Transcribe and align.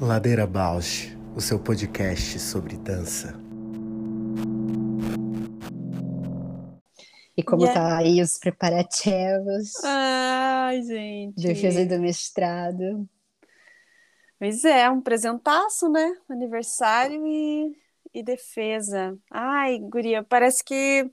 Ladeira 0.00 0.46
Bausch, 0.46 1.16
o 1.34 1.40
seu 1.40 1.58
podcast 1.58 2.38
sobre 2.38 2.76
dança. 2.76 3.34
E 7.36 7.42
como 7.42 7.64
yeah. 7.64 7.80
tá 7.80 7.98
aí 7.98 8.22
os 8.22 8.38
preparativos? 8.38 9.84
Ai, 9.84 10.82
gente. 10.82 11.42
Defesa 11.42 11.84
do 11.84 11.98
mestrado. 11.98 13.08
Pois 14.38 14.64
é, 14.64 14.88
um 14.88 15.00
presentaço, 15.00 15.88
né? 15.88 16.16
Aniversário 16.28 17.26
e, 17.26 17.76
e 18.14 18.22
defesa. 18.22 19.18
Ai, 19.30 19.78
guria, 19.78 20.22
parece 20.22 20.62
que 20.62 21.10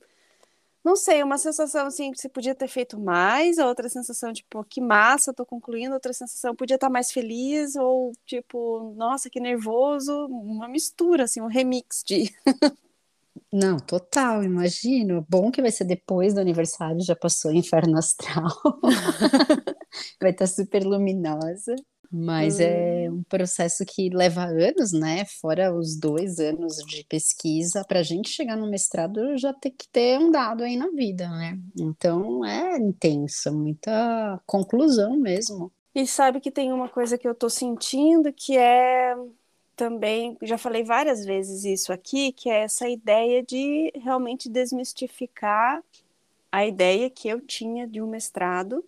não 0.84 0.96
sei, 0.96 1.24
uma 1.24 1.38
sensação 1.38 1.88
assim 1.88 2.12
que 2.12 2.20
você 2.20 2.28
podia 2.30 2.54
ter 2.54 2.68
feito 2.68 3.00
mais, 3.00 3.58
outra 3.58 3.88
sensação 3.90 4.34
tipo, 4.34 4.64
que 4.66 4.82
massa, 4.82 5.34
tô 5.34 5.46
concluindo, 5.46 5.94
outra 5.94 6.12
sensação 6.14 6.56
podia 6.56 6.76
estar 6.76 6.90
mais 6.90 7.12
feliz 7.12 7.76
ou 7.76 8.12
tipo, 8.26 8.94
nossa, 8.98 9.30
que 9.30 9.40
nervoso, 9.40 10.28
uma 10.28 10.68
mistura 10.68 11.24
assim, 11.24 11.42
um 11.42 11.48
remix 11.48 12.04
de 12.06 12.26
Não, 13.52 13.78
total, 13.78 14.44
imagino. 14.44 15.26
Bom 15.30 15.52
que 15.52 15.62
vai 15.62 15.72
ser 15.72 15.86
depois 15.86 16.34
do 16.34 16.40
aniversário, 16.42 17.00
já 17.02 17.16
passou 17.16 17.52
o 17.52 17.56
inferno 17.56 17.98
astral. 17.98 18.50
vai 20.20 20.32
estar 20.32 20.48
super 20.48 20.84
luminosa. 20.84 21.76
Mas 22.16 22.60
hum. 22.60 22.62
é 22.62 23.10
um 23.10 23.24
processo 23.24 23.84
que 23.84 24.08
leva 24.10 24.44
anos, 24.44 24.92
né? 24.92 25.26
Fora 25.42 25.74
os 25.74 25.98
dois 25.98 26.40
anos 26.40 26.78
de 26.86 27.04
pesquisa, 27.06 27.84
para 27.88 28.02
a 28.02 28.04
gente 28.04 28.30
chegar 28.30 28.56
no 28.56 28.70
mestrado 28.70 29.36
já 29.36 29.52
tem 29.52 29.72
que 29.72 29.88
ter 29.88 30.22
andado 30.22 30.64
aí 30.64 30.78
na 30.78 30.90
vida, 30.92 31.28
né? 31.28 31.58
Então 31.76 32.46
é 32.46 32.78
intenso, 32.78 33.52
muita 33.52 34.40
conclusão 34.46 35.18
mesmo. 35.18 35.72
E 35.96 36.06
sabe 36.06 36.40
que 36.40 36.52
tem 36.52 36.72
uma 36.72 36.88
coisa 36.88 37.18
que 37.18 37.28
eu 37.28 37.34
tô 37.34 37.50
sentindo 37.50 38.32
que 38.32 38.56
é 38.56 39.16
também, 39.76 40.38
já 40.44 40.56
falei 40.56 40.84
várias 40.84 41.26
vezes 41.26 41.66
isso 41.66 41.92
aqui, 41.92 42.32
que 42.32 42.48
é 42.48 42.62
essa 42.62 42.88
ideia 42.88 43.42
de 43.42 43.92
realmente 43.96 44.48
desmistificar 44.48 45.84
a 46.52 46.64
ideia 46.64 47.10
que 47.10 47.28
eu 47.28 47.42
tinha 47.42 47.88
de 47.88 48.00
um 48.00 48.08
mestrado 48.08 48.86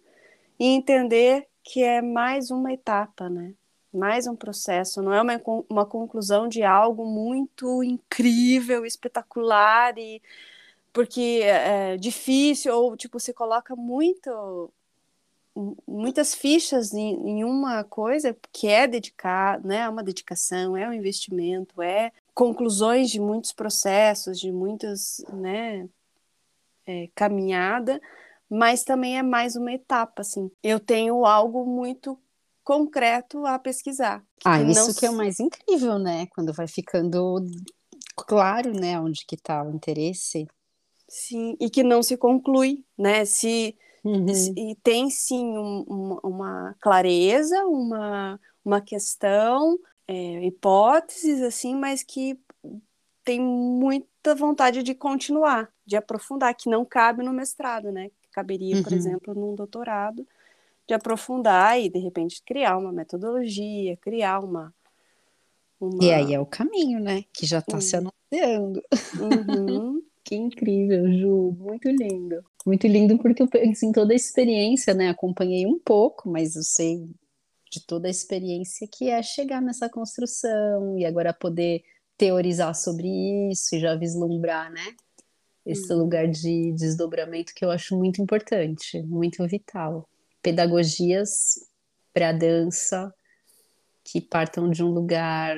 e 0.59 0.67
entender 0.67 1.47
que 1.65 1.83
é 1.83 2.01
mais 2.01 2.51
uma 2.51 2.71
etapa, 2.71 3.27
né? 3.29 3.53
Mais 3.91 4.27
um 4.27 4.35
processo, 4.35 5.01
não 5.01 5.13
é 5.13 5.21
uma, 5.21 5.41
uma 5.69 5.85
conclusão 5.85 6.47
de 6.47 6.63
algo 6.63 7.05
muito 7.05 7.83
incrível, 7.83 8.85
espetacular 8.85 9.97
e 9.97 10.21
porque 10.93 11.41
é 11.43 11.97
difícil 11.97 12.73
ou 12.75 12.95
tipo 12.95 13.19
se 13.19 13.33
coloca 13.33 13.75
muito 13.75 14.71
muitas 15.87 16.35
fichas 16.35 16.93
em, 16.93 17.13
em, 17.29 17.43
uma 17.45 17.83
coisa 17.83 18.35
que 18.51 18.67
é 18.67 18.85
dedicar, 18.85 19.59
né, 19.63 19.79
é 19.79 19.89
uma 19.89 20.03
dedicação, 20.03 20.75
é 20.75 20.87
um 20.87 20.93
investimento, 20.93 21.81
é 21.81 22.11
conclusões 22.33 23.09
de 23.09 23.21
muitos 23.21 23.53
processos, 23.53 24.37
de 24.37 24.51
muitas, 24.51 25.23
né, 25.31 25.87
é, 26.85 27.09
caminhada, 27.15 28.01
mas 28.49 28.83
também 28.83 29.17
é 29.17 29.23
mais 29.23 29.55
uma 29.55 29.71
etapa, 29.71 30.21
assim. 30.21 30.51
Eu 30.61 30.79
tenho 30.79 31.25
algo 31.25 31.65
muito 31.65 32.19
concreto 32.63 33.45
a 33.45 33.59
pesquisar. 33.59 34.23
Ah, 34.43 34.61
isso 34.61 34.87
não... 34.87 34.93
que 34.93 35.05
é 35.05 35.09
o 35.09 35.15
mais 35.15 35.39
incrível, 35.39 35.99
né? 35.99 36.25
Quando 36.27 36.51
vai 36.51 36.67
ficando 36.67 37.45
claro, 38.15 38.71
né, 38.73 38.99
onde 38.99 39.25
que 39.25 39.35
está 39.35 39.63
o 39.63 39.71
interesse. 39.71 40.47
Sim, 41.07 41.55
e 41.59 41.69
que 41.69 41.83
não 41.83 42.01
se 42.01 42.17
conclui, 42.17 42.83
né? 42.97 43.25
Se 43.25 43.77
uhum. 44.03 44.25
e 44.57 44.75
tem 44.83 45.09
sim 45.09 45.57
um, 45.57 46.19
uma 46.23 46.75
clareza, 46.81 47.63
uma, 47.65 48.39
uma 48.63 48.81
questão, 48.81 49.77
é, 50.07 50.45
hipóteses 50.45 51.41
assim, 51.41 51.75
mas 51.75 52.03
que 52.03 52.39
tem 53.23 53.39
muita 53.39 54.35
vontade 54.35 54.83
de 54.83 54.95
continuar, 54.95 55.71
de 55.85 55.95
aprofundar, 55.95 56.55
que 56.55 56.69
não 56.69 56.85
cabe 56.85 57.23
no 57.23 57.33
mestrado, 57.33 57.91
né? 57.91 58.09
Caberia, 58.35 58.83
por 58.83 58.91
uhum. 58.91 58.97
exemplo, 58.97 59.33
num 59.33 59.55
doutorado, 59.55 60.27
de 60.85 60.93
aprofundar 60.93 61.79
e, 61.79 61.89
de 61.89 61.99
repente, 61.99 62.43
criar 62.45 62.77
uma 62.77 62.91
metodologia, 62.91 63.95
criar 63.97 64.39
uma. 64.39 64.73
uma... 65.79 66.03
E 66.03 66.11
aí 66.11 66.33
é 66.33 66.39
o 66.39 66.45
caminho, 66.45 66.99
né? 66.99 67.23
Que 67.33 67.45
já 67.45 67.59
está 67.59 67.75
uhum. 67.75 67.81
se 67.81 67.95
anunciando. 67.95 68.83
Uhum. 69.19 70.03
que 70.23 70.35
incrível, 70.35 71.09
Ju, 71.13 71.55
muito 71.57 71.89
lindo. 71.89 72.43
Muito 72.65 72.87
lindo 72.87 73.17
porque 73.17 73.41
eu 73.41 73.47
penso 73.47 73.85
em 73.85 73.91
toda 73.91 74.11
a 74.11 74.15
experiência, 74.15 74.93
né? 74.93 75.09
Acompanhei 75.09 75.65
um 75.65 75.79
pouco, 75.79 76.29
mas 76.29 76.55
eu 76.55 76.63
sei 76.63 77.09
de 77.71 77.85
toda 77.85 78.07
a 78.07 78.11
experiência 78.11 78.87
que 78.91 79.09
é 79.09 79.21
chegar 79.21 79.61
nessa 79.61 79.89
construção 79.89 80.97
e 80.97 81.05
agora 81.05 81.33
poder 81.33 81.83
teorizar 82.17 82.73
sobre 82.73 83.07
isso 83.51 83.75
e 83.75 83.79
já 83.79 83.95
vislumbrar, 83.95 84.71
né? 84.71 84.95
Esse 85.65 85.91
uhum. 85.91 85.99
lugar 85.99 86.27
de 86.27 86.71
desdobramento 86.73 87.53
que 87.53 87.65
eu 87.65 87.71
acho 87.71 87.97
muito 87.97 88.21
importante, 88.21 89.01
muito 89.01 89.45
vital. 89.47 90.07
Pedagogias 90.41 91.67
para 92.13 92.31
dança 92.31 93.13
que 94.03 94.21
partam 94.21 94.69
de 94.69 94.83
um 94.83 94.89
lugar 94.91 95.57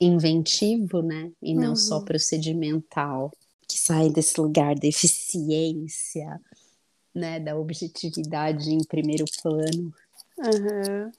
inventivo, 0.00 1.02
né, 1.02 1.30
e 1.40 1.54
não 1.54 1.70
uhum. 1.70 1.76
só 1.76 2.00
procedimental, 2.00 3.30
que 3.68 3.78
saem 3.78 4.10
desse 4.10 4.40
lugar 4.40 4.74
da 4.74 4.88
eficiência, 4.88 6.40
né, 7.14 7.38
da 7.38 7.56
objetividade 7.56 8.70
em 8.70 8.82
primeiro 8.82 9.24
plano. 9.42 9.94
Uhum. 10.38 11.12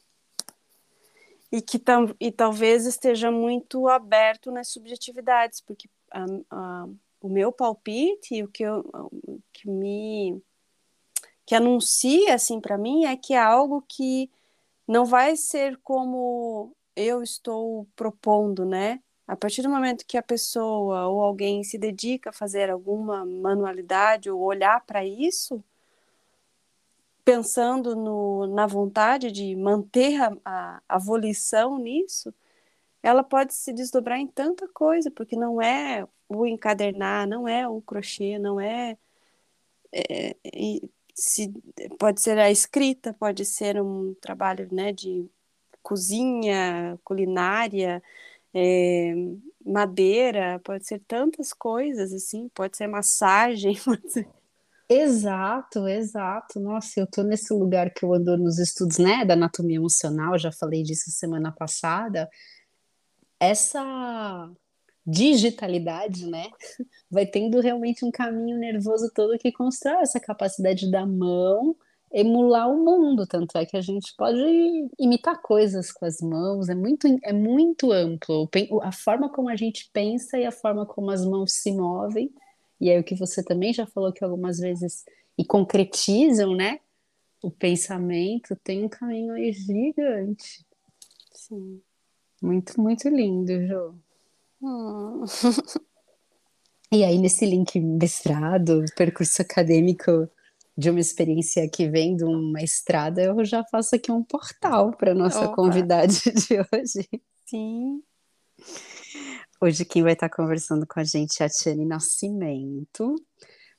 E 1.51 1.61
que 1.61 1.77
tam, 1.77 2.13
e 2.19 2.31
talvez 2.31 2.85
esteja 2.85 3.29
muito 3.29 3.88
aberto 3.88 4.51
nas 4.51 4.69
subjetividades, 4.69 5.61
porque 5.61 5.88
a, 6.11 6.25
a 6.50 6.88
o 7.21 7.29
meu 7.29 7.51
palpite, 7.51 8.43
o 8.43 8.47
que, 8.47 8.63
eu, 8.63 8.83
que 9.53 9.69
me 9.69 10.41
que 11.45 11.55
anuncia 11.55 12.35
assim 12.35 12.59
para 12.59 12.77
mim 12.77 13.05
é 13.05 13.15
que 13.15 13.33
é 13.33 13.39
algo 13.39 13.83
que 13.87 14.29
não 14.87 15.05
vai 15.05 15.35
ser 15.37 15.77
como 15.83 16.75
eu 16.95 17.21
estou 17.23 17.87
propondo, 17.95 18.65
né? 18.65 19.01
A 19.27 19.35
partir 19.35 19.61
do 19.61 19.69
momento 19.69 20.05
que 20.05 20.17
a 20.17 20.23
pessoa 20.23 21.07
ou 21.07 21.21
alguém 21.21 21.63
se 21.63 21.77
dedica 21.77 22.31
a 22.31 22.33
fazer 22.33 22.69
alguma 22.69 23.25
manualidade 23.25 24.29
ou 24.29 24.41
olhar 24.41 24.85
para 24.85 25.05
isso, 25.05 25.63
pensando 27.23 27.95
no, 27.95 28.47
na 28.47 28.67
vontade 28.67 29.31
de 29.31 29.55
manter 29.55 30.21
a, 30.21 30.38
a, 30.43 30.81
a 30.89 30.97
volição 30.97 31.77
nisso, 31.77 32.33
ela 33.03 33.23
pode 33.23 33.53
se 33.53 33.73
desdobrar 33.73 34.19
em 34.19 34.28
tanta 34.28 34.67
coisa, 34.67 35.09
porque 35.12 35.35
não 35.35 35.62
é 35.62 36.07
o 36.29 36.45
encadernar, 36.45 37.28
não 37.28 37.47
é 37.47 37.67
o 37.67 37.81
crochê, 37.81 38.38
não 38.39 38.59
é, 38.59 38.97
é 39.94 40.35
se, 41.16 41.53
pode 42.00 42.22
ser 42.22 42.38
a 42.38 42.50
escrita, 42.50 43.13
pode 43.13 43.45
ser 43.45 43.81
um 43.81 44.13
trabalho 44.22 44.67
né, 44.72 44.91
de 44.91 45.29
cozinha, 45.81 47.00
culinária, 47.03 48.01
é, 48.53 49.13
madeira, 49.66 50.59
pode 50.63 50.85
ser 50.85 51.00
tantas 51.07 51.53
coisas 51.53 52.13
assim, 52.13 52.50
pode 52.50 52.78
ser 52.78 52.88
massagem, 52.88 53.75
pode 53.83 54.12
ser... 54.12 54.28
Exato, 54.89 55.88
exato. 55.88 56.59
Nossa, 56.59 57.00
eu 57.00 57.07
tô 57.07 57.23
nesse 57.23 57.53
lugar 57.53 57.94
que 57.94 58.03
eu 58.03 58.13
ando 58.13 58.38
nos 58.38 58.59
estudos, 58.59 58.97
né, 58.97 59.23
da 59.23 59.35
anatomia 59.35 59.78
emocional, 59.78 60.38
já 60.38 60.51
falei 60.51 60.83
disso 60.83 61.09
semana 61.12 61.51
passada. 61.51 62.29
Essa 63.41 64.52
digitalidade, 65.03 66.28
né, 66.28 66.46
vai 67.09 67.25
tendo 67.25 67.59
realmente 67.59 68.06
um 68.06 68.12
caminho 68.12 68.56
nervoso 68.59 69.12
todo 69.16 69.40
que 69.40 69.52
constrói 69.52 70.03
essa 70.03 70.19
capacidade 70.19 70.91
da 70.91 71.07
mão 71.07 71.75
emular 72.13 72.69
o 72.69 72.85
mundo, 72.85 73.25
tanto 73.25 73.57
é 73.57 73.66
que 73.66 73.75
a 73.75 73.81
gente 73.81 74.13
pode 74.15 74.38
imitar 75.00 75.42
coisas 75.42 75.92
com 75.92 76.06
as 76.06 76.21
mãos, 76.21 76.69
é 76.69 76.75
muito, 76.75 77.07
é 77.24 77.33
muito 77.33 77.92
amplo, 77.92 78.48
a 78.83 78.92
forma 78.92 79.27
como 79.30 79.50
a 79.50 79.56
gente 79.56 79.89
pensa 79.92 80.38
e 80.38 80.45
a 80.45 80.51
forma 80.51 80.86
como 80.86 81.10
as 81.10 81.25
mãos 81.25 81.54
se 81.54 81.71
movem, 81.71 82.30
e 82.80 82.92
é 82.92 83.00
o 83.00 83.04
que 83.04 83.15
você 83.15 83.44
também 83.44 83.74
já 83.74 83.88
falou 83.88 84.13
que 84.13 84.24
algumas 84.24 84.60
vezes, 84.60 85.04
e 85.38 85.44
concretizam, 85.44 86.56
né, 86.56 86.80
o 87.42 87.50
pensamento, 87.50 88.56
tem 88.63 88.83
um 88.83 88.89
caminho 88.89 89.33
aí 89.33 89.51
gigante. 89.51 90.65
Sim. 91.33 91.81
Muito, 92.41 92.81
muito 92.81 93.07
lindo, 93.07 93.67
Jô. 93.67 93.93
e 96.91 97.03
aí, 97.03 97.17
nesse 97.17 97.45
link 97.45 97.79
mestrado, 97.79 98.83
percurso 98.95 99.41
acadêmico 99.41 100.29
de 100.77 100.89
uma 100.89 100.99
experiência 100.99 101.69
que 101.69 101.88
vem 101.89 102.15
de 102.15 102.23
uma 102.23 102.61
estrada, 102.61 103.21
eu 103.21 103.45
já 103.45 103.63
faço 103.65 103.95
aqui 103.95 104.11
um 104.11 104.23
portal 104.23 104.91
para 104.91 105.13
nossa 105.13 105.45
Opa. 105.45 105.55
convidada 105.55 106.07
de 106.07 106.57
hoje. 106.71 107.07
Sim. 107.45 108.01
Hoje 109.61 109.85
quem 109.85 110.01
vai 110.01 110.13
estar 110.13 110.29
conversando 110.29 110.88
com 110.88 110.99
a 110.99 111.03
gente 111.03 111.43
é 111.43 111.45
a 111.45 111.49
Tiane 111.49 111.85
Nascimento, 111.85 113.15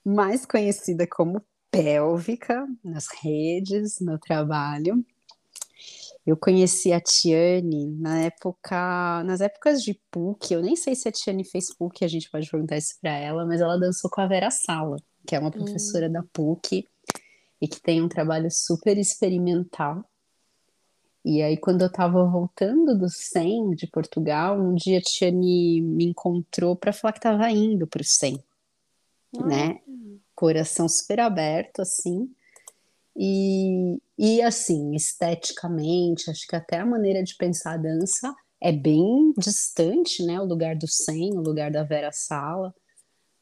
mais 0.04 0.46
conhecida 0.46 1.06
como 1.06 1.42
pélvica 1.70 2.66
nas 2.84 3.08
redes, 3.08 3.98
no 4.00 4.18
trabalho. 4.18 5.04
Eu 6.24 6.36
conheci 6.36 6.92
a 6.92 7.00
Tiane 7.00 7.88
na 7.98 8.20
época, 8.20 9.24
nas 9.24 9.40
épocas 9.40 9.82
de 9.82 10.00
PUC. 10.10 10.54
Eu 10.54 10.62
nem 10.62 10.76
sei 10.76 10.94
se 10.94 11.08
a 11.08 11.12
Tiane 11.12 11.44
fez 11.44 11.74
PUC, 11.74 12.04
a 12.04 12.08
gente 12.08 12.30
pode 12.30 12.48
perguntar 12.48 12.76
isso 12.76 12.94
para 13.00 13.10
ela, 13.10 13.44
mas 13.44 13.60
ela 13.60 13.76
dançou 13.76 14.08
com 14.08 14.20
a 14.20 14.26
Vera 14.26 14.50
Sala, 14.50 14.96
que 15.26 15.34
é 15.34 15.38
uma 15.38 15.50
professora 15.50 16.08
hum. 16.08 16.12
da 16.12 16.22
PUC 16.32 16.86
e 17.60 17.68
que 17.68 17.80
tem 17.80 18.00
um 18.00 18.08
trabalho 18.08 18.48
super 18.50 18.96
experimental. 18.96 20.04
E 21.24 21.40
aí, 21.42 21.56
quando 21.56 21.82
eu 21.82 21.86
estava 21.86 22.24
voltando 22.24 22.98
do 22.98 23.08
SEM 23.08 23.70
de 23.76 23.86
Portugal, 23.86 24.60
um 24.60 24.74
dia 24.74 24.98
a 24.98 25.02
Tiane 25.02 25.80
me 25.80 26.04
encontrou 26.04 26.76
para 26.76 26.92
falar 26.92 27.12
que 27.12 27.20
estava 27.20 27.48
indo 27.50 27.86
para 27.86 28.02
o 28.02 28.04
SEM, 28.04 28.42
né? 29.44 29.80
Coração 30.34 30.88
super 30.88 31.20
aberto, 31.20 31.82
assim. 31.82 32.28
E, 33.16 34.00
e 34.18 34.42
assim, 34.42 34.94
esteticamente, 34.94 36.30
acho 36.30 36.46
que 36.46 36.56
até 36.56 36.78
a 36.78 36.86
maneira 36.86 37.22
de 37.22 37.36
pensar 37.36 37.74
a 37.74 37.76
dança 37.76 38.34
é 38.60 38.72
bem 38.72 39.32
distante, 39.36 40.24
né? 40.24 40.40
O 40.40 40.44
lugar 40.44 40.76
do 40.76 40.88
SEM, 40.88 41.36
o 41.36 41.42
lugar 41.42 41.70
da 41.70 41.82
Vera 41.82 42.12
Sala. 42.12 42.74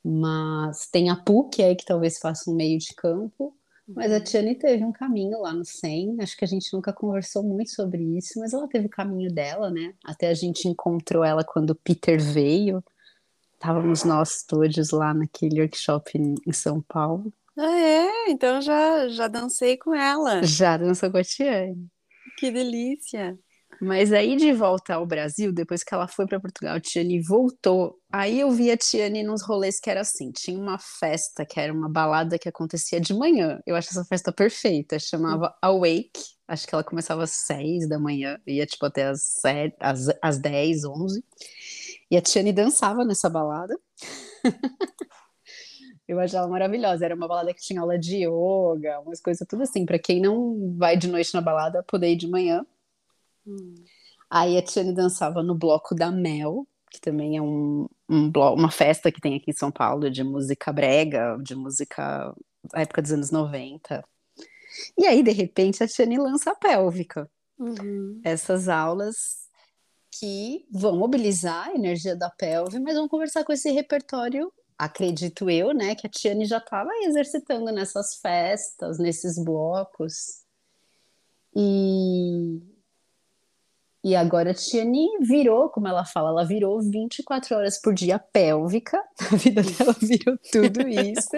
Mas 0.02 0.88
tem 0.90 1.10
a 1.10 1.16
PUC 1.16 1.62
aí 1.62 1.76
que 1.76 1.84
talvez 1.84 2.18
faça 2.18 2.50
um 2.50 2.54
meio 2.54 2.78
de 2.78 2.94
campo 2.94 3.54
mas 3.94 4.12
a 4.12 4.16
uhum. 4.16 4.24
Tiane 4.24 4.54
teve 4.54 4.84
um 4.84 4.92
caminho 4.92 5.40
lá 5.40 5.52
no 5.52 5.64
100, 5.64 6.16
acho 6.20 6.36
que 6.36 6.44
a 6.44 6.48
gente 6.48 6.72
nunca 6.72 6.92
conversou 6.92 7.42
muito 7.42 7.70
sobre 7.70 8.02
isso, 8.16 8.38
mas 8.38 8.52
ela 8.52 8.68
teve 8.68 8.86
o 8.86 8.90
caminho 8.90 9.32
dela, 9.32 9.70
né? 9.70 9.94
Até 10.04 10.28
a 10.28 10.34
gente 10.34 10.68
encontrou 10.68 11.24
ela 11.24 11.42
quando 11.44 11.70
o 11.70 11.74
Peter 11.74 12.20
veio, 12.20 12.84
estávamos 13.54 14.04
nós 14.04 14.44
todos 14.44 14.90
lá 14.90 15.12
naquele 15.12 15.60
workshop 15.60 16.18
em 16.18 16.52
São 16.52 16.80
Paulo. 16.80 17.32
Ah, 17.62 17.78
é? 17.78 18.30
Então 18.30 18.62
já, 18.62 19.06
já 19.08 19.28
dancei 19.28 19.76
com 19.76 19.94
ela. 19.94 20.42
Já 20.42 20.78
dançou 20.78 21.10
com 21.10 21.18
a 21.18 21.22
Tiane. 21.22 21.88
Que 22.38 22.50
delícia! 22.50 23.38
Mas 23.82 24.12
aí 24.14 24.34
de 24.36 24.50
volta 24.52 24.94
ao 24.94 25.06
Brasil, 25.06 25.52
depois 25.52 25.84
que 25.84 25.92
ela 25.94 26.08
foi 26.08 26.26
para 26.26 26.40
Portugal, 26.40 26.76
a 26.76 26.80
Tiane 26.80 27.20
voltou. 27.22 27.98
Aí 28.10 28.40
eu 28.40 28.50
vi 28.50 28.70
a 28.70 28.78
Tiane 28.78 29.22
nos 29.22 29.42
rolês 29.42 29.78
que 29.78 29.90
era 29.90 30.00
assim: 30.00 30.32
tinha 30.32 30.58
uma 30.58 30.78
festa 30.78 31.44
que 31.44 31.60
era 31.60 31.70
uma 31.70 31.88
balada 31.88 32.38
que 32.38 32.48
acontecia 32.48 32.98
de 32.98 33.12
manhã. 33.12 33.60
Eu 33.66 33.76
acho 33.76 33.90
essa 33.90 34.04
festa 34.06 34.32
perfeita, 34.32 34.98
chamava 34.98 35.54
Awake. 35.60 36.10
Acho 36.48 36.66
que 36.66 36.74
ela 36.74 36.82
começava 36.82 37.24
às 37.24 37.30
seis 37.30 37.86
da 37.86 37.98
manhã, 37.98 38.38
ia 38.46 38.64
tipo 38.66 38.86
até 38.86 39.04
às, 39.06 39.22
sete, 39.22 39.76
às, 39.78 40.08
às 40.22 40.38
dez, 40.38 40.84
onze. 40.84 41.22
E 42.10 42.16
a 42.16 42.22
Tiane 42.22 42.54
dançava 42.54 43.04
nessa 43.04 43.28
balada. 43.28 43.78
Eu 46.10 46.18
achava 46.18 46.48
maravilhosa. 46.48 47.04
Era 47.04 47.14
uma 47.14 47.28
balada 47.28 47.54
que 47.54 47.62
tinha 47.62 47.80
aula 47.80 47.96
de 47.96 48.24
yoga, 48.24 48.98
umas 48.98 49.20
coisas 49.20 49.46
tudo 49.48 49.62
assim. 49.62 49.86
Para 49.86 49.96
quem 49.96 50.20
não 50.20 50.74
vai 50.76 50.96
de 50.96 51.06
noite 51.06 51.32
na 51.32 51.40
balada, 51.40 51.84
poder 51.84 52.10
ir 52.10 52.16
de 52.16 52.26
manhã. 52.26 52.66
Hum. 53.46 53.76
Aí 54.28 54.58
a 54.58 54.62
Tiane 54.62 54.92
dançava 54.92 55.40
no 55.40 55.54
bloco 55.54 55.94
da 55.94 56.10
Mel, 56.10 56.66
que 56.90 57.00
também 57.00 57.36
é 57.36 57.42
um, 57.42 57.88
um 58.08 58.28
bloco, 58.28 58.58
uma 58.58 58.72
festa 58.72 59.12
que 59.12 59.20
tem 59.20 59.36
aqui 59.36 59.52
em 59.52 59.54
São 59.54 59.70
Paulo 59.70 60.10
de 60.10 60.24
música 60.24 60.72
brega, 60.72 61.38
de 61.40 61.54
música 61.54 62.34
da 62.72 62.80
época 62.80 63.02
dos 63.02 63.12
anos 63.12 63.30
90. 63.30 64.04
E 64.98 65.06
aí, 65.06 65.22
de 65.22 65.30
repente, 65.30 65.80
a 65.80 65.86
Tiane 65.86 66.18
lança 66.18 66.50
a 66.50 66.56
pélvica. 66.56 67.30
Uhum. 67.56 68.20
Essas 68.24 68.68
aulas 68.68 69.48
que 70.10 70.66
vão 70.72 70.96
mobilizar 70.96 71.68
a 71.68 71.74
energia 71.76 72.16
da 72.16 72.28
pelve, 72.28 72.80
mas 72.80 72.96
vão 72.96 73.08
conversar 73.08 73.44
com 73.44 73.52
esse 73.52 73.70
repertório, 73.70 74.52
acredito 74.80 75.50
eu, 75.50 75.74
né, 75.74 75.94
que 75.94 76.06
a 76.06 76.10
Tiane 76.10 76.46
já 76.46 76.56
estava 76.56 76.90
exercitando 77.02 77.70
nessas 77.70 78.14
festas, 78.16 78.98
nesses 78.98 79.38
blocos. 79.38 80.42
E, 81.54 82.62
e 84.02 84.16
agora 84.16 84.52
a 84.52 84.54
Tiane 84.54 85.06
virou, 85.20 85.68
como 85.68 85.86
ela 85.86 86.06
fala, 86.06 86.30
ela 86.30 86.46
virou 86.46 86.80
24 86.80 87.56
horas 87.56 87.78
por 87.78 87.92
dia 87.92 88.18
pélvica, 88.18 88.98
a 89.30 89.36
vida 89.36 89.62
dela 89.62 89.94
virou 90.00 90.38
tudo 90.50 90.88
isso. 90.88 91.36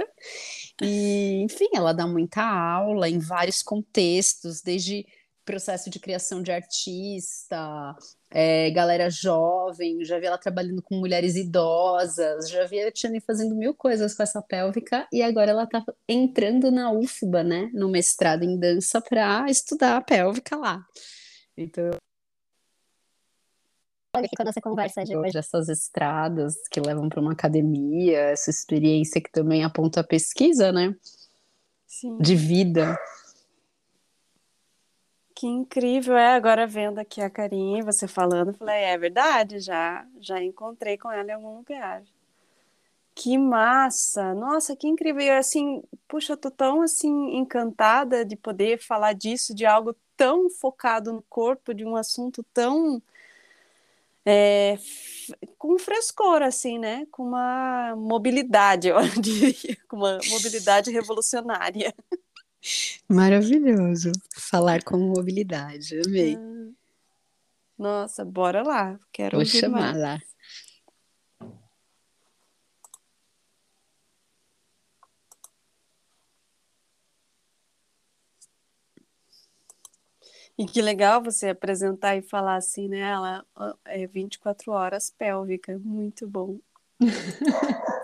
E, 0.80 1.42
enfim, 1.42 1.68
ela 1.74 1.92
dá 1.92 2.06
muita 2.06 2.42
aula 2.42 3.08
em 3.08 3.18
vários 3.18 3.60
contextos, 3.60 4.62
desde 4.62 5.04
processo 5.44 5.90
de 5.90 5.98
criação 5.98 6.40
de 6.40 6.52
artista, 6.52 7.96
é, 8.32 8.70
galera 8.70 9.10
jovem, 9.10 10.04
já 10.04 10.18
vi 10.18 10.26
ela 10.26 10.38
trabalhando 10.38 10.82
com 10.82 10.96
mulheres 10.96 11.36
idosas, 11.36 12.48
já 12.48 12.64
vi 12.64 12.80
a 12.80 12.90
Tiane 12.90 13.20
fazendo 13.20 13.54
mil 13.54 13.74
coisas 13.74 14.14
com 14.14 14.22
essa 14.22 14.40
pélvica, 14.40 15.06
e 15.12 15.22
agora 15.22 15.50
ela 15.50 15.64
está 15.64 15.84
entrando 16.08 16.70
na 16.70 16.90
UFBA, 16.90 17.44
né, 17.44 17.70
no 17.74 17.90
mestrado 17.90 18.42
em 18.42 18.58
dança, 18.58 19.00
para 19.00 19.44
estudar 19.48 19.96
a 19.96 20.00
pélvica 20.00 20.56
lá. 20.56 20.84
Então, 21.56 21.90
quando 24.36 24.52
você 24.52 24.60
conversa 24.60 25.04
de 25.04 25.16
hoje, 25.16 25.38
essas 25.38 25.68
estradas 25.68 26.54
que 26.70 26.80
levam 26.80 27.08
para 27.08 27.20
uma 27.20 27.32
academia, 27.32 28.18
essa 28.18 28.50
experiência 28.50 29.20
que 29.22 29.32
também 29.32 29.64
aponta 29.64 30.00
a 30.00 30.04
pesquisa, 30.04 30.70
né? 30.70 30.94
Sim. 31.86 32.18
De 32.18 32.34
vida. 32.34 32.98
Que 35.42 35.48
incrível, 35.48 36.16
é, 36.16 36.36
agora 36.36 36.68
vendo 36.68 37.00
aqui 37.00 37.20
a 37.20 37.28
Karine, 37.28 37.82
você 37.82 38.06
falando, 38.06 38.54
falei, 38.54 38.84
é 38.84 38.96
verdade, 38.96 39.58
já, 39.58 40.06
já 40.20 40.40
encontrei 40.40 40.96
com 40.96 41.10
ela 41.10 41.28
em 41.28 41.34
algum 41.34 41.56
lugar. 41.56 42.04
Que 43.12 43.36
massa! 43.36 44.34
Nossa, 44.34 44.76
que 44.76 44.86
incrível! 44.86 45.36
Assim, 45.36 45.82
puxa, 46.06 46.34
eu 46.34 46.36
tô 46.36 46.48
tão 46.48 46.80
assim 46.80 47.36
encantada 47.36 48.24
de 48.24 48.36
poder 48.36 48.78
falar 48.78 49.14
disso, 49.14 49.52
de 49.52 49.66
algo 49.66 49.96
tão 50.16 50.48
focado 50.48 51.12
no 51.12 51.22
corpo, 51.22 51.74
de 51.74 51.84
um 51.84 51.96
assunto 51.96 52.44
tão 52.54 53.02
é, 54.24 54.78
com 55.58 55.76
frescor, 55.76 56.40
assim, 56.42 56.78
né? 56.78 57.04
Com 57.10 57.24
uma 57.24 57.96
mobilidade, 57.96 58.86
eu 58.94 59.00
diria, 59.20 59.76
com 59.88 59.96
uma 59.96 60.20
mobilidade 60.30 60.92
revolucionária. 60.92 61.92
Maravilhoso 63.08 64.12
falar 64.36 64.82
com 64.82 64.96
mobilidade, 64.98 66.00
amei. 66.06 66.36
Ah, 66.36 66.70
nossa, 67.78 68.24
bora 68.24 68.62
lá, 68.62 68.98
quero 69.12 69.36
Vou 69.38 69.44
chamar 69.44 69.94
mais. 69.94 69.98
lá. 69.98 70.20
E 80.56 80.66
que 80.66 80.82
legal 80.82 81.22
você 81.22 81.48
apresentar 81.48 82.16
e 82.16 82.22
falar 82.22 82.56
assim, 82.56 82.88
né? 82.88 83.00
Ela 83.00 83.44
é 83.86 84.06
24 84.06 84.72
horas 84.72 85.10
pélvica, 85.10 85.78
muito 85.78 86.28
bom. 86.28 86.58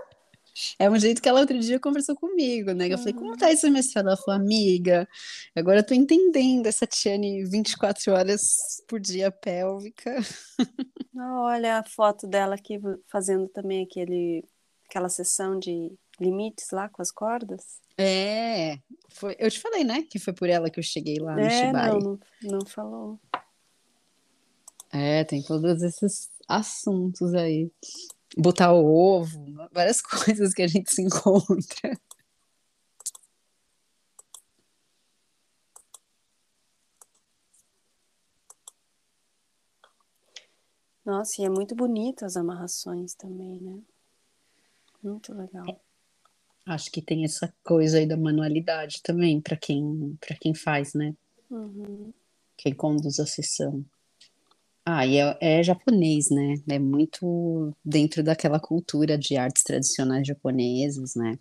É 0.78 0.88
um 0.90 0.98
jeito 0.98 1.22
que 1.22 1.28
ela 1.28 1.40
outro 1.40 1.58
dia 1.58 1.78
conversou 1.78 2.16
comigo, 2.16 2.72
né? 2.72 2.88
Eu 2.92 2.98
falei, 2.98 3.14
como 3.14 3.36
tá 3.36 3.50
esse 3.50 3.68
mestrado? 3.70 4.06
Ela 4.08 4.16
falou, 4.16 4.40
amiga, 4.40 5.08
agora 5.54 5.80
eu 5.80 5.86
tô 5.86 5.94
entendendo 5.94 6.66
essa 6.66 6.86
Tiane 6.86 7.44
24 7.44 8.12
horas 8.12 8.82
por 8.86 9.00
dia 9.00 9.30
pélvica. 9.30 10.16
Olha 11.16 11.78
a 11.78 11.84
foto 11.84 12.26
dela 12.26 12.54
aqui 12.54 12.80
fazendo 13.06 13.48
também 13.48 13.84
aquele, 13.84 14.44
aquela 14.88 15.08
sessão 15.08 15.58
de 15.58 15.92
limites 16.20 16.70
lá 16.72 16.88
com 16.88 17.02
as 17.02 17.10
cordas. 17.10 17.80
É, 17.96 18.78
foi, 19.10 19.36
eu 19.38 19.50
te 19.50 19.58
falei, 19.60 19.84
né, 19.84 20.02
que 20.02 20.18
foi 20.18 20.32
por 20.32 20.48
ela 20.48 20.70
que 20.70 20.78
eu 20.78 20.84
cheguei 20.84 21.18
lá 21.18 21.34
no 21.34 21.40
é, 21.40 21.50
Shibari. 21.50 21.98
Não, 21.98 22.18
não, 22.42 22.50
não 22.58 22.66
falou. 22.66 23.18
É, 24.92 25.24
tem 25.24 25.42
todos 25.42 25.82
esses 25.82 26.30
assuntos 26.48 27.34
aí. 27.34 27.70
Botar 28.36 28.72
o 28.72 28.84
ovo, 28.84 29.68
várias 29.72 30.00
coisas 30.02 30.52
que 30.52 30.62
a 30.62 30.68
gente 30.68 30.92
se 30.92 31.02
encontra. 31.02 31.98
Nossa, 41.04 41.40
e 41.40 41.44
é 41.46 41.48
muito 41.48 41.74
bonito 41.74 42.26
as 42.26 42.36
amarrações 42.36 43.14
também, 43.14 43.58
né? 43.60 43.80
Muito 45.02 45.32
legal. 45.32 45.64
Acho 46.66 46.90
que 46.90 47.00
tem 47.00 47.24
essa 47.24 47.50
coisa 47.64 47.96
aí 47.96 48.06
da 48.06 48.16
manualidade 48.16 49.02
também 49.02 49.40
para 49.40 49.56
quem 49.56 50.18
para 50.20 50.36
quem 50.36 50.54
faz, 50.54 50.92
né? 50.92 51.16
Uhum. 51.50 52.12
Quem 52.58 52.74
conduz 52.74 53.18
a 53.18 53.24
sessão. 53.24 53.82
Ah, 54.90 55.04
e 55.06 55.18
é, 55.18 55.36
é, 55.40 55.62
japonês, 55.62 56.30
né? 56.30 56.54
É 56.66 56.78
muito 56.78 57.74
dentro 57.84 58.22
daquela 58.22 58.58
cultura 58.58 59.18
de 59.18 59.36
artes 59.36 59.62
tradicionais 59.62 60.26
japonesas, 60.26 61.14
né? 61.14 61.38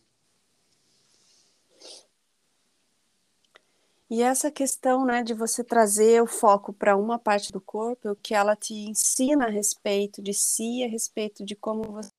E 4.10 4.22
essa 4.22 4.52
questão, 4.52 5.06
né, 5.06 5.24
de 5.24 5.34
você 5.34 5.64
trazer 5.64 6.22
o 6.22 6.28
foco 6.28 6.74
para 6.74 6.98
uma 6.98 7.18
parte 7.18 7.50
do 7.54 7.62
corpo, 7.62 8.12
o 8.12 8.16
que 8.18 8.34
ela 8.34 8.54
te 8.54 8.74
ensina 8.74 9.46
a 9.46 9.50
respeito 9.50 10.22
de 10.22 10.34
si, 10.34 10.84
a 10.84 10.90
respeito 10.90 11.46
de 11.46 11.56
como 11.56 11.84
você 11.84 12.12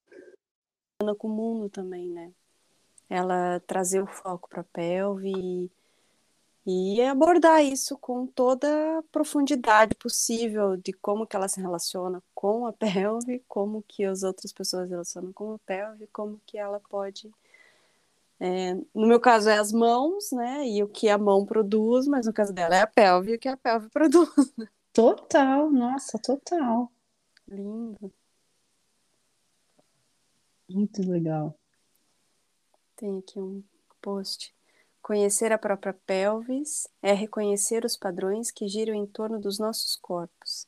com 1.18 1.28
o 1.28 1.30
mundo 1.30 1.68
também, 1.68 2.08
né? 2.08 2.32
ela 3.08 3.60
trazer 3.66 4.02
o 4.02 4.06
foco 4.06 4.48
para 4.48 4.60
a 4.60 4.64
pelve 4.64 5.30
e, 5.30 5.70
e 6.70 7.00
abordar 7.00 7.64
isso 7.64 7.96
com 7.96 8.26
toda 8.26 8.98
a 8.98 9.02
profundidade 9.04 9.94
possível 9.94 10.76
de 10.76 10.92
como 10.92 11.26
que 11.26 11.34
ela 11.34 11.48
se 11.48 11.58
relaciona 11.62 12.22
com 12.34 12.66
a 12.66 12.72
pelve, 12.76 13.42
como 13.48 13.82
que 13.88 14.04
as 14.04 14.22
outras 14.22 14.52
pessoas 14.52 14.84
se 14.84 14.90
relacionam 14.90 15.32
com 15.32 15.54
a 15.54 15.58
pelve, 15.60 16.06
como 16.08 16.38
que 16.44 16.58
ela 16.58 16.78
pode 16.78 17.32
é, 18.40 18.74
no 18.94 19.06
meu 19.06 19.18
caso 19.18 19.48
é 19.48 19.58
as 19.58 19.72
mãos, 19.72 20.30
né? 20.30 20.68
E 20.68 20.82
o 20.82 20.88
que 20.88 21.08
a 21.08 21.18
mão 21.18 21.44
produz, 21.44 22.06
mas 22.06 22.26
no 22.26 22.32
caso 22.32 22.52
dela 22.52 22.76
é 22.76 22.82
a 22.82 22.86
pelve 22.86 23.32
e 23.32 23.34
o 23.36 23.38
que 23.38 23.48
a 23.48 23.56
pelve 23.56 23.88
produz. 23.90 24.28
Total, 24.92 25.70
nossa, 25.70 26.18
total. 26.18 26.92
Lindo. 27.48 28.12
Muito 30.68 31.02
legal. 31.02 31.58
Tem 32.94 33.18
aqui 33.18 33.40
um 33.40 33.64
post. 34.02 34.54
Conhecer 35.08 35.52
a 35.52 35.56
própria 35.56 35.94
pelvis 35.94 36.86
é 37.00 37.14
reconhecer 37.14 37.82
os 37.82 37.96
padrões 37.96 38.50
que 38.50 38.68
giram 38.68 38.92
em 38.92 39.06
torno 39.06 39.40
dos 39.40 39.58
nossos 39.58 39.96
corpos. 39.96 40.66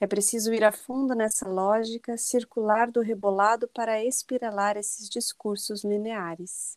É 0.00 0.08
preciso 0.08 0.52
ir 0.52 0.64
a 0.64 0.72
fundo 0.72 1.14
nessa 1.14 1.48
lógica 1.48 2.18
circular 2.18 2.90
do 2.90 3.00
rebolado 3.00 3.68
para 3.68 4.04
espiralar 4.04 4.76
esses 4.76 5.08
discursos 5.08 5.84
lineares. 5.84 6.76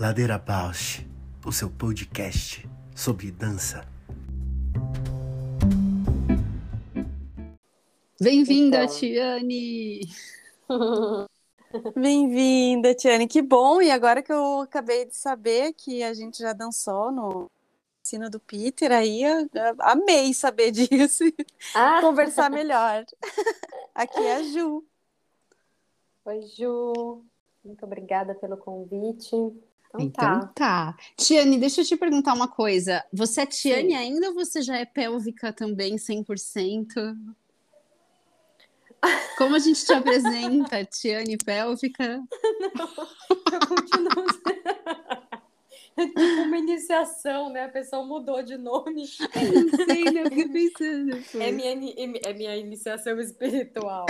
Ladeira 0.00 0.38
Bausch, 0.38 1.04
o 1.44 1.50
seu 1.50 1.68
podcast 1.68 2.64
sobre 2.94 3.32
dança. 3.32 3.84
Bem-vinda, 8.20 8.84
então... 8.84 8.96
Tiane! 8.96 10.02
Bem-vinda, 11.96 12.94
Tiane. 12.94 13.26
Que 13.26 13.42
bom! 13.42 13.82
E 13.82 13.90
agora 13.90 14.22
que 14.22 14.32
eu 14.32 14.60
acabei 14.60 15.04
de 15.04 15.16
saber 15.16 15.72
que 15.72 16.04
a 16.04 16.14
gente 16.14 16.38
já 16.38 16.52
dançou 16.52 17.10
no 17.10 17.50
ensino 18.00 18.30
do 18.30 18.38
Peter, 18.38 18.92
aí 18.92 19.24
eu, 19.24 19.48
eu 19.52 19.76
amei 19.80 20.32
saber 20.32 20.70
disso 20.70 21.24
e 21.24 21.34
ah. 21.74 22.00
conversar 22.00 22.48
melhor. 22.48 23.04
Aqui 23.92 24.20
é 24.20 24.36
a 24.36 24.42
Ju. 24.44 24.86
Oi, 26.24 26.42
Ju. 26.42 27.24
Muito 27.64 27.84
obrigada 27.84 28.32
pelo 28.36 28.56
convite. 28.56 29.34
Então, 29.94 30.00
então 30.00 30.40
tá. 30.40 30.52
tá. 30.54 30.96
Tiane, 31.16 31.58
deixa 31.58 31.80
eu 31.80 31.84
te 31.84 31.96
perguntar 31.96 32.34
uma 32.34 32.48
coisa. 32.48 33.04
Você 33.12 33.42
é 33.42 33.46
Tiane 33.46 33.90
Sim. 33.90 33.96
ainda 33.96 34.28
ou 34.28 34.34
você 34.34 34.60
já 34.60 34.76
é 34.76 34.84
pélvica 34.84 35.52
também, 35.52 35.96
100%? 35.96 37.16
Como 39.36 39.54
a 39.54 39.58
gente 39.58 39.84
te 39.84 39.92
apresenta? 39.92 40.84
Tiane 40.90 41.38
pélvica? 41.38 42.16
Não, 42.74 42.88
eu 43.52 43.66
continuo. 43.66 44.26
É 45.96 46.06
tipo 46.06 46.42
uma 46.42 46.58
iniciação, 46.58 47.50
né? 47.50 47.64
A 47.64 47.68
pessoa 47.68 48.04
mudou 48.04 48.42
de 48.42 48.56
nome. 48.56 48.94
Não 48.94 49.86
sei, 49.86 50.04
né? 50.04 50.22
Eu 50.22 50.30
fiquei 50.30 50.48
pensando. 50.48 51.24
É 51.40 51.52
minha, 51.52 51.72
é 52.24 52.32
minha 52.32 52.56
iniciação 52.56 53.18
espiritual. 53.20 54.06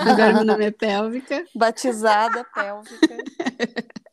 Agora 0.00 0.32
meu 0.32 0.44
nome 0.44 0.66
é 0.66 0.70
pélvica. 0.70 1.44
Batizada 1.54 2.44
pélvica. 2.44 3.16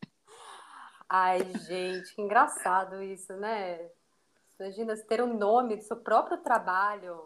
Ai, 1.14 1.40
gente, 1.68 2.16
que 2.16 2.22
engraçado 2.22 3.04
isso, 3.04 3.34
né? 3.34 3.82
Imagina 4.58 4.96
ter 4.96 5.22
um 5.22 5.38
nome 5.38 5.76
do 5.76 5.84
seu 5.84 5.98
próprio 5.98 6.38
trabalho. 6.38 7.26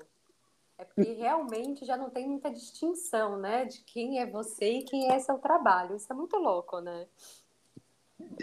É 0.76 0.84
porque 0.84 1.14
realmente 1.14 1.86
já 1.86 1.96
não 1.96 2.10
tem 2.10 2.28
muita 2.28 2.50
distinção, 2.50 3.38
né? 3.38 3.66
De 3.66 3.82
quem 3.82 4.20
é 4.20 4.26
você 4.26 4.80
e 4.80 4.84
quem 4.84 5.12
é 5.12 5.20
seu 5.20 5.38
trabalho. 5.38 5.96
Isso 5.96 6.12
é 6.12 6.16
muito 6.16 6.36
louco, 6.36 6.80
né? 6.80 7.06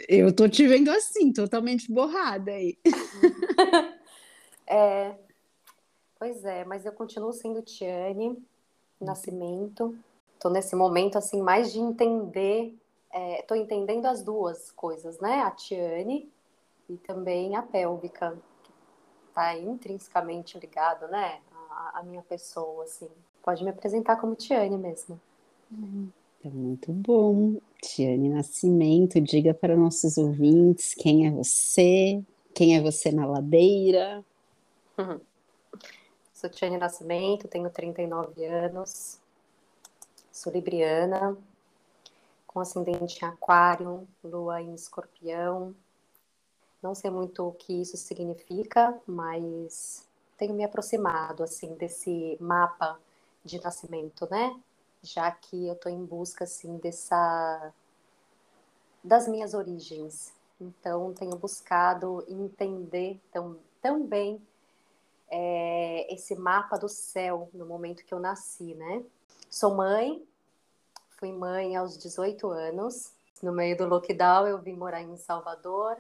Eu 0.09 0.33
tô 0.33 0.49
te 0.49 0.65
vendo 0.69 0.93
assim, 0.93 1.33
totalmente 1.33 1.91
borrada 1.91 2.53
aí. 2.53 2.79
é, 4.65 5.17
pois 6.21 6.45
é, 6.45 6.65
mas 6.65 6.87
eu 6.87 6.93
continuo 6.93 7.33
sendo 7.33 7.63
Tiane 7.63 8.41
Nascimento. 9.01 9.99
Tô 10.39 10.49
nesse 10.49 10.77
momento 10.77 11.19
assim 11.19 11.43
mais 11.43 11.73
de 11.73 11.81
entender 11.81 12.79
estou 13.13 13.57
é, 13.57 13.61
entendendo 13.61 14.07
as 14.07 14.23
duas 14.23 14.71
coisas, 14.71 15.19
né? 15.21 15.41
A 15.41 15.51
Tiane 15.51 16.31
e 16.89 16.97
também 16.97 17.55
a 17.57 17.63
pélvica, 17.63 18.39
que 18.63 18.73
está 19.29 19.57
intrinsecamente 19.57 20.59
ligado, 20.59 21.07
né? 21.09 21.41
A, 21.71 22.01
a, 22.01 22.03
minha 22.03 22.23
pessoa, 22.23 22.85
assim. 22.85 23.09
Pode 23.43 23.63
me 23.65 23.71
apresentar 23.71 24.17
como 24.17 24.35
Tiane 24.35 24.77
mesmo. 24.77 25.21
É 26.45 26.49
muito 26.49 26.93
bom. 26.93 27.57
Tiane 27.83 28.29
Nascimento, 28.29 29.21
diga 29.21 29.53
para 29.53 29.77
nossos 29.77 30.17
ouvintes 30.17 30.95
quem 30.95 31.27
é 31.27 31.31
você, 31.31 32.23
quem 32.55 32.77
é 32.77 32.81
você 32.81 33.11
na 33.11 33.27
ladeira. 33.27 34.25
Uhum. 34.97 35.21
Sou 36.33 36.51
Tiane 36.51 36.77
Nascimento, 36.77 37.47
tenho 37.47 37.71
39 37.71 38.45
anos, 38.45 39.21
sou 40.33 40.53
libriana, 40.53 41.39
com 42.53 42.61
ascendente 42.61 43.25
em 43.25 43.29
aquário, 43.29 44.07
lua 44.23 44.61
em 44.61 44.75
escorpião. 44.75 45.75
Não 46.83 46.95
sei 46.95 47.11
muito 47.11 47.47
o 47.47 47.53
que 47.53 47.81
isso 47.81 47.97
significa, 47.97 49.01
mas 49.07 50.07
tenho 50.37 50.55
me 50.55 50.65
aproximado, 50.65 51.43
assim, 51.43 51.75
desse 51.75 52.37
mapa 52.41 52.99
de 53.45 53.63
nascimento, 53.63 54.29
né? 54.31 54.61
Já 55.03 55.31
que 55.31 55.69
eu 55.69 55.75
estou 55.75 55.91
em 55.91 56.05
busca, 56.05 56.45
assim, 56.45 56.77
dessa... 56.79 57.73
das 59.03 59.27
minhas 59.29 59.55
origens. 59.55 60.33
Então, 60.61 61.13
tenho 61.15 61.37
buscado 61.37 62.25
entender 62.29 63.21
tão, 63.33 63.59
tão 63.81 64.05
bem 64.07 64.41
é, 65.29 66.13
esse 66.13 66.35
mapa 66.35 66.77
do 66.77 66.89
céu 66.89 67.49
no 67.55 67.65
momento 67.65 68.05
que 68.05 68.13
eu 68.13 68.21
nasci, 68.21 68.75
né? 68.75 69.03
Sou 69.49 69.75
mãe, 69.75 70.23
fui 71.23 71.31
mãe 71.31 71.77
aos 71.77 71.97
18 71.97 72.51
anos. 72.51 73.13
No 73.41 73.53
meio 73.53 73.77
do 73.77 73.87
lockdown, 73.87 74.49
eu 74.49 74.59
vim 74.59 74.75
morar 74.75 75.03
em 75.03 75.17
Salvador, 75.17 75.97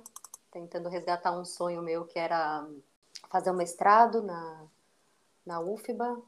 tentando 0.50 0.88
resgatar 0.88 1.30
um 1.30 1.44
sonho 1.44 1.80
meu 1.80 2.04
que 2.04 2.18
era 2.18 2.66
fazer 3.30 3.52
um 3.52 3.54
mestrado 3.54 4.20
na, 4.20 4.64
na 5.46 5.60
UFBA, 5.60 6.20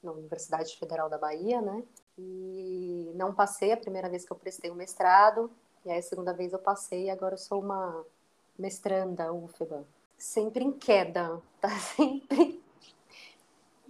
na 0.00 0.12
Universidade 0.12 0.76
Federal 0.78 1.10
da 1.10 1.18
Bahia, 1.18 1.60
né? 1.60 1.82
E 2.16 3.10
não 3.16 3.34
passei 3.34 3.72
a 3.72 3.76
primeira 3.76 4.08
vez 4.08 4.24
que 4.24 4.30
eu 4.30 4.36
prestei 4.36 4.70
o 4.70 4.74
um 4.74 4.76
mestrado, 4.76 5.50
e 5.84 5.90
aí 5.90 5.98
a 5.98 6.02
segunda 6.02 6.32
vez 6.32 6.52
eu 6.52 6.58
passei, 6.60 7.06
e 7.06 7.10
agora 7.10 7.34
eu 7.34 7.38
sou 7.38 7.60
uma 7.60 8.04
mestranda 8.56 9.32
UFBA. 9.32 9.84
Sempre 10.16 10.62
em 10.62 10.70
queda, 10.70 11.42
tá 11.60 11.70
sempre 11.96 12.62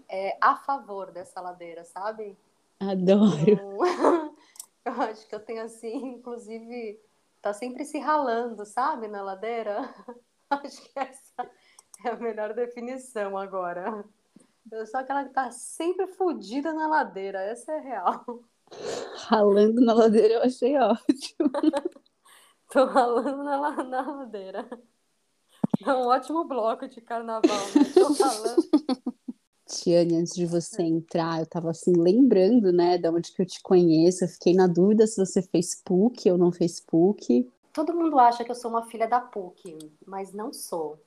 é, 0.08 0.38
a 0.40 0.56
favor 0.56 1.10
dessa 1.10 1.42
ladeira, 1.42 1.84
sabe? 1.84 2.38
Adoro. 2.80 3.36
Então, 3.46 4.19
eu 4.90 5.02
acho 5.02 5.26
que 5.26 5.34
eu 5.34 5.40
tenho 5.40 5.62
assim, 5.62 5.94
inclusive, 6.18 7.00
tá 7.40 7.52
sempre 7.52 7.84
se 7.84 7.98
ralando, 7.98 8.64
sabe, 8.64 9.08
na 9.08 9.22
ladeira. 9.22 9.82
Acho 10.50 10.82
que 10.82 10.98
essa 10.98 11.48
é 12.04 12.10
a 12.10 12.16
melhor 12.16 12.52
definição 12.54 13.38
agora. 13.38 14.04
Eu 14.70 14.84
sou 14.84 14.98
aquela 14.98 15.24
que 15.24 15.32
tá 15.32 15.50
sempre 15.52 16.08
fodida 16.08 16.72
na 16.72 16.88
ladeira, 16.88 17.40
essa 17.40 17.72
é 17.72 17.78
real. 17.78 18.24
Ralando 19.28 19.80
na 19.80 19.94
ladeira 19.94 20.34
eu 20.34 20.42
achei 20.42 20.76
ótimo. 20.76 21.50
Tô 22.70 22.84
ralando 22.84 23.44
na, 23.44 23.84
na 23.84 24.00
ladeira. 24.02 24.68
É 25.84 25.92
um 25.92 26.08
ótimo 26.08 26.44
bloco 26.44 26.88
de 26.88 27.00
carnaval, 27.00 27.42
né? 27.42 27.84
Tô 27.94 28.12
ralando. 28.12 28.62
Tiane, 29.70 30.16
antes 30.16 30.34
de 30.34 30.44
você 30.44 30.82
entrar, 30.82 31.38
eu 31.38 31.44
estava 31.44 31.70
assim 31.70 31.92
lembrando, 31.96 32.72
né, 32.72 32.98
de 32.98 33.08
onde 33.08 33.32
que 33.32 33.40
eu 33.40 33.46
te 33.46 33.62
conheço. 33.62 34.24
Eu 34.24 34.28
fiquei 34.28 34.52
na 34.52 34.66
dúvida 34.66 35.06
se 35.06 35.16
você 35.16 35.40
fez 35.40 35.74
PUC 35.74 36.30
ou 36.30 36.36
não 36.36 36.50
fez 36.50 36.80
PUC. 36.80 37.50
Todo 37.72 37.94
mundo 37.94 38.18
acha 38.18 38.44
que 38.44 38.50
eu 38.50 38.54
sou 38.54 38.70
uma 38.70 38.86
filha 38.86 39.06
da 39.06 39.20
PUC, 39.20 39.78
mas 40.04 40.32
não 40.32 40.52
sou. 40.52 40.98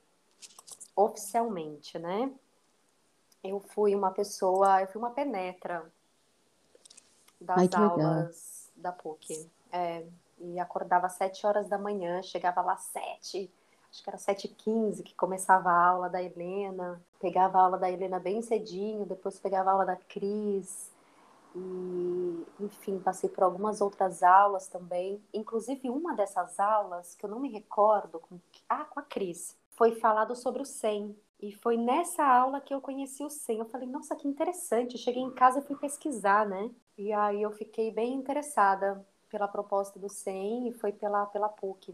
Oficialmente, 0.95 1.99
né? 1.99 2.31
Eu 3.43 3.59
fui 3.59 3.93
uma 3.93 4.11
pessoa, 4.11 4.81
eu 4.81 4.87
fui 4.87 4.99
uma 5.01 5.11
penetra 5.11 5.91
das 7.41 7.57
Ai, 7.57 7.69
aulas 7.73 8.69
legal. 8.77 8.77
da 8.77 8.91
PUC. 8.93 9.49
É, 9.71 10.05
e 10.39 10.59
acordava 10.59 11.07
às 11.07 11.13
sete 11.13 11.45
horas 11.45 11.67
da 11.67 11.77
manhã, 11.77 12.21
chegava 12.21 12.61
lá 12.61 12.73
às 12.73 12.83
sete, 12.83 13.51
acho 13.93 14.03
que 14.03 14.09
era 14.09 14.17
sete 14.17 14.47
e 14.47 14.49
quinze 14.49 15.03
que 15.03 15.13
começava 15.13 15.69
a 15.69 15.85
aula 15.87 16.09
da 16.09 16.21
Helena, 16.21 16.99
pegava 17.19 17.59
a 17.59 17.61
aula 17.61 17.77
da 17.77 17.91
Helena 17.91 18.19
bem 18.19 18.41
cedinho, 18.41 19.05
depois 19.05 19.37
pegava 19.37 19.69
a 19.69 19.73
aula 19.73 19.85
da 19.85 19.95
Cris, 19.95 20.91
e 21.55 22.43
enfim, 22.59 22.97
passei 22.97 23.29
por 23.29 23.43
algumas 23.43 23.81
outras 23.81 24.23
aulas 24.23 24.67
também, 24.67 25.21
inclusive 25.31 25.91
uma 25.91 26.15
dessas 26.15 26.59
aulas, 26.59 27.13
que 27.13 27.23
eu 27.23 27.29
não 27.29 27.39
me 27.39 27.49
recordo, 27.49 28.19
com, 28.19 28.39
ah, 28.67 28.83
com 28.83 28.99
a 28.99 29.03
Cris, 29.03 29.55
foi 29.69 29.93
falado 29.93 30.35
sobre 30.35 30.63
o 30.63 30.65
SEM, 30.65 31.15
e 31.39 31.51
foi 31.51 31.77
nessa 31.77 32.25
aula 32.25 32.59
que 32.61 32.73
eu 32.73 32.81
conheci 32.81 33.21
o 33.21 33.29
SEM. 33.29 33.59
Eu 33.59 33.65
falei, 33.65 33.85
nossa, 33.85 34.15
que 34.15 34.25
interessante. 34.25 34.97
cheguei 34.97 35.21
em 35.21 35.29
casa 35.29 35.59
e 35.59 35.61
fui 35.61 35.75
pesquisar, 35.75 36.47
né? 36.47 36.71
E 36.97 37.11
aí 37.11 37.41
eu 37.41 37.51
fiquei 37.51 37.91
bem 37.91 38.13
interessada 38.13 39.05
pela 39.29 39.45
proposta 39.45 39.99
do 39.99 40.07
SEM 40.07 40.69
e 40.69 40.71
foi 40.71 40.93
pela, 40.93 41.25
pela 41.25 41.49
PUC. 41.49 41.93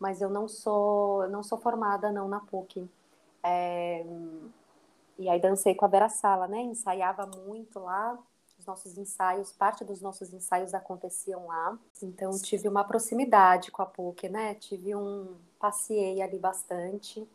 Mas 0.00 0.22
eu 0.22 0.30
não 0.30 0.48
sou, 0.48 1.28
não 1.28 1.42
sou 1.42 1.58
formada 1.58 2.10
não 2.10 2.26
na 2.26 2.40
PUC. 2.40 2.88
É... 3.42 4.04
E 5.18 5.28
aí 5.28 5.38
dancei 5.38 5.74
com 5.74 5.84
a 5.84 5.88
Vera 5.88 6.08
Sala, 6.08 6.48
né? 6.48 6.62
Ensaiava 6.62 7.26
muito 7.46 7.78
lá. 7.78 8.18
Os 8.58 8.66
nossos 8.66 8.96
ensaios, 8.98 9.52
parte 9.52 9.84
dos 9.84 10.00
nossos 10.00 10.32
ensaios 10.32 10.72
aconteciam 10.74 11.46
lá. 11.46 11.78
Então 12.02 12.30
tive 12.40 12.68
uma 12.68 12.84
proximidade 12.84 13.70
com 13.70 13.82
a 13.82 13.86
PUC, 13.86 14.28
né? 14.30 14.54
Tive 14.54 14.94
um 14.96 15.36
passei 15.58 16.22
ali 16.22 16.38
bastante. 16.38 17.26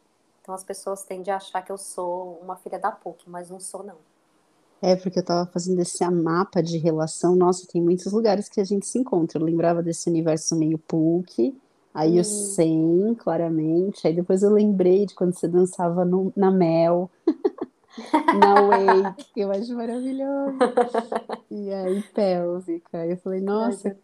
Então 0.41 0.53
as 0.53 0.63
pessoas 0.63 1.03
tendem 1.03 1.31
a 1.31 1.38
achar 1.38 1.62
que 1.62 1.72
eu 1.72 1.77
sou 1.77 2.39
uma 2.41 2.55
filha 2.55 2.79
da 2.79 2.91
PUC, 2.91 3.29
mas 3.29 3.50
não 3.50 3.60
sou 3.60 3.84
não. 3.84 3.98
É, 4.81 4.95
porque 4.95 5.19
eu 5.19 5.22
estava 5.22 5.50
fazendo 5.51 5.79
esse 5.79 6.07
mapa 6.10 6.62
de 6.62 6.77
relação. 6.77 7.36
Nossa, 7.36 7.67
tem 7.67 7.81
muitos 7.81 8.12
lugares 8.12 8.48
que 8.50 8.62
a 8.62 8.63
gente 8.63 8.86
se 8.86 9.00
encontra. 9.00 9.39
Eu 9.39 9.45
lembrava 9.45 9.81
desse 9.81 10.10
universo 10.10 10.55
meio 10.55 10.77
PUC, 10.77 11.60
aí 11.95 12.17
hum. 12.17 12.21
o 12.21 12.23
SEM, 12.23 13.15
claramente. 13.15 14.05
Aí 14.05 14.13
depois 14.13 14.43
eu 14.43 14.51
lembrei 14.51 15.05
de 15.05 15.15
quando 15.15 15.33
você 15.33 15.47
dançava 15.47 16.03
no, 16.03 16.31
na 16.35 16.51
Mel, 16.51 17.09
na 18.37 18.61
Wake, 18.61 19.25
que 19.33 19.39
eu 19.39 19.51
acho 19.51 19.73
maravilhoso. 19.73 20.57
E 21.49 21.71
aí, 21.71 22.03
pélvica. 22.13 22.99
Aí 22.99 23.11
eu 23.11 23.17
falei, 23.17 23.39
nossa. 23.39 23.97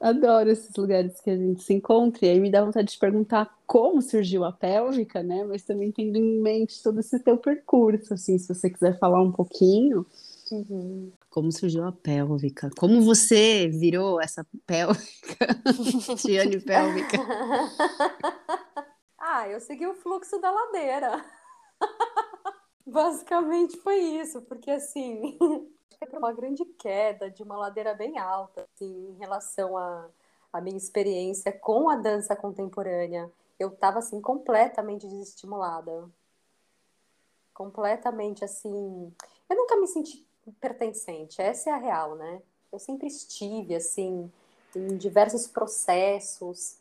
Adoro 0.00 0.48
esses 0.48 0.74
lugares 0.76 1.20
que 1.20 1.28
a 1.28 1.36
gente 1.36 1.62
se 1.62 1.74
encontra. 1.74 2.24
E 2.24 2.30
aí 2.30 2.40
me 2.40 2.50
dá 2.50 2.64
vontade 2.64 2.92
de 2.92 2.98
perguntar 2.98 3.54
como 3.66 4.00
surgiu 4.00 4.44
a 4.44 4.52
pélvica, 4.52 5.22
né? 5.22 5.44
Mas 5.44 5.64
também 5.64 5.90
tendo 5.92 6.16
em 6.16 6.40
mente 6.40 6.82
todo 6.82 7.00
esse 7.00 7.18
teu 7.18 7.36
percurso, 7.36 8.14
assim, 8.14 8.38
se 8.38 8.48
você 8.48 8.70
quiser 8.70 8.98
falar 8.98 9.20
um 9.20 9.32
pouquinho. 9.32 10.06
Uhum. 10.50 11.12
Como 11.30 11.52
surgiu 11.52 11.84
a 11.86 11.92
pélvica? 11.92 12.70
Como 12.78 13.00
você 13.02 13.68
virou 13.68 14.20
essa 14.20 14.44
pélvica? 14.66 15.46
Tiane 16.18 16.60
pélvica. 16.60 17.16
ah, 19.16 19.48
eu 19.48 19.60
segui 19.60 19.86
o 19.86 19.94
fluxo 19.94 20.40
da 20.40 20.50
ladeira. 20.50 21.24
Basicamente 22.84 23.76
foi 23.76 24.00
isso, 24.00 24.42
porque 24.42 24.72
assim, 24.72 25.38
foi 26.08 26.18
uma 26.18 26.32
grande 26.32 26.64
queda 26.64 27.30
de 27.30 27.44
uma 27.44 27.56
ladeira 27.56 27.94
bem 27.94 28.18
alta, 28.18 28.66
assim, 28.74 29.10
em 29.10 29.18
relação 29.18 29.76
à, 29.76 30.08
à 30.52 30.60
minha 30.60 30.76
experiência 30.76 31.52
com 31.52 31.88
a 31.88 31.94
dança 31.94 32.34
contemporânea. 32.34 33.30
Eu 33.56 33.68
estava, 33.68 34.00
assim, 34.00 34.20
completamente 34.20 35.06
desestimulada. 35.06 36.10
Completamente, 37.54 38.44
assim... 38.44 39.14
Eu 39.48 39.56
nunca 39.56 39.76
me 39.76 39.86
senti 39.86 40.26
pertencente, 40.60 41.40
essa 41.40 41.70
é 41.70 41.72
a 41.72 41.76
real, 41.76 42.14
né? 42.16 42.42
Eu 42.72 42.78
sempre 42.78 43.06
estive, 43.06 43.74
assim, 43.74 44.30
em 44.74 44.96
diversos 44.96 45.46
processos 45.46 46.76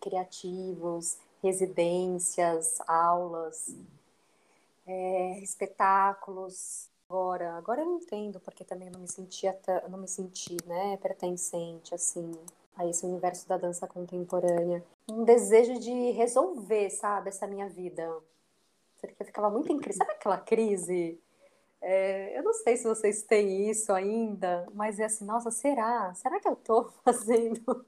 criativos, 0.00 1.18
residências, 1.42 2.80
aulas, 2.86 3.74
é, 4.86 5.38
espetáculos, 5.40 6.88
Agora, 7.10 7.54
agora 7.54 7.80
eu 7.80 7.94
entendo 7.94 8.38
porque 8.38 8.62
também 8.62 8.90
não 8.90 9.00
me 9.00 9.08
sentia, 9.08 9.58
não 9.88 9.98
me 9.98 10.06
senti, 10.06 10.58
né, 10.66 10.98
pertencente 10.98 11.94
assim 11.94 12.30
a 12.76 12.86
esse 12.86 13.04
universo 13.06 13.48
da 13.48 13.56
dança 13.56 13.86
contemporânea. 13.86 14.84
Um 15.10 15.24
desejo 15.24 15.80
de 15.80 16.10
resolver, 16.10 16.90
sabe, 16.90 17.30
essa 17.30 17.46
minha 17.46 17.66
vida. 17.66 18.14
Porque 19.00 19.16
eu 19.18 19.26
ficava 19.26 19.48
muito 19.48 19.72
em 19.72 19.78
crise. 19.78 19.96
Sabe 19.96 20.12
aquela 20.12 20.36
crise? 20.36 21.18
É, 21.80 22.38
eu 22.38 22.42
não 22.42 22.52
sei 22.52 22.76
se 22.76 22.84
vocês 22.84 23.22
têm 23.22 23.70
isso 23.70 23.92
ainda, 23.92 24.66
mas 24.74 24.98
é 24.98 25.04
assim, 25.04 25.24
nossa, 25.24 25.50
será? 25.50 26.12
Será 26.14 26.40
que 26.40 26.48
eu 26.48 26.56
tô 26.56 26.90
fazendo? 27.04 27.86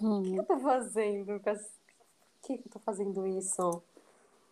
Hum. 0.00 0.20
O 0.20 0.22
que 0.22 0.40
eu 0.40 0.44
tô 0.44 0.58
fazendo? 0.58 1.40
Por 1.40 1.58
que 2.42 2.52
eu 2.54 2.70
tô 2.70 2.78
fazendo 2.78 3.26
isso? 3.26 3.82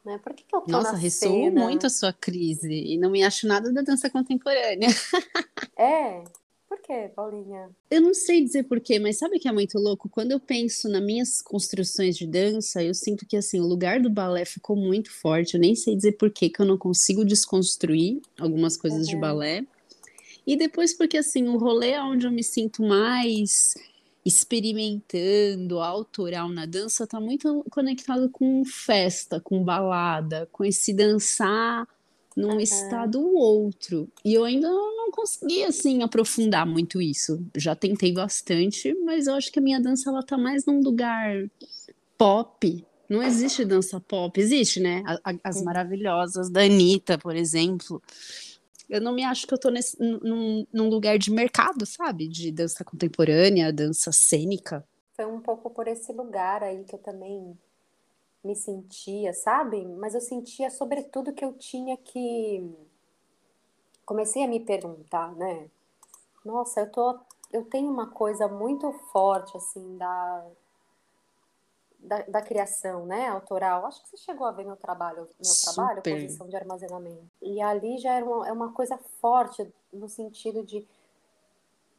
né? 0.07 0.19
Por 0.23 0.33
que, 0.33 0.45
que 0.45 0.55
eu 0.55 0.61
tô 0.61 0.71
Nossa, 0.71 0.93
na 0.93 0.99
ressoou 0.99 1.51
muito 1.51 1.87
a 1.87 1.91
sua 1.91 2.13
crise 2.13 2.73
e 2.73 2.97
não 2.97 3.11
me 3.11 3.25
acho 3.25 3.47
nada 3.47 3.73
da 3.73 3.83
dança 3.83 4.09
contemporânea. 4.09 4.89
É. 5.77 6.23
Por 6.69 6.81
quê, 6.81 7.11
Paulinha? 7.15 7.71
Eu 7.91 8.01
não 8.01 8.13
sei 8.13 8.43
dizer 8.43 8.65
porquê, 8.65 8.99
mas 8.99 9.19
sabe 9.19 9.39
que 9.39 9.49
é 9.49 9.53
muito 9.53 9.79
louco? 9.79 10.09
Quando 10.09 10.33
eu 10.33 10.41
penso 10.41 10.89
nas 10.89 11.03
minhas 11.03 11.41
construções 11.41 12.17
de 12.17 12.27
dança, 12.27 12.83
eu 12.83 12.93
sinto 12.93 13.25
que 13.25 13.37
assim, 13.37 13.61
o 13.61 13.67
lugar 13.67 14.01
do 14.01 14.11
balé 14.11 14.45
ficou 14.45 14.75
muito 14.75 15.13
forte. 15.13 15.55
Eu 15.55 15.61
nem 15.61 15.77
sei 15.77 15.95
dizer 15.95 16.13
por 16.13 16.31
que 16.31 16.51
eu 16.59 16.67
não 16.67 16.77
consigo 16.77 17.25
desconstruir 17.25 18.21
algumas 18.39 18.77
coisas 18.77 19.07
uhum. 19.07 19.15
de 19.15 19.17
balé. 19.17 19.65
E 20.45 20.57
depois 20.57 20.93
porque 20.93 21.17
assim, 21.17 21.49
o 21.49 21.57
rolê 21.57 21.91
é 21.91 22.03
onde 22.03 22.27
eu 22.27 22.33
me 22.33 22.43
sinto 22.43 22.83
mais 22.83 23.75
experimentando, 24.25 25.79
autoral 25.79 26.49
na 26.49 26.67
dança, 26.67 27.05
está 27.05 27.21
muito 27.21 27.65
conectado 27.71 28.29
com 28.29 28.65
festa, 28.65 29.41
com 29.41 29.63
balada, 29.63 30.49
com 30.51 30.65
esse 30.65 30.93
dançar 30.93 31.87
num 32.37 32.55
uhum. 32.55 32.61
estado 32.61 33.21
ou 33.21 33.35
outro. 33.35 34.09
E 34.25 34.35
eu 34.35 34.45
ainda 34.45 34.69
não 34.69 35.11
consegui, 35.11 35.65
assim, 35.65 36.03
aprofundar 36.03 36.67
muito 36.67 37.01
isso. 37.01 37.43
Já 37.57 37.75
tentei 37.75 38.13
bastante, 38.13 38.95
mas 39.05 39.27
eu 39.27 39.35
acho 39.35 39.51
que 39.51 39.59
a 39.59 39.63
minha 39.63 39.81
dança, 39.81 40.11
ela 40.11 40.23
tá 40.23 40.37
mais 40.37 40.67
num 40.67 40.81
lugar 40.81 41.49
pop. 42.19 42.85
Não 43.09 43.23
existe 43.23 43.65
dança 43.65 44.01
pop. 44.01 44.39
Existe, 44.39 44.81
né? 44.81 45.03
As 45.43 45.63
maravilhosas 45.63 46.51
da 46.51 46.63
Anitta, 46.63 47.17
por 47.17 47.35
exemplo 47.35 48.03
eu 48.89 49.01
não 49.01 49.13
me 49.13 49.25
acho 49.25 49.47
que 49.47 49.55
eu 49.55 49.59
tô 49.59 49.69
nesse, 49.69 49.99
num, 50.01 50.67
num 50.73 50.89
lugar 50.89 51.19
de 51.19 51.31
mercado, 51.31 51.85
sabe? 51.85 52.29
De 52.29 52.53
dança 52.53 52.85
contemporânea, 52.85 53.73
dança 53.73 54.13
cênica. 54.13 54.87
Foi 55.15 55.27
um 55.27 55.41
pouco 55.41 55.71
por 55.71 55.89
esse 55.89 56.13
lugar 56.13 56.63
aí 56.63 56.85
que 56.85 56.95
eu 56.95 56.99
também 56.99 57.59
me 58.47 58.55
sentia, 58.55 59.33
sabe? 59.35 59.85
Mas 59.85 60.15
eu 60.15 60.21
sentia 60.21 60.71
sobretudo 60.71 61.33
que 61.33 61.45
eu 61.45 61.53
tinha 61.53 61.97
que 61.97 62.65
comecei 64.05 64.45
a 64.45 64.49
me 64.49 64.61
perguntar, 64.61 65.35
né? 65.35 65.69
Nossa, 66.45 66.81
eu 66.81 66.91
tô 66.91 67.19
eu 67.53 67.65
tenho 67.65 67.91
uma 67.91 68.09
coisa 68.09 68.49
muito 68.49 68.93
forte 69.13 69.57
assim 69.57 69.97
da 69.97 70.47
da, 71.99 72.23
da, 72.23 72.43
criação, 72.43 73.05
né, 73.05 73.27
autoral. 73.27 73.85
Acho 73.85 74.01
que 74.03 74.11
você 74.11 74.17
chegou 74.19 74.47
a 74.47 74.53
ver 74.53 74.65
meu 74.65 74.77
trabalho, 74.77 75.29
meu 75.41 75.45
Super. 75.45 75.75
trabalho, 75.75 76.03
posição 76.03 76.49
de 76.49 76.55
armazenamento. 76.55 77.27
E 77.43 77.61
ali 77.61 77.99
já 77.99 78.15
era 78.15 78.25
uma, 78.25 78.49
é 78.49 78.53
uma 78.53 78.73
coisa 78.73 78.97
forte 79.21 79.69
no 79.93 80.09
sentido 80.09 80.63
de, 80.63 80.87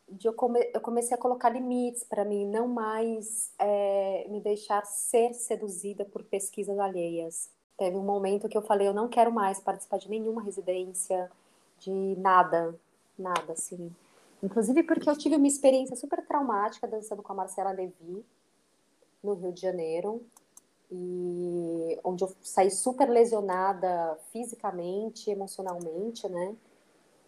de 0.10 0.28
eu, 0.28 0.34
come, 0.34 0.60
eu 0.74 0.80
comecei 0.80 1.16
a 1.16 1.20
colocar 1.20 1.50
limites 1.50 2.04
para 2.04 2.24
mim, 2.24 2.46
não 2.46 2.68
mais 2.68 3.52
é, 3.60 4.26
me 4.30 4.40
deixar 4.40 4.86
ser 4.86 5.34
seduzida 5.34 6.06
por 6.06 6.24
pesquisas 6.24 6.80
alheias. 6.80 7.50
Teve 7.78 7.96
um 7.98 8.04
momento 8.04 8.48
que 8.50 8.58
eu 8.58 8.62
falei, 8.62 8.88
eu 8.88 8.94
não 8.94 9.08
quero 9.08 9.32
mais 9.32 9.60
participar 9.60 9.98
de 9.98 10.10
nenhuma 10.10 10.42
residência, 10.42 11.30
de 11.80 11.92
nada, 12.18 12.76
nada, 13.18 13.54
assim. 13.54 13.94
Inclusive 14.42 14.84
porque 14.84 15.10
eu 15.10 15.18
tive 15.18 15.36
uma 15.36 15.48
experiência 15.48 15.96
super 15.96 16.26
traumática 16.26 16.88
dançando 16.88 17.22
com 17.22 17.34
a 17.34 17.36
Marcela 17.36 17.72
Levi, 17.72 18.26
no 19.24 19.34
Rio 19.34 19.52
de 19.52 19.62
Janeiro, 19.62 20.22
e 20.92 22.00
onde 22.04 22.24
eu 22.24 22.34
saí 22.42 22.72
super 22.72 23.10
lesionada 23.10 24.18
fisicamente, 24.32 25.30
emocionalmente, 25.30 26.28
né? 26.30 26.56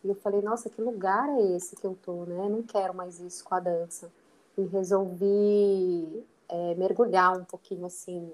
E 0.04 0.10
eu 0.10 0.16
falei, 0.16 0.42
nossa, 0.42 0.70
que 0.70 0.82
lugar 0.82 1.30
é 1.30 1.42
esse 1.56 1.76
que 1.76 1.86
eu 1.86 1.98
tô, 2.02 2.26
né? 2.26 2.48
não 2.48 2.64
quero 2.64 2.94
mais 2.94 3.20
isso 3.20 3.44
com 3.44 3.56
a 3.56 3.60
dança. 3.60 4.12
E 4.58 4.64
resolvi 4.64 6.26
é, 6.48 6.76
mergulhar 6.76 7.38
um 7.38 7.44
pouquinho, 7.44 7.86
assim, 7.86 8.32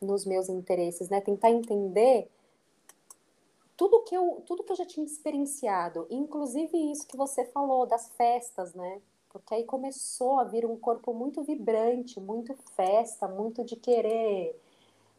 nos 0.00 0.24
meus 0.24 0.48
interesses, 0.48 1.08
né? 1.08 1.20
Tentar 1.20 1.50
entender 1.50 2.28
tudo 3.76 4.02
que 4.04 4.14
eu 4.14 4.42
tudo 4.46 4.62
que 4.62 4.72
eu 4.72 4.76
já 4.76 4.86
tinha 4.86 5.04
experienciado, 5.04 6.06
inclusive 6.10 6.76
isso 6.92 7.06
que 7.06 7.16
você 7.16 7.44
falou 7.44 7.86
das 7.86 8.08
festas, 8.10 8.74
né? 8.74 9.00
Porque 9.30 9.54
aí 9.54 9.64
começou 9.64 10.38
a 10.38 10.44
vir 10.44 10.64
um 10.64 10.76
corpo 10.76 11.12
muito 11.12 11.42
vibrante, 11.42 12.20
muito 12.20 12.54
festa, 12.76 13.26
muito 13.26 13.64
de 13.64 13.74
querer. 13.74 14.56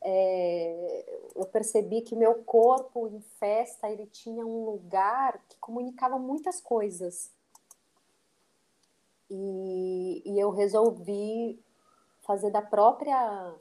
É, 0.07 1.05
eu 1.35 1.45
percebi 1.47 2.01
que 2.01 2.15
meu 2.15 2.43
corpo 2.43 3.07
em 3.07 3.19
festa 3.39 3.89
ele 3.89 4.05
tinha 4.05 4.45
um 4.45 4.63
lugar 4.63 5.43
que 5.49 5.57
comunicava 5.57 6.19
muitas 6.19 6.61
coisas. 6.61 7.31
E, 9.31 10.21
e 10.23 10.39
eu 10.39 10.51
resolvi 10.51 11.59
fazer 12.21 12.51
da 12.51 12.61
própria 12.61 13.55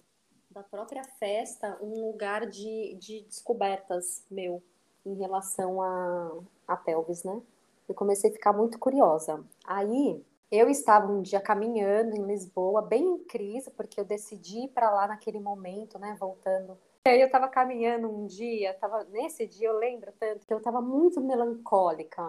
da 0.51 0.63
própria 0.63 1.03
festa 1.19 1.77
um 1.81 2.07
lugar 2.07 2.47
de, 2.47 2.95
de 3.01 3.23
descobertas 3.23 4.25
meu 4.31 4.63
em 5.05 5.15
relação 5.15 5.83
a, 5.83 6.39
a 6.69 6.77
pelvis, 6.77 7.25
né? 7.25 7.43
Eu 7.89 7.95
comecei 7.95 8.31
a 8.31 8.33
ficar 8.33 8.53
muito 8.53 8.79
curiosa. 8.79 9.45
Aí 9.65 10.23
eu 10.57 10.69
estava 10.69 11.11
um 11.11 11.23
dia 11.23 11.41
caminhando 11.41 12.15
em 12.15 12.23
Lisboa, 12.23 12.83
bem 12.83 13.05
em 13.05 13.19
crise, 13.19 13.71
porque 13.71 13.99
eu 13.99 14.05
decidi 14.05 14.65
ir 14.65 14.69
para 14.69 14.91
lá 14.91 15.07
naquele 15.09 15.41
momento, 15.41 15.99
né? 15.99 16.17
Voltando. 16.19 16.79
E 17.07 17.11
aí 17.11 17.21
eu 17.21 17.27
estava 17.27 17.49
caminhando 17.49 18.09
um 18.09 18.27
dia, 18.27 18.73
tava, 18.75 19.05
nesse 19.05 19.47
dia 19.47 19.69
eu 19.69 19.79
lembro 19.79 20.11
tanto 20.19 20.47
que 20.47 20.55
eu 20.55 20.59
estava 20.59 20.81
muito 20.81 21.21
melancólica, 21.21 22.23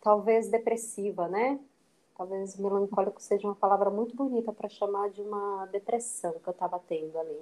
talvez 0.00 0.48
depressiva, 0.48 1.28
né? 1.28 1.60
Talvez 2.16 2.56
melancólico 2.56 3.20
seja 3.20 3.46
uma 3.46 3.54
palavra 3.54 3.90
muito 3.90 4.14
bonita 4.14 4.52
para 4.52 4.68
chamar 4.68 5.10
de 5.10 5.20
uma 5.20 5.66
depressão 5.66 6.32
que 6.38 6.48
eu 6.48 6.52
estava 6.52 6.78
tendo 6.78 7.18
ali. 7.18 7.40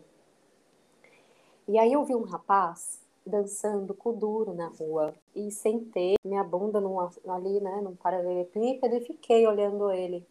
E 1.68 1.79
aí 1.79 1.92
eu 1.92 2.05
vi 2.05 2.14
um 2.14 2.24
rapaz 2.24 3.00
dançando 3.26 3.94
com 3.94 4.12
duro 4.12 4.54
na 4.54 4.68
rua 4.68 5.14
e 5.35 5.50
sentei 5.50 6.14
minha 6.24 6.42
bunda 6.42 6.80
num, 6.80 6.98
ali, 7.00 7.61
né, 7.61 7.80
num 7.80 7.94
paralelepípedo 7.94 8.96
e 8.96 9.00
fiquei 9.00 9.46
olhando 9.46 9.90
ele. 9.90 10.26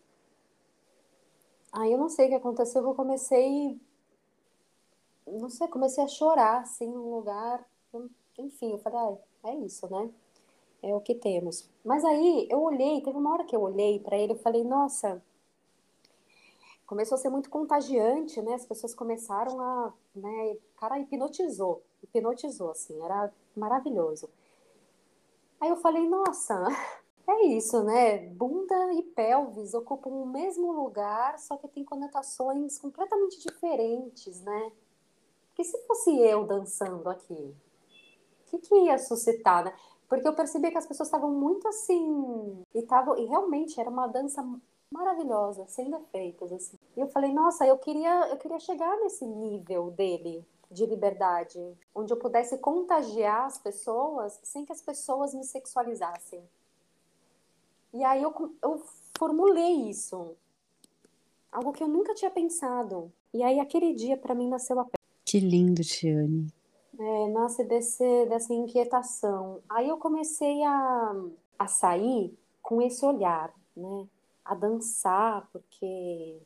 Aí 1.72 1.92
eu 1.92 1.98
não 1.98 2.10
sei 2.10 2.26
o 2.26 2.30
que 2.30 2.36
aconteceu, 2.36 2.84
eu 2.84 2.96
comecei, 2.96 3.80
não 5.28 5.50
sei, 5.50 5.68
comecei 5.68 6.04
a 6.04 6.08
chorar, 6.08 6.62
assim, 6.62 6.88
num 6.88 7.16
lugar, 7.16 7.64
enfim, 8.38 8.72
eu 8.72 8.80
falei, 8.80 9.00
ah, 9.00 9.50
é 9.50 9.56
isso, 9.58 9.88
né? 9.90 10.10
É 10.82 10.96
o 10.96 11.02
que 11.02 11.14
temos. 11.14 11.70
Mas 11.84 12.04
aí 12.04 12.48
eu 12.50 12.62
olhei, 12.62 13.02
teve 13.02 13.18
uma 13.18 13.34
hora 13.34 13.44
que 13.44 13.56
eu 13.56 13.62
olhei 13.62 14.00
para 14.00 14.18
ele, 14.18 14.34
eu 14.34 14.38
falei, 14.40 14.64
nossa, 14.64 15.22
começou 16.88 17.16
a 17.16 17.20
ser 17.20 17.30
muito 17.30 17.52
contagiante, 17.52 18.42
né? 18.42 18.56
As 18.56 18.66
pessoas 18.66 18.96
começaram 18.96 19.62
a, 19.62 19.94
né, 20.16 20.58
cara 20.78 21.00
hipnotizou, 21.00 21.84
hipnotizou 22.04 22.72
assim, 22.72 23.02
era 23.04 23.32
maravilhoso. 23.56 24.30
Aí 25.60 25.70
eu 25.70 25.78
falei, 25.78 26.08
nossa, 26.08 26.66
é 27.28 27.46
isso, 27.48 27.84
né? 27.84 28.18
Bunda 28.30 28.94
e 28.94 29.04
pelvis 29.04 29.74
ocupam 29.74 30.10
o 30.10 30.26
mesmo 30.26 30.72
lugar, 30.72 31.38
só 31.38 31.58
que 31.58 31.68
tem 31.68 31.84
conotações 31.84 32.80
completamente 32.80 33.40
diferentes, 33.42 34.42
né? 34.42 34.72
Porque 35.50 35.64
se 35.64 35.78
fosse 35.86 36.18
eu 36.18 36.46
dançando 36.46 37.10
aqui, 37.10 37.34
o 37.34 38.50
que, 38.50 38.58
que 38.60 38.76
ia 38.76 38.98
suscitar, 38.98 39.66
né? 39.66 39.74
Porque 40.08 40.28
eu 40.28 40.34
percebi 40.34 40.72
que 40.72 40.78
as 40.78 40.88
pessoas 40.88 41.08
estavam 41.08 41.30
muito 41.32 41.68
assim, 41.68 42.64
e, 42.74 42.82
tavam, 42.84 43.18
e 43.18 43.26
realmente 43.26 43.80
era 43.80 43.90
uma 43.90 44.08
dança 44.08 44.42
maravilhosa, 44.92 45.68
sem 45.68 45.92
defeitos, 45.92 46.52
assim. 46.52 46.78
E 46.98 47.00
eu 47.00 47.08
falei, 47.10 47.32
nossa, 47.32 47.66
eu 47.68 47.78
queria, 47.78 48.30
eu 48.30 48.38
queria 48.38 48.60
chegar 48.60 48.98
nesse 48.98 49.26
nível 49.26 49.92
dele 49.92 50.44
de 50.70 50.86
liberdade, 50.86 51.60
onde 51.94 52.14
eu 52.14 52.18
pudesse 52.18 52.58
contagiar 52.58 53.46
as 53.46 53.58
pessoas 53.58 54.40
sem 54.44 54.66
que 54.66 54.72
as 54.72 54.82
pessoas 54.82 55.34
me 55.34 55.44
sexualizassem. 55.44 56.42
E 57.94 58.04
aí 58.04 58.22
eu, 58.22 58.34
eu 58.62 58.84
formulei 59.18 59.90
isso, 59.90 60.36
algo 61.52 61.74
que 61.74 61.82
eu 61.82 61.88
nunca 61.88 62.14
tinha 62.14 62.30
pensado. 62.30 63.12
E 63.34 63.42
aí 63.42 63.60
aquele 63.60 63.94
dia 63.94 64.16
para 64.16 64.36
mim 64.36 64.48
nasceu 64.48 64.80
a. 64.80 64.88
Que 65.26 65.40
lindo, 65.40 65.82
Tiane. 65.82 66.48
É, 67.00 67.28
nasce 67.30 67.64
desse, 67.64 68.26
dessa 68.26 68.54
inquietação. 68.54 69.62
Aí 69.70 69.88
eu 69.88 69.98
comecei 69.98 70.64
a, 70.64 71.16
a 71.58 71.68
sair 71.68 72.38
com 72.62 72.82
esse 72.82 73.06
olhar, 73.06 73.54
né? 73.76 74.08
a 74.50 74.56
dançar, 74.56 75.48
porque 75.52 76.40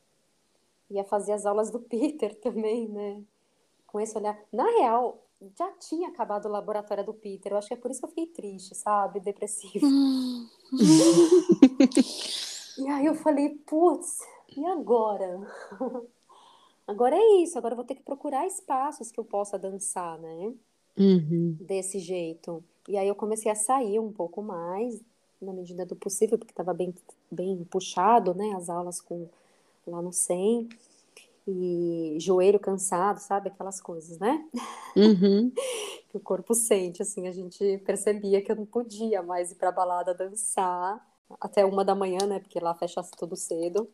ia 0.90 1.06
fazer 1.06 1.32
as 1.32 1.46
aulas 1.46 1.72
do 1.72 1.80
Peter 1.80 2.36
também, 2.42 2.88
né? 2.90 3.24
Com 3.94 4.02
esse 4.02 4.18
olhar. 4.18 4.38
Na 4.52 4.66
real, 4.66 5.24
já 5.58 5.72
tinha 5.74 6.10
acabado 6.10 6.48
o 6.48 6.52
laboratório 6.52 7.06
do 7.06 7.14
Peter. 7.14 7.52
Eu 7.52 7.58
acho 7.58 7.68
que 7.68 7.76
é 7.76 7.78
por 7.78 7.92
isso 7.92 8.00
que 8.00 8.06
eu 8.06 8.10
fiquei 8.10 8.26
triste, 8.26 8.74
sabe? 8.74 9.20
Depressiva. 9.20 9.86
e 12.80 12.88
aí 12.88 13.06
eu 13.06 13.14
falei, 13.14 13.50
putz, 13.50 14.18
e 14.58 14.66
agora? 14.66 15.40
agora 16.88 17.16
é 17.16 17.44
isso, 17.44 17.58
agora 17.58 17.74
eu 17.74 17.78
vou 17.78 17.86
ter 17.86 17.96
que 17.96 18.04
procurar 18.04 18.48
espaços 18.48 19.12
que 19.12 19.20
eu 19.20 19.24
possa 19.24 19.60
dançar, 19.60 20.18
né? 20.18 20.54
Uhum. 20.98 21.58
Desse 21.62 22.00
jeito. 22.00 22.64
E 22.88 22.98
aí 22.98 23.08
eu 23.08 23.16
comecei 23.16 23.52
a 23.52 23.56
sair 23.56 24.00
um 24.00 24.12
pouco 24.12 24.42
mais, 24.42 25.00
na 25.42 25.54
medida 25.54 25.86
do 25.86 25.96
possível, 25.96 26.38
porque 26.38 26.52
estava 26.52 26.74
bem, 26.74 26.94
bem 27.30 27.64
puxado, 27.66 28.34
né, 28.34 28.54
as 28.56 28.70
aulas 28.70 29.00
com 29.00 29.28
lá 29.86 30.02
no 30.02 30.12
100, 30.12 30.70
e 31.48 32.18
joelho 32.20 32.60
cansado, 32.60 33.20
sabe, 33.20 33.50
aquelas 33.50 33.82
coisas, 33.82 34.18
né? 34.20 34.46
Uhum. 34.96 35.52
que 36.10 36.18
o 36.18 36.20
corpo 36.20 36.54
sente, 36.54 37.02
assim, 37.02 37.28
a 37.28 37.32
gente 37.32 37.80
percebia 37.80 38.42
que 38.42 38.52
eu 38.52 38.56
não 38.56 38.66
podia 38.66 39.22
mais 39.22 39.52
ir 39.52 39.56
para 39.56 39.72
balada 39.72 40.14
dançar 40.14 41.06
até 41.42 41.66
uma 41.66 41.84
da 41.84 41.96
manhã, 41.96 42.26
né, 42.28 42.40
porque 42.40 42.60
lá 42.60 42.76
fecha 42.76 43.02
tudo 43.18 43.36
cedo, 43.36 43.90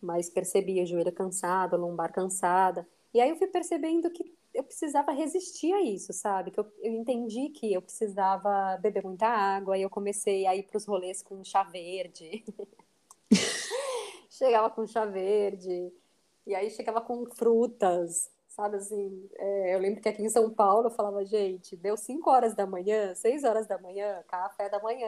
mas 0.00 0.28
percebia 0.28 0.84
joelho 0.84 1.12
cansado, 1.12 1.76
lombar 1.76 2.12
cansada, 2.12 2.86
e 3.14 3.20
aí 3.20 3.30
eu 3.30 3.36
fui 3.36 3.46
percebendo 3.46 4.10
que 4.10 4.32
eu 4.52 4.64
precisava 4.64 5.12
resistir 5.12 5.72
a 5.72 5.82
isso, 5.82 6.12
sabe? 6.12 6.50
Que 6.50 6.58
eu, 6.58 6.66
eu 6.82 6.92
entendi 6.92 7.50
que 7.50 7.72
eu 7.72 7.80
precisava 7.80 8.76
beber 8.78 9.04
muita 9.04 9.26
água 9.26 9.78
e 9.78 9.82
eu 9.82 9.90
comecei 9.90 10.46
a 10.46 10.56
ir 10.56 10.64
para 10.64 10.76
os 10.76 10.84
rolês 10.84 11.22
com 11.22 11.42
chá 11.44 11.62
verde. 11.62 12.44
chegava 14.28 14.70
com 14.70 14.86
chá 14.86 15.04
verde 15.04 15.92
e 16.50 16.54
aí 16.54 16.68
chegava 16.68 17.00
com 17.00 17.24
frutas, 17.26 18.28
sabe 18.48 18.76
assim? 18.76 19.30
É, 19.36 19.76
eu 19.76 19.78
lembro 19.78 20.00
que 20.00 20.08
aqui 20.08 20.20
em 20.20 20.28
São 20.28 20.50
Paulo 20.50 20.88
eu 20.88 20.90
falava, 20.90 21.24
gente, 21.24 21.76
deu 21.76 21.96
5 21.96 22.28
horas 22.28 22.56
da 22.56 22.66
manhã, 22.66 23.14
6 23.14 23.44
horas 23.44 23.68
da 23.68 23.78
manhã, 23.78 24.24
café 24.26 24.68
da 24.68 24.80
manhã, 24.80 25.06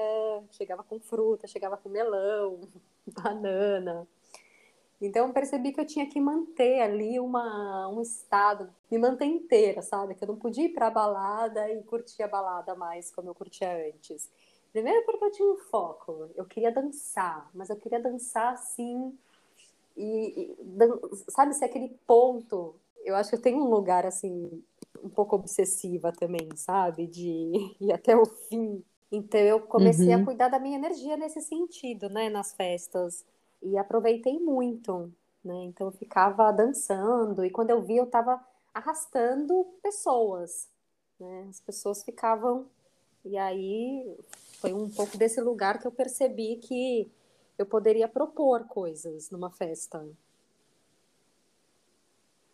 chegava 0.52 0.84
com 0.84 1.00
fruta, 1.00 1.48
chegava 1.48 1.76
com 1.76 1.88
melão, 1.88 2.60
banana. 3.20 4.06
Então 5.00 5.32
percebi 5.32 5.72
que 5.72 5.80
eu 5.80 5.84
tinha 5.84 6.08
que 6.08 6.20
manter 6.20 6.80
ali 6.80 7.18
uma, 7.18 7.88
um 7.88 8.00
estado, 8.00 8.72
me 8.88 8.96
manter 8.96 9.24
inteira, 9.24 9.82
sabe? 9.82 10.14
Que 10.14 10.22
eu 10.22 10.28
não 10.28 10.36
podia 10.36 10.66
ir 10.66 10.68
para 10.68 10.86
a 10.86 10.90
balada 10.90 11.68
e 11.72 11.82
curtir 11.82 12.22
a 12.22 12.28
balada 12.28 12.76
mais 12.76 13.10
como 13.10 13.28
eu 13.28 13.34
curtia 13.34 13.88
antes. 13.88 14.30
Primeiro 14.70 15.04
porque 15.04 15.24
eu 15.24 15.32
tinha 15.32 15.52
um 15.52 15.58
foco, 15.58 16.30
eu 16.36 16.44
queria 16.44 16.70
dançar, 16.70 17.50
mas 17.52 17.68
eu 17.68 17.74
queria 17.76 17.98
dançar 17.98 18.52
assim 18.52 19.18
e, 19.96 20.52
e 20.52 20.56
sabe 21.30 21.54
se 21.54 21.64
aquele 21.64 21.88
ponto, 22.06 22.74
eu 23.04 23.14
acho 23.14 23.30
que 23.30 23.36
eu 23.36 23.42
tenho 23.42 23.58
um 23.58 23.70
lugar 23.70 24.06
assim 24.06 24.62
um 25.02 25.08
pouco 25.08 25.36
obsessiva 25.36 26.12
também, 26.12 26.48
sabe? 26.54 27.06
De 27.06 27.52
ir 27.80 27.92
até 27.92 28.16
o 28.16 28.24
fim. 28.24 28.82
Então 29.10 29.40
eu 29.40 29.60
comecei 29.60 30.14
uhum. 30.14 30.22
a 30.22 30.24
cuidar 30.24 30.48
da 30.48 30.58
minha 30.58 30.76
energia 30.76 31.16
nesse 31.16 31.40
sentido, 31.42 32.08
né, 32.08 32.30
nas 32.30 32.54
festas 32.54 33.24
e 33.62 33.76
aproveitei 33.76 34.38
muito, 34.38 35.12
né? 35.44 35.64
Então 35.64 35.88
eu 35.88 35.92
ficava 35.92 36.50
dançando 36.50 37.44
e 37.44 37.50
quando 37.50 37.70
eu 37.70 37.82
vi 37.82 37.96
eu 37.96 38.04
estava 38.04 38.42
arrastando 38.72 39.66
pessoas, 39.82 40.68
né? 41.20 41.46
As 41.50 41.60
pessoas 41.60 42.02
ficavam 42.02 42.66
e 43.24 43.36
aí 43.36 44.16
foi 44.60 44.72
um 44.72 44.88
pouco 44.88 45.16
desse 45.18 45.40
lugar 45.40 45.78
que 45.78 45.86
eu 45.86 45.92
percebi 45.92 46.56
que 46.56 47.10
eu 47.58 47.66
poderia 47.66 48.08
propor 48.08 48.64
coisas 48.66 49.30
numa 49.30 49.50
festa. 49.50 50.06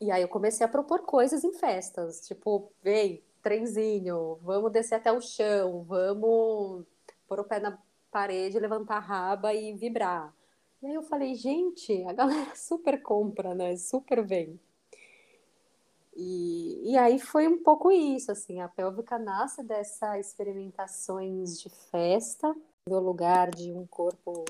E 0.01 0.11
aí 0.11 0.23
eu 0.23 0.29
comecei 0.29 0.65
a 0.65 0.69
propor 0.69 1.03
coisas 1.03 1.43
em 1.43 1.53
festas, 1.53 2.27
tipo, 2.27 2.71
vem, 2.83 3.23
trenzinho, 3.43 4.39
vamos 4.43 4.71
descer 4.71 4.97
até 4.97 5.11
o 5.13 5.21
chão, 5.21 5.83
vamos 5.83 6.85
pôr 7.27 7.41
o 7.41 7.45
pé 7.45 7.59
na 7.59 7.79
parede, 8.11 8.59
levantar 8.59 8.97
a 8.97 9.01
raba 9.01 9.53
e 9.53 9.75
vibrar. 9.75 10.33
E 10.81 10.87
aí 10.87 10.95
eu 10.95 11.03
falei, 11.03 11.35
gente, 11.35 12.05
a 12.05 12.13
galera 12.13 12.55
super 12.55 13.03
compra, 13.03 13.55
né? 13.55 13.77
Super 13.77 14.25
vem. 14.25 14.59
E, 16.17 16.93
e 16.93 16.99
aí 16.99 17.19
foi 17.19 17.47
um 17.47 17.63
pouco 17.63 17.93
isso, 17.93 18.33
assim, 18.33 18.61
a 18.61 18.69
pélvica 18.69 19.19
nasce 19.19 19.63
dessas 19.63 20.27
experimentações 20.27 21.61
de 21.61 21.69
festa, 21.69 22.55
no 22.89 22.99
lugar 22.99 23.51
de 23.51 23.73
um 23.73 23.87
corpo 23.87 24.45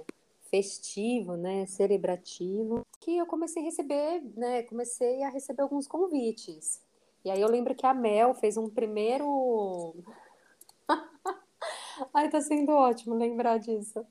festivo, 0.51 1.37
né, 1.37 1.67
celebrativo, 1.67 2.83
que 3.01 3.17
eu 3.17 3.27
comecei 3.27 3.63
a 3.63 3.65
receber, 3.65 4.23
né, 4.37 4.63
comecei 4.63 5.23
a 5.23 5.31
receber 5.31 5.63
alguns 5.63 5.87
convites. 5.87 6.83
E 7.25 7.31
aí 7.31 7.41
eu 7.41 7.49
lembro 7.49 7.75
que 7.75 7.87
a 7.87 7.95
Mel 7.95 8.35
fez 8.35 8.57
um 8.57 8.69
primeiro 8.69 9.95
Ai, 12.15 12.31
tá 12.31 12.41
sendo 12.41 12.73
ótimo 12.73 13.15
lembrar 13.15 13.59
disso. 13.59 14.05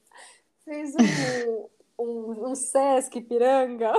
Fez 0.63 0.93
um, 0.95 1.67
um, 2.04 2.50
um 2.50 2.56
Sesc 2.56 3.19
Piranga 3.21 3.93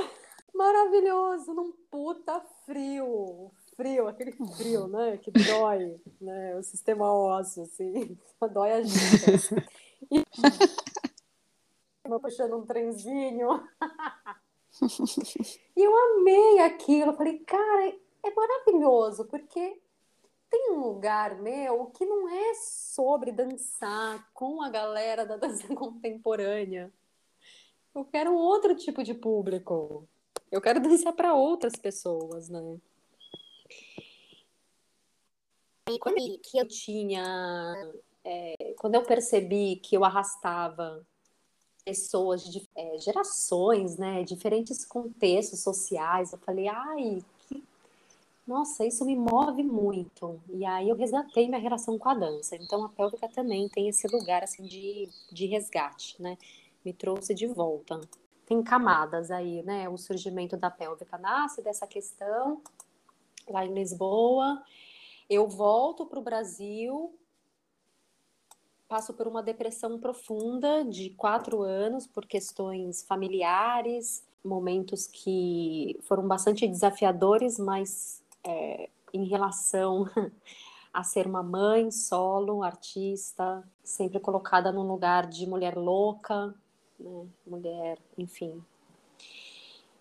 maravilhoso, 0.59 1.55
num 1.55 1.72
puta 1.88 2.40
frio. 2.66 3.51
Frio, 3.77 4.09
aquele 4.09 4.33
frio, 4.33 4.88
né? 4.88 5.16
Que 5.18 5.31
dói, 5.31 5.94
né? 6.20 6.57
O 6.57 6.62
sistema 6.64 7.12
ósseo, 7.12 7.62
assim, 7.62 8.18
dói 8.53 8.72
a 8.72 8.83
gente. 8.83 9.55
E... 10.11 10.24
puxando 12.21 12.57
um 12.57 12.64
trenzinho. 12.64 13.49
e 15.77 15.83
eu 15.83 15.97
amei 15.97 16.61
aquilo. 16.61 17.11
Eu 17.11 17.16
falei, 17.16 17.38
cara, 17.40 17.94
é 18.25 18.31
maravilhoso, 18.35 19.25
porque 19.27 19.81
tem 20.51 20.73
um 20.73 20.81
lugar 20.81 21.37
meu 21.40 21.87
que 21.87 22.07
não 22.07 22.29
é 22.29 22.55
sobre 22.55 23.33
dançar 23.33 24.31
com 24.33 24.62
a 24.62 24.71
galera 24.71 25.27
da 25.27 25.37
dança 25.37 25.66
contemporânea. 25.75 26.92
Eu 27.94 28.05
quero 28.05 28.31
um 28.31 28.37
outro 28.37 28.75
tipo 28.75 29.03
de 29.03 29.14
público. 29.14 30.09
Eu 30.51 30.61
quero 30.61 30.81
dançar 30.81 31.12
para 31.12 31.35
outras 31.35 31.75
pessoas, 31.75 32.49
né? 32.49 32.79
E 35.90 35.99
quando 35.99 36.18
eu 36.55 36.68
tinha, 36.68 37.92
é, 38.23 38.75
quando 38.79 38.94
eu 38.94 39.03
percebi 39.03 39.77
que 39.77 39.97
eu 39.97 40.05
arrastava 40.05 41.07
pessoas 41.88 42.44
de 42.44 42.68
é, 42.77 42.98
gerações, 42.98 43.96
né, 43.96 44.22
diferentes 44.22 44.85
contextos 44.85 45.61
sociais, 45.61 46.35
eu 46.35 46.38
falei, 46.38 46.68
ai, 46.68 47.24
que... 47.46 47.64
nossa, 48.46 48.85
isso 48.85 49.07
me 49.07 49.16
move 49.16 49.62
muito. 49.62 50.38
E 50.51 50.66
aí 50.66 50.90
eu 50.90 50.94
resgatei 50.94 51.48
minha 51.48 51.59
relação 51.59 51.98
com 51.98 52.11
a 52.11 52.14
dança. 52.14 52.57
Então 52.57 52.85
a 52.85 52.90
pélvica 52.90 53.27
também 53.31 53.70
tem 53.70 53.88
esse 53.88 54.07
lugar 54.07 54.44
assim 54.44 54.64
de, 54.64 55.09
de 55.33 55.46
resgate, 55.46 56.20
né? 56.20 56.37
Me 56.85 56.92
trouxe 56.92 57.35
de 57.35 57.46
volta. 57.46 57.98
Tem 58.44 58.62
camadas 58.62 59.31
aí, 59.31 59.62
né? 59.62 59.88
O 59.88 59.96
surgimento 59.96 60.59
da 60.59 60.70
pélvica 60.70 61.16
nasce 61.16 61.62
dessa 61.62 61.87
questão 61.87 62.61
lá 63.48 63.64
em 63.64 63.72
Lisboa. 63.72 64.62
Eu 65.29 65.48
volto 65.48 66.05
para 66.05 66.18
o 66.18 66.22
Brasil 66.22 67.14
passo 68.88 69.12
por 69.12 69.29
uma 69.29 69.42
depressão 69.42 69.98
profunda 69.98 70.83
de 70.83 71.11
quatro 71.11 71.62
anos 71.62 72.07
por 72.07 72.27
questões 72.27 73.03
familiares, 73.03 74.27
momentos 74.42 75.07
que 75.07 76.01
foram 76.05 76.27
bastante 76.27 76.66
desafiadores, 76.66 77.59
mas 77.59 78.22
é, 78.42 78.88
em 79.12 79.27
relação 79.27 80.09
a 80.92 81.05
ser 81.05 81.27
uma 81.27 81.42
mãe 81.42 81.90
solo, 81.90 82.62
artista, 82.62 83.62
sempre 83.85 84.18
colocada 84.18 84.72
num 84.72 84.88
lugar 84.88 85.27
de 85.27 85.46
mulher 85.46 85.77
louca, 85.77 86.55
né? 86.98 87.27
mulher, 87.46 87.98
enfim. 88.16 88.64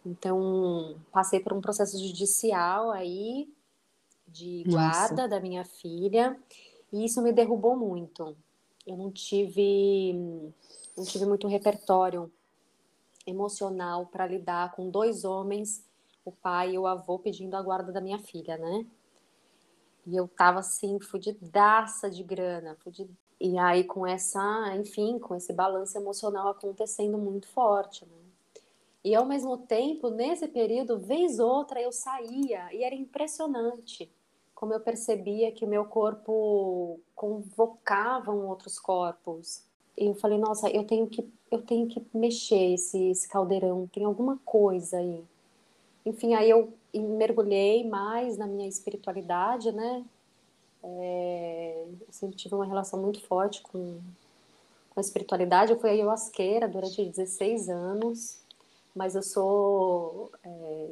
Então, 0.05 0.95
passei 1.11 1.41
por 1.41 1.51
um 1.51 1.59
processo 1.59 1.99
judicial 1.99 2.91
aí, 2.91 3.53
de 4.25 4.63
guarda 4.65 5.23
Nossa. 5.23 5.27
da 5.27 5.39
minha 5.41 5.65
filha, 5.65 6.39
e 6.93 7.03
isso 7.03 7.21
me 7.21 7.33
derrubou 7.33 7.75
muito 7.75 8.33
eu 8.87 8.95
não 8.95 9.11
tive 9.11 10.13
não 10.95 11.03
tive 11.03 11.25
muito 11.25 11.47
repertório 11.47 12.31
emocional 13.25 14.07
para 14.07 14.25
lidar 14.25 14.73
com 14.73 14.89
dois 14.89 15.25
homens, 15.25 15.85
o 16.23 16.31
pai 16.31 16.71
e 16.71 16.79
o 16.79 16.87
avô 16.87 17.19
pedindo 17.19 17.55
a 17.55 17.61
guarda 17.61 17.91
da 17.91 18.01
minha 18.01 18.17
filha, 18.17 18.57
né? 18.57 18.85
E 20.07 20.15
eu 20.15 20.27
tava 20.27 20.59
assim, 20.59 20.99
fudidaça 20.99 22.09
de 22.09 22.23
grana, 22.23 22.75
fudid... 22.79 23.09
e 23.39 23.59
aí 23.59 23.83
com 23.83 24.07
essa, 24.07 24.73
enfim, 24.77 25.19
com 25.19 25.35
esse 25.35 25.51
balanço 25.51 25.97
emocional 25.97 26.47
acontecendo 26.47 27.17
muito 27.17 27.47
forte, 27.49 28.05
né? 28.05 28.17
E 29.03 29.13
ao 29.13 29.25
mesmo 29.25 29.57
tempo, 29.57 30.09
nesse 30.09 30.47
período, 30.47 30.97
vez 30.97 31.39
outra 31.39 31.81
eu 31.81 31.91
saía 31.91 32.73
e 32.73 32.83
era 32.83 32.95
impressionante 32.95 34.09
como 34.57 34.73
eu 34.73 34.79
percebia 34.79 35.51
que 35.51 35.63
o 35.63 35.67
meu 35.67 35.85
corpo 35.85 36.99
convocava 37.15 38.31
outros 38.31 38.79
corpos. 38.79 39.61
E 39.95 40.07
eu 40.07 40.15
falei, 40.15 40.39
nossa, 40.39 40.67
eu 40.67 40.83
tenho 40.83 41.05
que, 41.05 41.23
eu 41.51 41.61
tenho 41.61 41.87
que 41.87 42.03
mexer 42.11 42.73
esse, 42.73 43.11
esse 43.11 43.29
caldeirão, 43.29 43.85
tem 43.93 44.03
alguma 44.03 44.39
coisa 44.43 44.97
aí. 44.97 45.23
Enfim, 46.03 46.33
aí 46.33 46.49
eu 46.49 46.73
mergulhei 46.91 47.87
mais 47.87 48.35
na 48.35 48.47
minha 48.47 48.67
espiritualidade, 48.67 49.71
né? 49.71 50.03
É, 50.83 51.85
eu 52.07 52.11
sempre 52.11 52.35
tive 52.35 52.55
uma 52.55 52.65
relação 52.65 52.99
muito 52.99 53.21
forte 53.21 53.61
com, 53.61 53.99
com 54.89 54.99
a 54.99 55.01
espiritualidade. 55.01 55.71
Eu 55.71 55.79
fui 55.79 55.91
ayahuasqueira 55.91 56.67
durante 56.67 57.05
16 57.05 57.69
anos, 57.69 58.39
mas 58.95 59.13
eu 59.13 59.21
sou 59.21 60.31
é, 60.43 60.87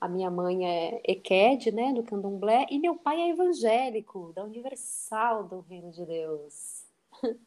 a 0.00 0.08
minha 0.08 0.30
mãe 0.30 0.66
é 0.66 1.00
EQED, 1.04 1.72
né, 1.72 1.92
do 1.92 2.02
candomblé, 2.02 2.66
e 2.70 2.78
meu 2.78 2.96
pai 2.96 3.20
é 3.20 3.30
evangélico, 3.30 4.32
da 4.34 4.44
Universal 4.44 5.44
do 5.44 5.60
Reino 5.60 5.90
de 5.90 6.04
Deus. 6.04 6.82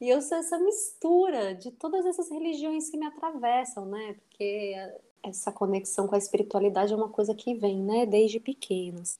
e 0.00 0.08
eu 0.08 0.20
sou 0.20 0.38
essa 0.38 0.58
mistura 0.58 1.54
de 1.54 1.70
todas 1.70 2.04
essas 2.04 2.30
religiões 2.30 2.90
que 2.90 2.96
me 2.96 3.06
atravessam, 3.06 3.86
né, 3.86 4.14
porque 4.14 4.74
essa 5.22 5.52
conexão 5.52 6.08
com 6.08 6.14
a 6.14 6.18
espiritualidade 6.18 6.92
é 6.92 6.96
uma 6.96 7.08
coisa 7.08 7.34
que 7.34 7.54
vem, 7.54 7.80
né, 7.80 8.06
desde 8.06 8.40
pequenos. 8.40 9.18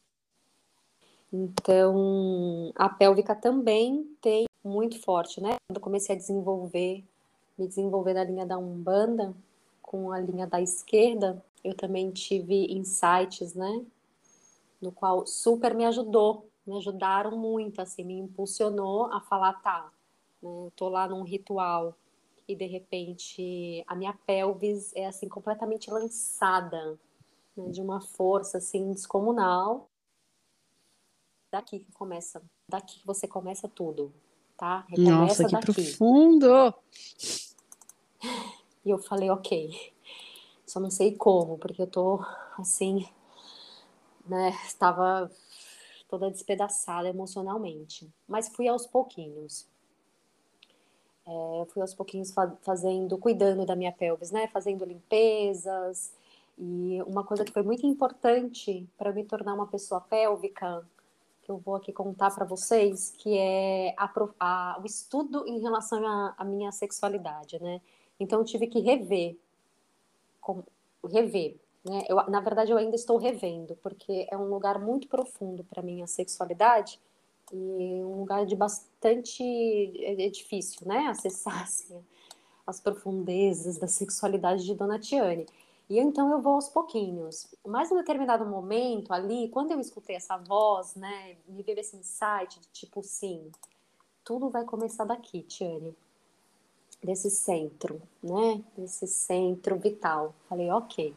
Então, 1.32 2.72
a 2.74 2.88
pélvica 2.88 3.34
também 3.34 4.04
tem 4.20 4.46
muito 4.64 5.00
forte, 5.00 5.40
né? 5.42 5.56
Quando 5.68 5.76
eu 5.76 5.82
comecei 5.82 6.14
a 6.14 6.18
desenvolver, 6.18 7.04
me 7.58 7.68
desenvolver 7.68 8.14
na 8.14 8.24
linha 8.24 8.46
da 8.46 8.56
Umbanda, 8.56 9.34
com 9.82 10.10
a 10.10 10.18
linha 10.18 10.46
da 10.46 10.60
esquerda, 10.60 11.42
eu 11.62 11.74
também 11.74 12.10
tive 12.10 12.72
insights, 12.72 13.54
né? 13.54 13.84
No 14.80 14.92
qual 14.92 15.26
super 15.26 15.74
me 15.74 15.84
ajudou, 15.84 16.48
me 16.66 16.76
ajudaram 16.78 17.36
muito, 17.36 17.80
assim, 17.80 18.04
me 18.04 18.18
impulsionou 18.18 19.06
a 19.12 19.20
falar, 19.20 19.54
tá, 19.54 19.90
né, 20.42 20.48
eu 20.66 20.72
tô 20.76 20.88
lá 20.88 21.08
num 21.08 21.22
ritual 21.22 21.96
e 22.46 22.54
de 22.54 22.66
repente 22.66 23.84
a 23.86 23.94
minha 23.94 24.12
pelvis 24.12 24.94
é 24.94 25.06
assim 25.06 25.28
completamente 25.28 25.90
lançada, 25.90 26.98
né, 27.56 27.70
de 27.70 27.82
uma 27.82 28.00
força 28.00 28.58
assim 28.58 28.92
descomunal. 28.92 29.90
Daqui 31.50 31.80
que 31.80 31.92
começa, 31.92 32.42
daqui 32.68 33.00
que 33.00 33.06
você 33.06 33.26
começa 33.26 33.68
tudo, 33.68 34.12
tá? 34.56 34.84
Recomeça 34.88 35.10
Nossa, 35.10 35.44
que 35.44 35.52
daqui. 35.52 35.72
profundo! 35.72 36.74
E 38.84 38.90
eu 38.90 38.98
falei, 38.98 39.28
ok, 39.28 39.92
só 40.68 40.78
não 40.78 40.90
sei 40.90 41.14
como, 41.16 41.58
porque 41.58 41.82
eu 41.82 41.86
tô 41.86 42.20
assim, 42.58 43.08
né? 44.26 44.50
Estava 44.66 45.30
toda 46.08 46.30
despedaçada 46.30 47.08
emocionalmente. 47.08 48.08
Mas 48.26 48.48
fui 48.48 48.68
aos 48.68 48.86
pouquinhos. 48.86 49.66
É, 51.26 51.66
fui 51.68 51.82
aos 51.82 51.94
pouquinhos 51.94 52.32
fa 52.32 52.54
fazendo, 52.62 53.18
cuidando 53.18 53.64
da 53.66 53.74
minha 53.74 53.92
pelvis, 53.92 54.30
né? 54.30 54.46
Fazendo 54.48 54.84
limpezas. 54.84 56.12
E 56.58 57.00
uma 57.06 57.24
coisa 57.24 57.44
que 57.44 57.52
foi 57.52 57.62
muito 57.62 57.86
importante 57.86 58.86
para 58.98 59.12
me 59.12 59.24
tornar 59.24 59.54
uma 59.54 59.66
pessoa 59.66 60.00
pélvica, 60.00 60.86
que 61.42 61.50
eu 61.50 61.58
vou 61.58 61.76
aqui 61.76 61.92
contar 61.92 62.34
para 62.34 62.44
vocês, 62.44 63.14
que 63.16 63.38
é 63.38 63.94
a, 63.96 64.10
a, 64.40 64.80
o 64.82 64.86
estudo 64.86 65.46
em 65.46 65.60
relação 65.60 66.04
à 66.36 66.44
minha 66.44 66.72
sexualidade, 66.72 67.62
né? 67.62 67.80
Então 68.20 68.40
eu 68.40 68.44
tive 68.44 68.66
que 68.66 68.80
rever 68.80 69.38
rever. 71.04 71.56
Né? 71.84 72.04
Eu, 72.08 72.16
na 72.28 72.40
verdade, 72.40 72.72
eu 72.72 72.76
ainda 72.76 72.96
estou 72.96 73.16
revendo, 73.16 73.76
porque 73.76 74.26
é 74.30 74.36
um 74.36 74.48
lugar 74.48 74.78
muito 74.78 75.08
profundo 75.08 75.64
para 75.64 75.82
mim 75.82 76.02
a 76.02 76.06
sexualidade 76.06 77.00
e 77.52 78.02
um 78.04 78.20
lugar 78.20 78.44
de 78.44 78.54
bastante 78.54 79.42
é, 79.42 80.26
é 80.26 80.28
difícil, 80.28 80.86
né, 80.86 81.06
acessar 81.06 81.62
assim, 81.62 82.04
as 82.66 82.80
profundezas 82.80 83.78
da 83.78 83.86
sexualidade 83.86 84.64
de 84.64 84.74
Dona 84.74 84.98
Tiane. 84.98 85.46
E 85.88 85.98
então 85.98 86.30
eu 86.30 86.42
vou 86.42 86.54
aos 86.54 86.68
pouquinhos. 86.68 87.54
Mas 87.66 87.90
num 87.90 87.96
determinado 87.96 88.44
momento 88.44 89.12
ali, 89.12 89.48
quando 89.48 89.70
eu 89.70 89.80
escutei 89.80 90.16
essa 90.16 90.36
voz, 90.36 90.94
né, 90.94 91.36
me 91.48 91.62
veio 91.62 91.80
esse 91.80 91.96
insight 91.96 92.60
de 92.60 92.68
tipo, 92.68 93.02
sim, 93.02 93.50
tudo 94.22 94.50
vai 94.50 94.64
começar 94.64 95.04
daqui, 95.04 95.42
Tiane 95.42 95.96
desse 97.02 97.30
centro, 97.30 98.00
né? 98.22 98.62
Desse 98.76 99.06
centro 99.06 99.76
vital. 99.78 100.34
Falei, 100.48 100.70
ok, 100.70 101.14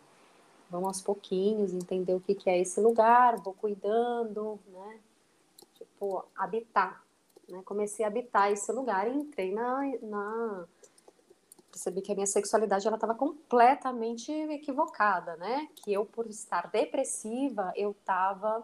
vamos 0.69 0.87
aos 0.87 1.01
pouquinhos 1.01 1.73
entender 1.73 2.13
o 2.13 2.19
que, 2.19 2.35
que 2.35 2.49
é 2.49 2.59
esse 2.59 2.79
lugar, 2.79 3.37
vou 3.41 3.53
cuidando, 3.53 4.59
né? 4.67 4.99
Tipo, 5.75 6.25
habitar. 6.35 7.03
Né? 7.49 7.61
Comecei 7.65 8.05
a 8.05 8.07
habitar 8.07 8.51
esse 8.51 8.71
lugar 8.71 9.07
e 9.07 9.13
entrei 9.13 9.51
na, 9.51 9.81
na... 10.01 10.65
percebi 11.69 12.01
que 12.01 12.11
a 12.11 12.15
minha 12.15 12.27
sexualidade 12.27 12.87
ela 12.87 12.97
estava 12.97 13.15
completamente 13.15 14.31
equivocada, 14.31 15.35
né? 15.35 15.67
Que 15.75 15.91
eu 15.91 16.05
por 16.05 16.27
estar 16.27 16.69
depressiva 16.71 17.73
eu 17.75 17.91
estava 17.91 18.63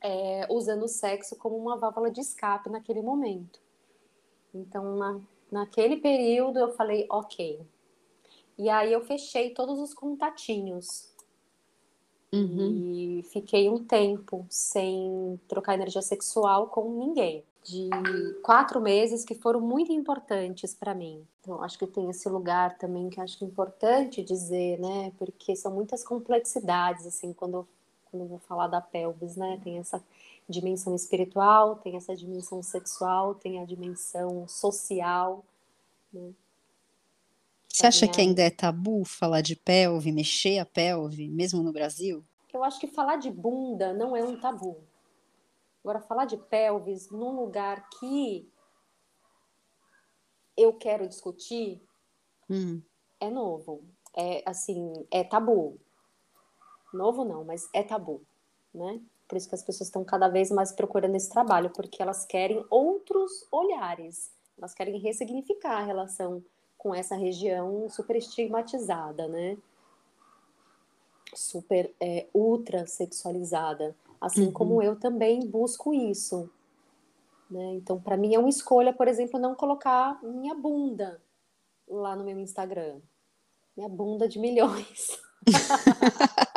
é, 0.00 0.46
usando 0.50 0.84
o 0.84 0.88
sexo 0.88 1.36
como 1.36 1.56
uma 1.56 1.76
válvula 1.76 2.10
de 2.10 2.20
escape 2.20 2.70
naquele 2.70 3.02
momento. 3.02 3.60
Então, 4.54 4.96
na, 4.96 5.20
naquele 5.50 5.96
período, 5.96 6.58
eu 6.58 6.72
falei, 6.72 7.06
ok. 7.10 7.60
E 8.58 8.68
aí 8.68 8.92
eu 8.92 9.00
fechei 9.00 9.50
todos 9.50 9.78
os 9.78 9.94
contatinhos. 9.94 11.08
Uhum. 12.32 12.92
E 12.94 13.22
fiquei 13.22 13.68
um 13.70 13.82
tempo 13.82 14.44
sem 14.50 15.40
trocar 15.48 15.74
energia 15.74 16.02
sexual 16.02 16.66
com 16.66 16.92
ninguém. 16.98 17.44
De 17.64 17.90
quatro 18.42 18.80
meses 18.80 19.24
que 19.24 19.34
foram 19.34 19.60
muito 19.60 19.92
importantes 19.92 20.74
para 20.74 20.94
mim. 20.94 21.26
Então, 21.40 21.62
acho 21.62 21.78
que 21.78 21.86
tem 21.86 22.08
esse 22.08 22.28
lugar 22.28 22.78
também 22.78 23.10
que 23.10 23.20
acho 23.20 23.38
que 23.38 23.44
é 23.44 23.48
importante 23.48 24.22
dizer, 24.22 24.78
né? 24.78 25.12
Porque 25.18 25.54
são 25.54 25.72
muitas 25.72 26.02
complexidades, 26.02 27.06
assim, 27.06 27.32
quando 27.32 27.54
eu, 27.58 27.68
quando 28.10 28.22
eu 28.22 28.28
vou 28.28 28.38
falar 28.38 28.66
da 28.66 28.80
pelvis, 28.80 29.36
né? 29.36 29.60
Tem 29.62 29.78
essa 29.78 30.02
dimensão 30.48 30.94
espiritual, 30.94 31.76
tem 31.76 31.96
essa 31.96 32.16
dimensão 32.16 32.62
sexual, 32.62 33.34
tem 33.34 33.60
a 33.60 33.64
dimensão 33.64 34.48
social. 34.48 35.44
Né? 36.12 36.32
Você 37.68 37.86
acha 37.86 38.08
que 38.08 38.20
ainda 38.20 38.42
é 38.42 38.50
tabu 38.50 39.04
falar 39.04 39.40
de 39.40 39.54
pelve, 39.54 40.10
mexer 40.10 40.58
a 40.58 40.66
pelve, 40.66 41.28
mesmo 41.28 41.62
no 41.62 41.72
Brasil? 41.72 42.24
Eu 42.52 42.64
acho 42.64 42.80
que 42.80 42.86
falar 42.86 43.16
de 43.16 43.30
bunda 43.30 43.92
não 43.92 44.16
é 44.16 44.24
um 44.24 44.40
tabu. 44.40 44.78
Agora, 45.84 46.00
falar 46.00 46.24
de 46.24 46.36
pelvis 46.36 47.10
num 47.10 47.36
lugar 47.36 47.88
que 47.98 48.50
eu 50.56 50.72
quero 50.72 51.06
discutir 51.06 51.80
hum. 52.50 52.82
é 53.20 53.30
novo. 53.30 53.84
É 54.16 54.42
assim, 54.44 55.06
é 55.10 55.22
tabu. 55.22 55.78
Novo 56.92 57.24
não, 57.24 57.44
mas 57.44 57.68
é 57.72 57.82
tabu, 57.82 58.22
né? 58.74 59.00
Por 59.28 59.36
isso 59.36 59.48
que 59.48 59.54
as 59.54 59.62
pessoas 59.62 59.88
estão 59.88 60.02
cada 60.04 60.28
vez 60.28 60.50
mais 60.50 60.72
procurando 60.72 61.14
esse 61.14 61.28
trabalho, 61.28 61.70
porque 61.70 62.02
elas 62.02 62.24
querem 62.24 62.64
outros 62.70 63.46
olhares. 63.52 64.32
Elas 64.56 64.72
querem 64.72 64.98
ressignificar 64.98 65.78
a 65.78 65.84
relação 65.84 66.42
com 66.78 66.94
essa 66.94 67.14
região 67.14 67.88
super 67.90 68.16
estigmatizada, 68.16 69.28
né? 69.28 69.58
Super 71.34 71.94
é, 72.00 72.26
ultra 72.32 72.86
sexualizada. 72.86 73.94
Assim 74.18 74.46
uhum. 74.46 74.52
como 74.52 74.82
eu 74.82 74.96
também 74.96 75.46
busco 75.46 75.92
isso. 75.92 76.50
Né? 77.50 77.74
Então, 77.74 78.00
para 78.00 78.16
mim 78.16 78.34
é 78.34 78.38
uma 78.38 78.48
escolha, 78.48 78.92
por 78.92 79.08
exemplo, 79.08 79.38
não 79.38 79.54
colocar 79.54 80.22
minha 80.22 80.54
bunda 80.54 81.20
lá 81.86 82.16
no 82.16 82.24
meu 82.24 82.38
Instagram. 82.38 83.00
Minha 83.76 83.88
bunda 83.88 84.26
de 84.26 84.38
milhões. 84.38 85.20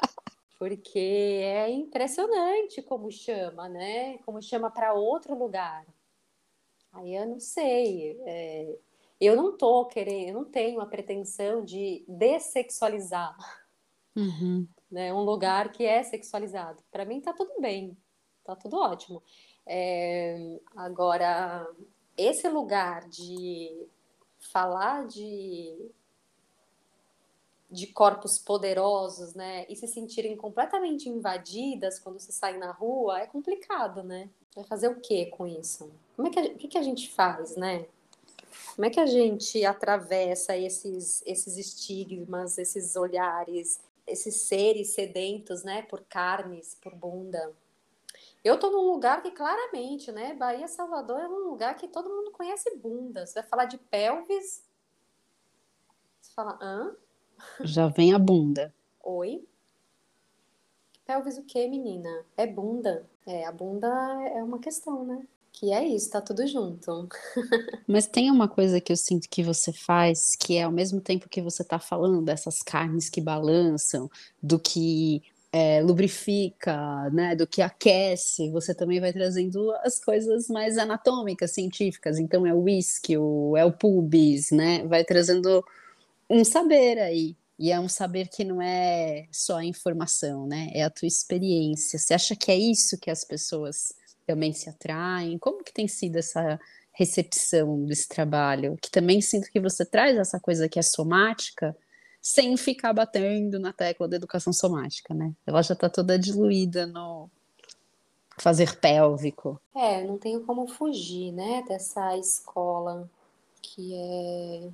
porque 0.61 0.99
é 1.43 1.71
impressionante 1.71 2.83
como 2.83 3.11
chama, 3.11 3.67
né? 3.67 4.19
Como 4.19 4.39
chama 4.39 4.69
para 4.69 4.93
outro 4.93 5.35
lugar. 5.35 5.83
Aí 6.93 7.15
eu 7.15 7.27
não 7.27 7.39
sei. 7.39 8.15
É... 8.27 8.77
eu 9.19 9.35
não 9.35 9.57
tô 9.57 9.87
querendo, 9.87 10.27
eu 10.27 10.33
não 10.35 10.45
tenho 10.45 10.79
a 10.79 10.85
pretensão 10.85 11.65
de 11.65 12.05
dessexualizar 12.07 13.35
uhum. 14.15 14.67
né? 14.91 15.11
um 15.11 15.21
lugar 15.21 15.71
que 15.71 15.83
é 15.83 16.03
sexualizado. 16.03 16.83
Para 16.91 17.05
mim 17.05 17.19
tá 17.19 17.33
tudo 17.33 17.59
bem, 17.59 17.97
tá 18.43 18.55
tudo 18.55 18.77
ótimo. 18.77 19.23
É... 19.65 20.59
agora, 20.75 21.67
esse 22.15 22.47
lugar 22.47 23.09
de 23.09 23.87
falar 24.37 25.07
de 25.07 25.89
de 27.71 27.87
corpos 27.87 28.37
poderosos, 28.37 29.33
né, 29.33 29.65
e 29.69 29.75
se 29.77 29.87
sentirem 29.87 30.35
completamente 30.35 31.07
invadidas 31.07 31.97
quando 31.99 32.19
se 32.19 32.33
sai 32.33 32.57
na 32.57 32.71
rua, 32.71 33.21
é 33.21 33.25
complicado, 33.25 34.03
né? 34.03 34.29
Vai 34.53 34.65
fazer 34.65 34.89
o 34.89 34.99
que 34.99 35.27
com 35.27 35.47
isso? 35.47 35.89
Como 36.15 36.27
é 36.27 36.31
que 36.31 36.39
a, 36.39 36.53
que, 36.53 36.67
que 36.67 36.77
a 36.77 36.83
gente 36.83 37.09
faz, 37.13 37.55
né? 37.55 37.85
Como 38.75 38.85
é 38.85 38.89
que 38.89 38.99
a 38.99 39.05
gente 39.05 39.63
atravessa 39.65 40.57
esses, 40.57 41.23
esses 41.25 41.55
estigmas, 41.57 42.57
esses 42.57 42.97
olhares, 42.97 43.79
esses 44.05 44.35
seres 44.35 44.89
sedentos, 44.89 45.63
né, 45.63 45.83
por 45.83 46.01
carnes, 46.01 46.75
por 46.81 46.93
bunda? 46.93 47.53
Eu 48.43 48.59
tô 48.59 48.69
num 48.69 48.91
lugar 48.91 49.21
que 49.21 49.31
claramente, 49.31 50.11
né, 50.11 50.33
Bahia 50.33 50.67
Salvador 50.67 51.21
é 51.21 51.27
um 51.27 51.49
lugar 51.49 51.75
que 51.75 51.87
todo 51.87 52.09
mundo 52.09 52.31
conhece 52.31 52.75
bunda. 52.75 53.25
Você 53.25 53.35
vai 53.35 53.43
falar 53.43 53.65
de 53.65 53.77
pelvis, 53.77 54.61
você 56.21 56.33
fala, 56.33 56.59
hã? 56.61 56.93
Já 57.63 57.87
vem 57.87 58.13
a 58.13 58.19
bunda. 58.19 58.73
Oi? 59.03 59.43
Pelvis 61.05 61.37
o 61.37 61.43
que, 61.43 61.67
menina? 61.67 62.25
É 62.37 62.47
bunda. 62.47 63.05
É, 63.25 63.45
a 63.45 63.51
bunda 63.51 63.87
é 64.33 64.43
uma 64.43 64.59
questão, 64.59 65.05
né? 65.05 65.23
Que 65.51 65.71
é 65.71 65.85
isso, 65.85 66.09
tá 66.09 66.21
tudo 66.21 66.47
junto. 66.47 67.09
Mas 67.85 68.07
tem 68.07 68.31
uma 68.31 68.47
coisa 68.47 68.79
que 68.79 68.91
eu 68.91 68.97
sinto 68.97 69.27
que 69.29 69.43
você 69.43 69.73
faz, 69.73 70.35
que 70.39 70.55
é 70.55 70.63
ao 70.63 70.71
mesmo 70.71 71.01
tempo 71.01 71.27
que 71.27 71.41
você 71.41 71.63
tá 71.63 71.77
falando 71.77 72.21
dessas 72.21 72.59
carnes 72.59 73.09
que 73.09 73.19
balançam, 73.19 74.09
do 74.41 74.57
que 74.57 75.21
é, 75.51 75.81
lubrifica, 75.81 77.09
né, 77.11 77.35
do 77.35 77.45
que 77.45 77.61
aquece, 77.61 78.49
você 78.49 78.73
também 78.73 79.01
vai 79.01 79.11
trazendo 79.11 79.71
as 79.83 79.99
coisas 79.99 80.47
mais 80.47 80.77
anatômicas, 80.77 81.53
científicas. 81.53 82.17
Então 82.17 82.47
é 82.47 82.53
o 82.53 82.61
whisky, 82.61 83.15
é 83.15 83.65
o 83.65 83.71
pubis, 83.77 84.51
né? 84.51 84.87
Vai 84.87 85.03
trazendo 85.03 85.63
um 86.31 86.43
saber 86.45 86.99
aí. 86.99 87.35
E 87.59 87.71
é 87.71 87.79
um 87.79 87.87
saber 87.87 88.27
que 88.27 88.43
não 88.43 88.59
é 88.59 89.27
só 89.31 89.57
a 89.57 89.65
informação, 89.65 90.47
né? 90.47 90.71
É 90.73 90.83
a 90.83 90.89
tua 90.89 91.07
experiência. 91.07 91.99
Você 91.99 92.13
acha 92.13 92.35
que 92.35 92.51
é 92.51 92.57
isso 92.57 92.97
que 92.99 93.11
as 93.11 93.23
pessoas 93.23 93.93
também 94.25 94.51
se 94.51 94.67
atraem? 94.67 95.37
Como 95.37 95.63
que 95.63 95.71
tem 95.71 95.87
sido 95.87 96.15
essa 96.15 96.59
recepção 96.91 97.85
desse 97.85 98.07
trabalho? 98.07 98.77
Que 98.81 98.89
também 98.89 99.21
sinto 99.21 99.51
que 99.51 99.59
você 99.59 99.85
traz 99.85 100.17
essa 100.17 100.39
coisa 100.39 100.67
que 100.67 100.79
é 100.79 100.81
somática, 100.81 101.77
sem 102.19 102.57
ficar 102.57 102.93
batendo 102.93 103.59
na 103.59 103.73
tecla 103.73 104.07
da 104.07 104.15
educação 104.15 104.51
somática, 104.51 105.13
né? 105.13 105.31
Ela 105.45 105.61
já 105.61 105.73
está 105.73 105.87
toda 105.87 106.17
diluída 106.17 106.87
no 106.87 107.29
fazer 108.39 108.75
pélvico. 108.77 109.61
É, 109.75 110.03
não 110.03 110.17
tenho 110.17 110.41
como 110.45 110.67
fugir, 110.67 111.31
né, 111.31 111.63
dessa 111.67 112.17
escola 112.17 113.07
que 113.61 113.93
é 113.93 114.69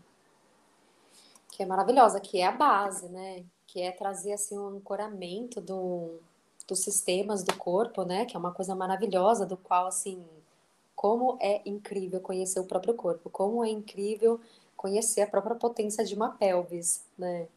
que 1.57 1.63
é 1.63 1.65
maravilhosa, 1.65 2.19
que 2.19 2.39
é 2.39 2.45
a 2.45 2.51
base, 2.51 3.09
né? 3.09 3.43
Que 3.65 3.81
é 3.81 3.91
trazer 3.91 4.33
assim 4.33 4.55
um 4.55 4.77
ancoramento 4.77 5.59
do, 5.59 6.19
dos 6.67 6.83
sistemas 6.83 7.43
do 7.43 7.57
corpo, 7.57 8.03
né? 8.03 8.25
Que 8.25 8.35
é 8.35 8.39
uma 8.39 8.53
coisa 8.53 8.75
maravilhosa, 8.75 9.43
do 9.43 9.57
qual 9.57 9.87
assim, 9.87 10.23
como 10.95 11.35
é 11.41 11.67
incrível 11.67 12.21
conhecer 12.21 12.59
o 12.59 12.65
próprio 12.65 12.93
corpo, 12.93 13.27
como 13.31 13.65
é 13.65 13.71
incrível 13.71 14.39
conhecer 14.75 15.21
a 15.21 15.27
própria 15.27 15.55
potência 15.55 16.05
de 16.05 16.13
uma 16.13 16.29
pelvis, 16.29 17.03
né? 17.17 17.47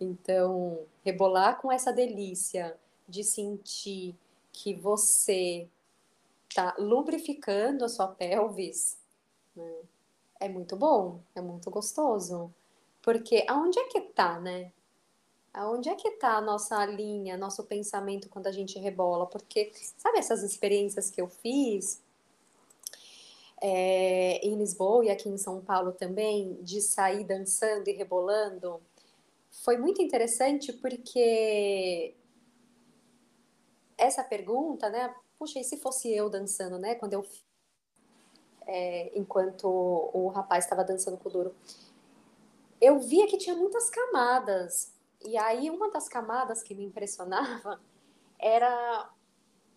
Então, 0.00 0.78
rebolar 1.04 1.60
com 1.60 1.72
essa 1.72 1.92
delícia 1.92 2.76
de 3.08 3.24
sentir 3.24 4.14
que 4.52 4.74
você 4.74 5.66
tá 6.54 6.72
lubrificando 6.78 7.84
a 7.84 7.88
sua 7.88 8.06
pelvis, 8.06 8.96
né? 9.56 9.74
É 10.38 10.48
muito 10.48 10.76
bom, 10.76 11.18
é 11.34 11.40
muito 11.40 11.68
gostoso. 11.68 12.54
Porque 13.02 13.44
aonde 13.48 13.78
é 13.78 13.88
que 13.88 14.00
tá, 14.00 14.38
né? 14.40 14.72
Aonde 15.52 15.88
é 15.88 15.96
que 15.96 16.12
tá 16.12 16.36
a 16.36 16.40
nossa 16.40 16.84
linha, 16.86 17.36
nosso 17.36 17.64
pensamento 17.64 18.28
quando 18.28 18.46
a 18.46 18.52
gente 18.52 18.78
rebola? 18.78 19.26
Porque, 19.26 19.72
sabe 19.96 20.18
essas 20.18 20.42
experiências 20.42 21.10
que 21.10 21.20
eu 21.20 21.28
fiz 21.28 22.02
é, 23.60 24.46
em 24.46 24.56
Lisboa 24.56 25.04
e 25.04 25.10
aqui 25.10 25.28
em 25.28 25.36
São 25.36 25.60
Paulo 25.60 25.92
também, 25.92 26.54
de 26.62 26.80
sair 26.80 27.24
dançando 27.24 27.88
e 27.88 27.92
rebolando? 27.92 28.80
Foi 29.50 29.76
muito 29.76 30.00
interessante 30.00 30.72
porque 30.72 32.14
essa 33.98 34.24
pergunta, 34.24 34.88
né? 34.88 35.14
Puxa, 35.38 35.58
e 35.58 35.64
se 35.64 35.76
fosse 35.76 36.12
eu 36.14 36.30
dançando, 36.30 36.78
né? 36.78 36.94
Quando 36.94 37.14
eu. 37.14 37.26
É, 38.66 39.18
enquanto 39.18 39.66
o 39.66 40.28
rapaz 40.28 40.64
estava 40.64 40.84
dançando 40.84 41.16
com 41.16 41.28
o 41.28 41.32
duro 41.32 41.54
eu 42.80 42.98
via 42.98 43.26
que 43.26 43.36
tinha 43.36 43.54
muitas 43.54 43.90
camadas. 43.90 44.94
E 45.20 45.36
aí, 45.36 45.68
uma 45.68 45.90
das 45.90 46.08
camadas 46.08 46.62
que 46.62 46.74
me 46.74 46.84
impressionava 46.84 47.80
era 48.38 49.10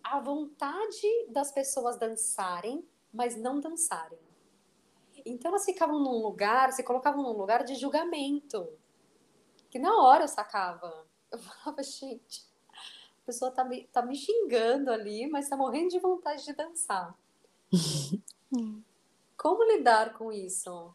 a 0.01 0.20
vontade 0.20 1.08
das 1.30 1.51
pessoas 1.51 1.97
dançarem, 1.97 2.88
mas 3.14 3.36
não 3.36 3.60
dançarem. 3.60 4.20
Então, 5.26 5.51
elas 5.51 5.66
ficavam 5.66 5.99
num 5.99 6.22
lugar, 6.22 6.72
se 6.72 6.84
colocavam 6.84 7.22
num 7.24 7.38
lugar 7.38 7.64
de 7.64 7.76
julgamento. 7.76 8.68
Que 9.70 9.80
na 9.80 10.01
hora 10.01 10.24
eu 10.24 10.28
sacava. 10.28 11.06
Eu 11.34 11.39
falava, 11.39 11.82
gente, 11.82 12.45
a 12.70 13.26
pessoa 13.26 13.49
tá 13.49 13.66
me, 13.66 13.88
tá 13.88 14.04
me 14.04 14.16
xingando 14.16 14.91
ali, 14.91 15.28
mas 15.28 15.49
tá 15.49 15.58
morrendo 15.58 15.89
de 15.89 15.99
vontade 15.99 16.45
de 16.45 16.54
dançar. 16.54 17.18
Como 19.36 19.64
lidar 19.64 20.14
com 20.14 20.32
isso? 20.32 20.93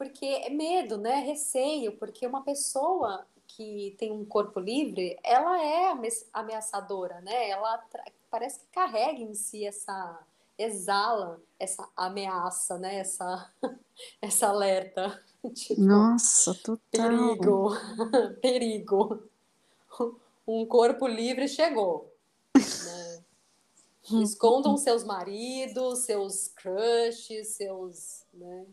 Porque 0.00 0.24
é 0.24 0.48
medo, 0.48 0.96
né? 0.96 1.16
Receio, 1.16 1.92
porque 1.98 2.26
uma 2.26 2.42
pessoa 2.42 3.26
que 3.46 3.94
tem 3.98 4.10
um 4.10 4.24
corpo 4.24 4.58
livre, 4.58 5.18
ela 5.22 5.62
é 5.62 5.92
ameaçadora, 6.32 7.20
né? 7.20 7.50
Ela 7.50 7.86
parece 8.30 8.60
que 8.60 8.66
carrega 8.72 9.20
em 9.20 9.34
si 9.34 9.66
essa 9.66 10.18
exala 10.56 11.38
essa 11.58 11.86
ameaça, 11.94 12.78
né? 12.78 12.96
Essa 12.96 13.52
essa 14.22 14.48
alerta. 14.48 15.22
Tipo, 15.54 15.80
Nossa, 15.82 16.54
total. 16.54 16.80
Perigo. 16.90 17.70
perigo. 18.40 19.22
Um 20.46 20.64
corpo 20.64 21.06
livre 21.06 21.46
chegou. 21.46 22.10
Né? 22.54 23.24
Escondam 24.22 24.78
seus 24.78 25.04
maridos, 25.04 26.00
seus 26.00 26.48
crushes, 26.48 27.48
seus, 27.48 28.24
né? 28.32 28.66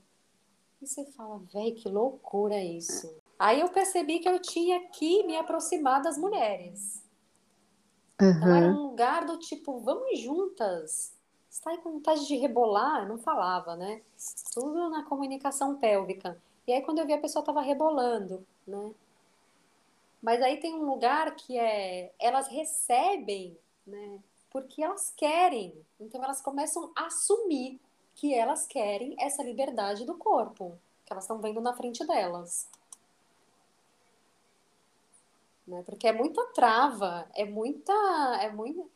E 0.82 0.88
você 0.88 1.05
fala, 1.11 1.39
velho, 1.53 1.75
que 1.75 1.89
loucura 1.89 2.61
isso. 2.61 3.13
Aí 3.39 3.61
eu 3.61 3.69
percebi 3.69 4.19
que 4.19 4.30
eu 4.30 4.39
tinha 4.39 4.88
que 4.89 5.23
me 5.23 5.38
aproximar 5.38 6.01
das 6.01 6.17
mulheres. 6.17 7.03
Uhum. 8.19 8.30
Então 8.30 8.55
era 8.55 8.67
um 8.67 8.88
lugar 8.88 9.25
do 9.25 9.38
tipo, 9.38 9.80
vamos 9.80 10.19
juntas. 10.19 11.13
Você 11.49 11.61
tá 11.63 11.78
com 11.78 11.93
vontade 11.93 12.28
de 12.28 12.36
rebolar? 12.36 13.03
Eu 13.03 13.09
não 13.09 13.17
falava, 13.17 13.75
né? 13.75 14.01
Tudo 14.53 14.89
na 14.89 15.03
comunicação 15.03 15.78
pélvica. 15.78 16.41
E 16.67 16.73
aí 16.73 16.82
quando 16.82 16.99
eu 16.99 17.05
vi 17.05 17.13
a 17.13 17.21
pessoa 17.21 17.45
tava 17.45 17.61
rebolando, 17.61 18.45
né? 18.65 18.93
Mas 20.21 20.41
aí 20.41 20.59
tem 20.59 20.73
um 20.75 20.89
lugar 20.89 21.36
que 21.36 21.57
é 21.57 22.11
elas 22.19 22.47
recebem, 22.47 23.57
né? 23.86 24.19
Porque 24.49 24.84
elas 24.84 25.13
querem. 25.15 25.73
Então 25.99 26.23
elas 26.23 26.41
começam 26.41 26.91
a 26.95 27.05
assumir 27.05 27.80
que 28.18 28.34
elas 28.34 28.65
querem 28.65 29.15
essa 29.20 29.43
liberdade 29.43 30.03
do 30.03 30.15
corpo, 30.15 30.78
que 31.05 31.13
elas 31.13 31.24
estão 31.24 31.39
vendo 31.39 31.61
na 31.61 31.74
frente 31.74 32.05
delas. 32.05 32.68
Né? 35.68 35.84
Porque 35.86 36.07
é 36.07 36.11
muita 36.11 36.43
trava, 36.47 37.30
é 37.36 37.45
muita. 37.45 37.93
É 38.41 38.51
muito, 38.51 38.89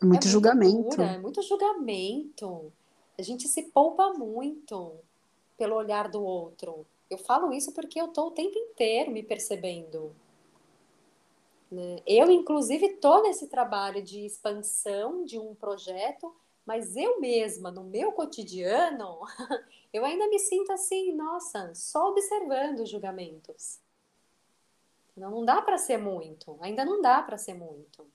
é 0.00 0.04
muito 0.06 0.26
é 0.26 0.30
julgamento. 0.30 1.02
É 1.02 1.18
muito 1.18 1.42
julgamento. 1.42 2.72
A 3.18 3.22
gente 3.22 3.46
se 3.46 3.64
poupa 3.64 4.14
muito 4.14 4.94
pelo 5.58 5.76
olhar 5.76 6.08
do 6.08 6.22
outro. 6.22 6.86
Eu 7.10 7.18
falo 7.18 7.52
isso 7.52 7.72
porque 7.72 8.00
eu 8.00 8.06
estou 8.06 8.28
o 8.28 8.30
tempo 8.30 8.58
inteiro 8.58 9.10
me 9.10 9.22
percebendo. 9.22 10.14
Né? 11.70 11.98
Eu, 12.06 12.30
inclusive, 12.30 12.86
estou 12.86 13.22
nesse 13.22 13.48
trabalho 13.48 14.02
de 14.02 14.24
expansão 14.24 15.26
de 15.26 15.38
um 15.38 15.54
projeto, 15.54 16.34
mas 16.66 16.96
eu 16.96 17.20
mesma, 17.20 17.70
no 17.70 17.84
meu 17.84 18.12
cotidiano, 18.12 19.18
eu 19.92 20.04
ainda 20.04 20.28
me 20.28 20.38
sinto 20.38 20.72
assim, 20.72 21.14
nossa, 21.14 21.72
só 21.74 22.10
observando 22.10 22.80
os 22.80 22.90
julgamentos. 22.90 23.78
Não, 25.16 25.30
não 25.30 25.44
dá 25.44 25.60
para 25.60 25.76
ser 25.76 25.98
muito, 25.98 26.56
ainda 26.60 26.84
não 26.84 27.02
dá 27.02 27.22
para 27.22 27.36
ser 27.36 27.54
muito. 27.54 28.06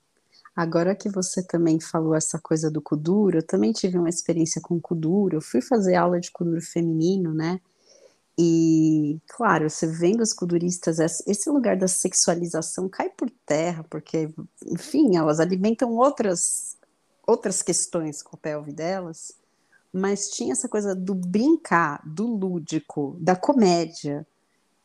Agora 0.54 0.94
que 0.94 1.08
você 1.08 1.42
também 1.42 1.80
falou 1.80 2.14
essa 2.14 2.38
coisa 2.38 2.70
do 2.70 2.82
kuduro, 2.82 3.38
eu 3.38 3.46
também 3.46 3.72
tive 3.72 3.96
uma 3.96 4.08
experiência 4.08 4.60
com 4.60 4.80
kuduro. 4.80 5.36
Eu 5.36 5.40
fui 5.40 5.60
fazer 5.60 5.94
aula 5.94 6.18
de 6.18 6.32
kuduro 6.32 6.60
feminino, 6.60 7.32
né? 7.32 7.60
E, 8.36 9.20
claro, 9.28 9.68
você 9.68 9.86
vendo 9.86 10.22
as 10.22 10.32
kuduristas, 10.32 10.98
esse 11.26 11.50
lugar 11.50 11.76
da 11.76 11.88
sexualização 11.88 12.88
cai 12.88 13.10
por 13.10 13.28
terra, 13.44 13.84
porque, 13.90 14.32
enfim, 14.64 15.16
elas 15.16 15.40
alimentam 15.40 15.96
outras, 15.96 16.76
outras 17.28 17.62
questões 17.62 18.22
com 18.22 18.36
a 18.36 18.38
pelve 18.38 18.72
delas, 18.72 19.36
mas 19.92 20.30
tinha 20.30 20.52
essa 20.52 20.68
coisa 20.68 20.94
do 20.94 21.14
brincar, 21.14 22.02
do 22.04 22.26
lúdico, 22.26 23.16
da 23.20 23.36
comédia, 23.36 24.26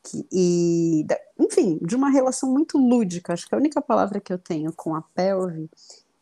que, 0.04 0.28
e, 0.30 1.06
da, 1.08 1.18
enfim, 1.40 1.80
de 1.82 1.96
uma 1.96 2.10
relação 2.10 2.52
muito 2.52 2.78
lúdica. 2.78 3.32
Acho 3.32 3.48
que 3.48 3.56
a 3.56 3.58
única 3.58 3.82
palavra 3.82 4.20
que 4.20 4.34
eu 4.34 4.38
tenho 4.38 4.74
com 4.74 4.94
a 4.94 5.02
pelve 5.02 5.70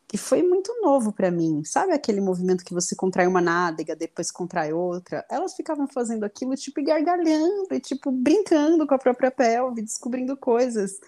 que 0.08 0.18
foi 0.18 0.44
muito 0.44 0.76
novo 0.82 1.14
para 1.14 1.32
mim. 1.32 1.64
Sabe 1.64 1.94
aquele 1.94 2.20
movimento 2.20 2.66
que 2.66 2.74
você 2.74 2.94
contrai 2.94 3.26
uma 3.26 3.40
nádega, 3.40 3.96
depois 3.96 4.30
contrai 4.30 4.74
outra? 4.74 5.26
Elas 5.30 5.56
ficavam 5.56 5.88
fazendo 5.88 6.26
aquilo, 6.26 6.54
tipo, 6.56 6.84
gargalhando, 6.84 7.74
e, 7.74 7.80
tipo, 7.80 8.12
brincando 8.12 8.86
com 8.86 8.94
a 8.94 9.00
própria 9.00 9.32
pelve, 9.32 9.82
descobrindo 9.82 10.36
coisas. 10.36 11.00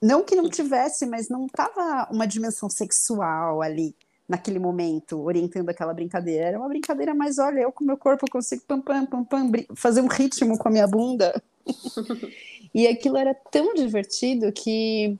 Não 0.00 0.22
que 0.22 0.36
não 0.36 0.50
tivesse, 0.50 1.06
mas 1.06 1.30
não 1.30 1.48
tava 1.48 2.06
uma 2.12 2.26
dimensão 2.26 2.68
sexual 2.68 3.62
ali, 3.62 3.96
naquele 4.32 4.58
momento, 4.58 5.20
orientando 5.20 5.68
aquela 5.68 5.92
brincadeira. 5.92 6.46
Era 6.46 6.58
uma 6.58 6.68
brincadeira 6.68 7.14
mais, 7.14 7.38
olha, 7.38 7.60
eu 7.60 7.70
com 7.70 7.84
meu 7.84 7.98
corpo 7.98 8.28
consigo 8.30 8.62
pam, 8.66 8.80
pam, 8.80 9.04
pam, 9.04 9.24
pam, 9.24 9.52
fazer 9.76 10.00
um 10.00 10.08
ritmo 10.08 10.58
com 10.58 10.68
a 10.68 10.70
minha 10.72 10.86
bunda. 10.86 11.40
e 12.74 12.86
aquilo 12.86 13.18
era 13.18 13.34
tão 13.34 13.74
divertido 13.74 14.50
que 14.50 15.18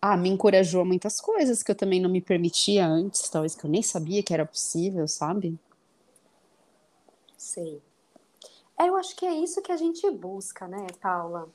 ah, 0.00 0.16
me 0.16 0.28
encorajou 0.28 0.82
a 0.82 0.84
muitas 0.84 1.20
coisas 1.20 1.62
que 1.62 1.70
eu 1.72 1.74
também 1.74 2.00
não 2.00 2.08
me 2.08 2.20
permitia 2.20 2.86
antes, 2.86 3.28
talvez 3.28 3.56
que 3.56 3.64
eu 3.64 3.70
nem 3.70 3.82
sabia 3.82 4.22
que 4.22 4.32
era 4.32 4.46
possível, 4.46 5.08
sabe? 5.08 5.58
Sei. 7.36 7.82
É, 8.78 8.88
eu 8.88 8.96
acho 8.96 9.16
que 9.16 9.26
é 9.26 9.34
isso 9.34 9.60
que 9.60 9.72
a 9.72 9.76
gente 9.76 10.08
busca, 10.10 10.68
né, 10.68 10.86
Paula? 11.00 11.48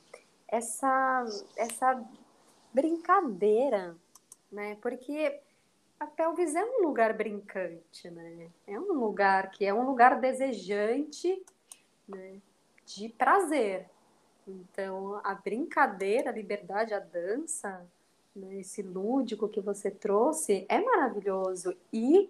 Essa, 0.46 1.24
essa 1.56 2.04
brincadeira, 2.74 3.96
né? 4.50 4.76
Porque 4.82 5.40
a 6.02 6.06
pelvis 6.06 6.56
é 6.56 6.64
um 6.64 6.82
lugar 6.82 7.16
brincante, 7.16 8.10
né? 8.10 8.50
É 8.66 8.78
um 8.78 8.92
lugar 8.92 9.52
que 9.52 9.64
é 9.64 9.72
um 9.72 9.86
lugar 9.86 10.20
desejante, 10.20 11.40
né? 12.08 12.40
De 12.84 13.08
prazer. 13.10 13.88
Então, 14.46 15.20
a 15.22 15.32
brincadeira, 15.32 16.30
a 16.30 16.32
liberdade, 16.32 16.92
a 16.92 16.98
dança, 16.98 17.86
né, 18.34 18.56
esse 18.56 18.82
lúdico 18.82 19.48
que 19.48 19.60
você 19.60 19.92
trouxe 19.92 20.66
é 20.68 20.80
maravilhoso. 20.80 21.76
E 21.92 22.28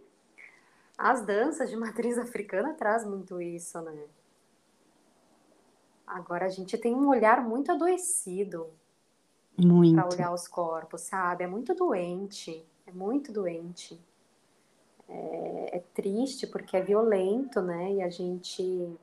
as 0.98 1.24
danças 1.24 1.70
de 1.70 1.76
matriz 1.76 2.18
africana 2.18 2.74
traz 2.74 3.06
muito 3.06 3.40
isso, 3.40 3.80
né? 3.80 4.04
Agora 6.06 6.44
a 6.44 6.50
gente 6.50 6.76
tem 6.76 6.94
um 6.94 7.08
olhar 7.08 7.42
muito 7.42 7.72
adoecido 7.72 8.68
para 9.56 10.08
olhar 10.08 10.30
os 10.30 10.46
corpos, 10.46 11.00
sabe? 11.00 11.44
É 11.44 11.46
muito 11.46 11.74
doente, 11.74 12.66
muito 12.94 13.32
doente. 13.32 13.98
É, 15.08 15.76
é, 15.76 15.82
triste 15.94 16.46
porque 16.46 16.76
é 16.76 16.82
violento, 16.82 17.60
né? 17.60 17.92
E 17.92 18.02
a 18.02 18.08
gente. 18.08 18.96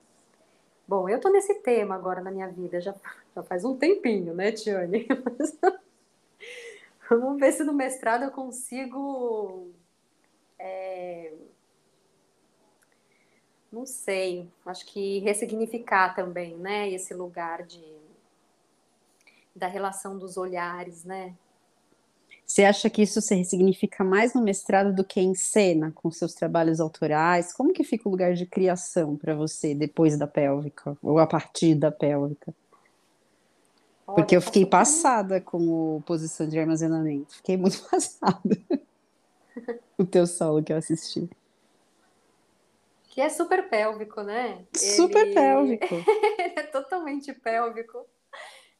Bom, 0.87 1.07
eu 1.07 1.19
tô 1.19 1.29
nesse 1.29 1.55
tema 1.55 1.95
agora 1.95 2.21
na 2.21 2.31
minha 2.31 2.47
vida 2.47 2.81
já, 2.81 2.95
já 3.35 3.43
faz 3.43 3.63
um 3.63 3.77
tempinho, 3.77 4.33
né, 4.33 4.51
Tiane? 4.51 5.07
Vamos 7.09 7.39
ver 7.39 7.51
se 7.51 7.63
no 7.63 7.73
mestrado 7.73 8.23
eu 8.23 8.31
consigo. 8.31 9.69
É, 10.57 11.31
não 13.71 13.85
sei, 13.85 14.49
acho 14.65 14.85
que 14.87 15.19
ressignificar 15.19 16.15
também, 16.15 16.57
né? 16.57 16.89
Esse 16.89 17.13
lugar 17.13 17.63
de 17.63 17.99
da 19.55 19.67
relação 19.67 20.17
dos 20.17 20.37
olhares, 20.37 21.03
né? 21.03 21.35
Você 22.49 22.63
acha 22.63 22.89
que 22.89 23.03
isso 23.03 23.21
se 23.21 23.35
ressignifica 23.35 24.03
mais 24.03 24.33
no 24.33 24.41
mestrado 24.41 24.91
do 24.91 25.03
que 25.03 25.21
em 25.21 25.35
cena, 25.35 25.91
com 25.93 26.09
seus 26.09 26.33
trabalhos 26.33 26.79
autorais? 26.79 27.53
Como 27.53 27.71
que 27.71 27.83
fica 27.83 28.09
o 28.09 28.11
lugar 28.11 28.33
de 28.33 28.43
criação 28.47 29.15
para 29.15 29.35
você 29.35 29.75
depois 29.75 30.17
da 30.17 30.25
pélvica, 30.25 30.97
ou 31.03 31.19
a 31.19 31.27
partir 31.27 31.75
da 31.75 31.91
pélvica? 31.91 32.51
Porque 34.03 34.35
eu 34.35 34.41
fiquei 34.41 34.65
passada 34.65 35.39
com 35.39 35.59
o 35.97 36.01
posição 36.07 36.49
de 36.49 36.57
armazenamento. 36.57 37.35
Fiquei 37.35 37.55
muito 37.55 37.79
passada. 37.87 38.57
o 39.95 40.03
teu 40.03 40.25
solo 40.25 40.63
que 40.63 40.73
eu 40.73 40.77
assisti. 40.77 41.29
Que 43.09 43.21
é 43.21 43.29
super 43.29 43.69
pélvico, 43.69 44.23
né? 44.23 44.65
Super 44.75 45.27
Ele... 45.27 45.35
pélvico. 45.37 45.95
é 46.55 46.63
totalmente 46.63 47.31
pélvico. 47.31 48.07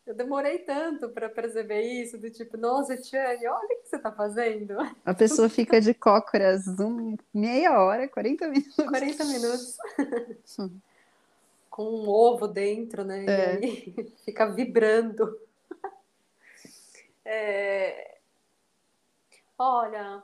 Eu 0.09 0.15
demorei 0.15 0.57
tanto 0.57 1.07
para 1.09 1.29
perceber 1.29 1.83
isso, 1.83 2.17
do 2.17 2.31
tipo, 2.31 2.57
nossa, 2.57 2.97
Tiane, 2.97 3.45
olha 3.45 3.63
o 3.63 3.83
que 3.83 3.89
você 3.89 3.95
está 3.97 4.11
fazendo. 4.11 4.75
A 5.05 5.13
pessoa 5.13 5.47
fica 5.47 5.79
de 5.79 5.93
cócoras 5.93 6.65
um, 6.79 7.15
meia 7.31 7.79
hora, 7.79 8.07
40 8.07 8.47
minutos. 8.47 8.73
40 8.75 9.25
minutos. 9.25 9.77
com 11.69 11.83
um 11.83 12.09
ovo 12.09 12.47
dentro, 12.47 13.03
né? 13.03 13.23
É. 13.23 13.59
E 13.59 13.65
aí 13.65 14.13
fica 14.25 14.47
vibrando. 14.47 15.39
É... 17.23 18.17
Olha, 19.59 20.23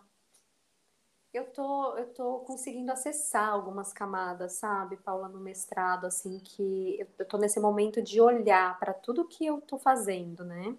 eu 1.36 1.46
tô, 1.46 1.98
eu 1.98 2.08
tô 2.14 2.40
conseguindo 2.40 2.92
acessar 2.92 3.50
algumas 3.50 3.92
camadas, 3.92 4.54
sabe, 4.54 4.96
Paula, 4.98 5.28
no 5.28 5.40
mestrado, 5.40 6.06
assim, 6.06 6.40
que 6.40 7.06
eu, 7.20 7.26
tô 7.26 7.38
nesse 7.38 7.60
momento 7.60 8.02
de 8.02 8.22
olhar 8.22 8.80
para 8.80 8.94
tudo 8.94 9.28
que 9.28 9.46
eu 9.46 9.60
tô 9.60 9.78
fazendo, 9.78 10.46
né? 10.46 10.76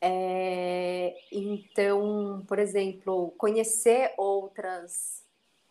É, 0.00 1.16
então, 1.32 2.44
por 2.46 2.58
exemplo, 2.58 3.32
conhecer 3.36 4.14
outras 4.16 5.24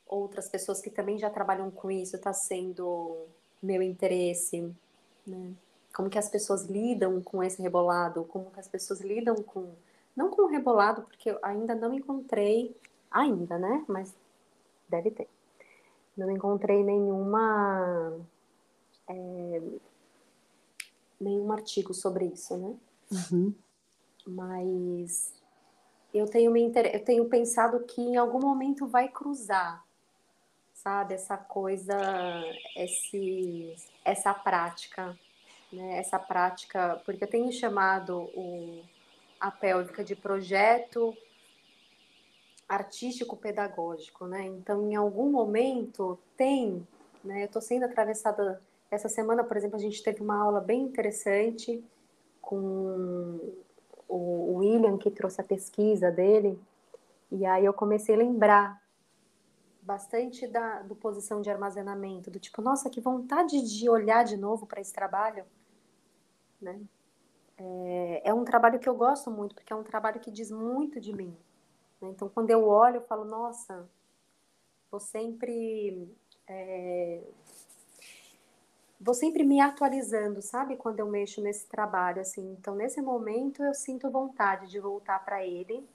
outras 0.07 0.47
pessoas 0.47 0.81
que 0.81 0.89
também 0.89 1.17
já 1.17 1.29
trabalham 1.29 1.71
com 1.71 1.89
isso 1.89 2.15
está 2.15 2.31
sendo 2.31 3.25
meu 3.61 3.81
interesse, 3.81 4.71
né? 5.25 5.53
Como 5.95 6.09
que 6.09 6.19
as 6.19 6.29
pessoas 6.29 6.65
lidam 6.65 7.21
com 7.21 7.41
esse 7.41 7.61
rebolado, 7.61 8.25
como 8.25 8.51
que 8.51 8.59
as 8.59 8.67
pessoas 8.67 9.01
lidam 9.01 9.35
com 9.35 9.73
não 10.15 10.29
com 10.29 10.47
rebolado, 10.47 11.03
porque 11.03 11.29
eu 11.29 11.39
ainda 11.41 11.75
não 11.75 11.93
encontrei, 11.93 12.75
ainda, 13.11 13.57
né? 13.57 13.83
Mas 13.87 14.13
deve 14.89 15.11
ter. 15.11 15.27
Não 16.15 16.29
encontrei 16.31 16.83
nenhuma. 16.83 18.17
É, 19.07 19.61
nenhum 21.19 21.51
artigo 21.51 21.93
sobre 21.93 22.25
isso, 22.25 22.57
né? 22.57 22.75
Uhum. 23.11 23.53
Mas 24.27 25.33
eu 26.13 26.25
tenho, 26.25 26.51
me 26.51 26.61
inter... 26.61 26.93
eu 26.93 27.03
tenho 27.03 27.25
pensado 27.29 27.81
que 27.81 28.01
em 28.01 28.17
algum 28.17 28.39
momento 28.39 28.87
vai 28.87 29.07
cruzar, 29.07 29.85
sabe? 30.73 31.13
Essa 31.13 31.37
coisa, 31.37 31.95
esse, 32.75 33.75
essa 34.03 34.33
prática, 34.33 35.17
né? 35.71 35.97
Essa 35.97 36.17
prática, 36.17 37.01
porque 37.05 37.23
eu 37.23 37.29
tenho 37.29 37.51
chamado 37.51 38.23
o, 38.35 38.83
a 39.39 39.51
pélvica 39.51 40.03
de 40.03 40.15
projeto 40.15 41.15
artístico-pedagógico, 42.67 44.25
né? 44.25 44.45
Então, 44.45 44.89
em 44.89 44.95
algum 44.95 45.29
momento 45.29 46.17
tem, 46.35 46.85
né? 47.23 47.43
Eu 47.43 47.45
estou 47.45 47.61
sendo 47.61 47.85
atravessada 47.85 48.61
essa 48.89 49.09
semana, 49.09 49.43
por 49.43 49.57
exemplo, 49.57 49.75
a 49.75 49.81
gente 49.81 50.01
teve 50.03 50.21
uma 50.21 50.37
aula 50.37 50.61
bem 50.61 50.81
interessante 50.81 51.83
com 52.41 53.39
o 54.07 54.57
William 54.57 54.97
que 54.97 55.09
trouxe 55.09 55.41
a 55.41 55.43
pesquisa 55.43 56.11
dele, 56.11 56.59
e 57.31 57.45
aí 57.45 57.65
eu 57.65 57.73
comecei 57.73 58.15
a 58.15 58.17
lembrar 58.17 58.81
bastante 59.81 60.47
da 60.47 60.81
do 60.81 60.95
posição 60.95 61.41
de 61.41 61.49
armazenamento, 61.49 62.31
do 62.31 62.39
tipo, 62.39 62.61
nossa, 62.61 62.89
que 62.89 63.01
vontade 63.01 63.61
de 63.61 63.89
olhar 63.89 64.23
de 64.23 64.37
novo 64.37 64.65
para 64.65 64.81
esse 64.81 64.93
trabalho, 64.93 65.43
né? 66.61 66.79
É, 67.57 68.21
é, 68.25 68.33
um 68.33 68.43
trabalho 68.43 68.79
que 68.79 68.89
eu 68.89 68.95
gosto 68.95 69.31
muito, 69.31 69.55
porque 69.55 69.71
é 69.71 69.75
um 69.75 69.83
trabalho 69.83 70.19
que 70.19 70.31
diz 70.31 70.51
muito 70.51 70.99
de 70.99 71.13
mim. 71.13 71.35
Né? 72.01 72.09
Então, 72.09 72.29
quando 72.29 72.49
eu 72.49 72.67
olho, 72.67 72.97
eu 72.97 73.01
falo, 73.01 73.25
nossa, 73.25 73.87
vou 74.91 74.99
sempre 74.99 76.09
é, 76.47 77.21
vou 78.99 79.13
sempre 79.13 79.43
me 79.43 79.59
atualizando, 79.61 80.41
sabe? 80.41 80.75
Quando 80.75 80.99
eu 80.99 81.07
mexo 81.07 81.41
nesse 81.41 81.67
trabalho, 81.67 82.21
assim. 82.21 82.55
Então, 82.59 82.75
nesse 82.75 83.01
momento, 83.01 83.63
eu 83.63 83.73
sinto 83.73 84.09
vontade 84.09 84.67
de 84.69 84.79
voltar 84.79 85.23
para 85.23 85.45
ele, 85.45 85.87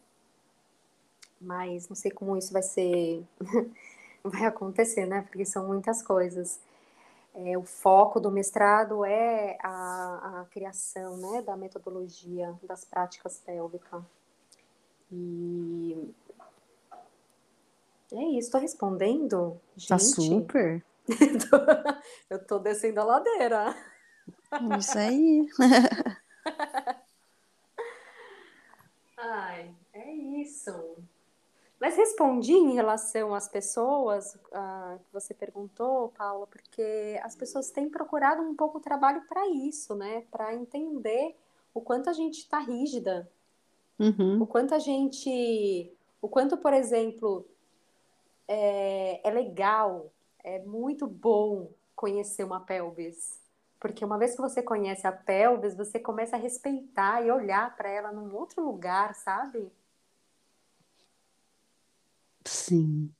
mas 1.41 1.89
não 1.89 1.97
sei 1.97 2.11
como 2.11 2.37
isso 2.37 2.53
vai 2.53 2.63
ser, 2.63 3.25
vai 4.23 4.45
acontecer, 4.45 5.07
né? 5.07 5.23
Porque 5.23 5.45
são 5.45 5.67
muitas 5.67 6.03
coisas. 6.03 6.61
É, 7.35 7.57
o 7.57 7.63
foco 7.63 8.19
do 8.19 8.31
mestrado 8.31 9.05
é 9.05 9.57
a, 9.63 10.41
a 10.41 10.47
criação, 10.51 11.17
né, 11.17 11.43
da 11.43 11.57
metodologia 11.57 12.55
das 12.63 12.85
práticas 12.85 13.39
pélvicas. 13.39 14.03
E 15.13 16.13
é 18.13 18.23
isso, 18.37 18.49
estou 18.49 18.61
respondendo? 18.61 19.53
Tá 19.53 19.59
gente? 19.77 19.89
Tá 19.89 19.99
super. 19.99 20.85
eu 22.29 22.45
tô 22.45 22.59
descendo 22.59 23.01
a 23.01 23.05
ladeira. 23.05 23.77
Isso 24.79 24.99
aí. 24.99 25.47
Ai, 29.17 29.75
é 29.93 30.13
isso. 30.13 30.97
Mas 31.91 31.97
respondi 31.97 32.53
em 32.53 32.73
relação 32.73 33.35
às 33.35 33.49
pessoas 33.49 34.37
uh, 34.37 34.97
que 34.97 35.13
você 35.13 35.35
perguntou, 35.35 36.11
Paula, 36.17 36.47
porque 36.47 37.19
as 37.21 37.35
pessoas 37.35 37.73
têm 37.73 37.89
procurado 37.89 38.41
um 38.43 38.55
pouco 38.55 38.79
o 38.79 38.81
trabalho 38.81 39.23
para 39.27 39.49
isso, 39.49 39.97
né? 39.97 40.23
Para 40.31 40.55
entender 40.55 41.35
o 41.75 41.81
quanto 41.81 42.09
a 42.09 42.13
gente 42.13 42.39
está 42.39 42.61
rígida, 42.61 43.29
uhum. 43.99 44.41
o 44.41 44.47
quanto 44.47 44.73
a 44.73 44.79
gente, 44.79 45.93
o 46.23 46.29
quanto, 46.29 46.57
por 46.59 46.73
exemplo, 46.73 47.45
é, 48.47 49.29
é 49.29 49.31
legal 49.33 50.13
é 50.45 50.61
muito 50.61 51.09
bom 51.09 51.73
conhecer 51.97 52.45
uma 52.45 52.61
pelvis. 52.61 53.41
Porque 53.81 54.05
uma 54.05 54.17
vez 54.17 54.37
que 54.37 54.41
você 54.41 54.63
conhece 54.63 55.09
a 55.09 55.13
pelvis, 55.13 55.77
você 55.77 55.99
começa 55.99 56.37
a 56.37 56.39
respeitar 56.39 57.21
e 57.27 57.33
olhar 57.33 57.77
para 57.77 57.91
ela 57.91 58.13
num 58.13 58.33
outro 58.33 58.65
lugar, 58.65 59.13
sabe? 59.17 59.73
Sim. 62.45 63.11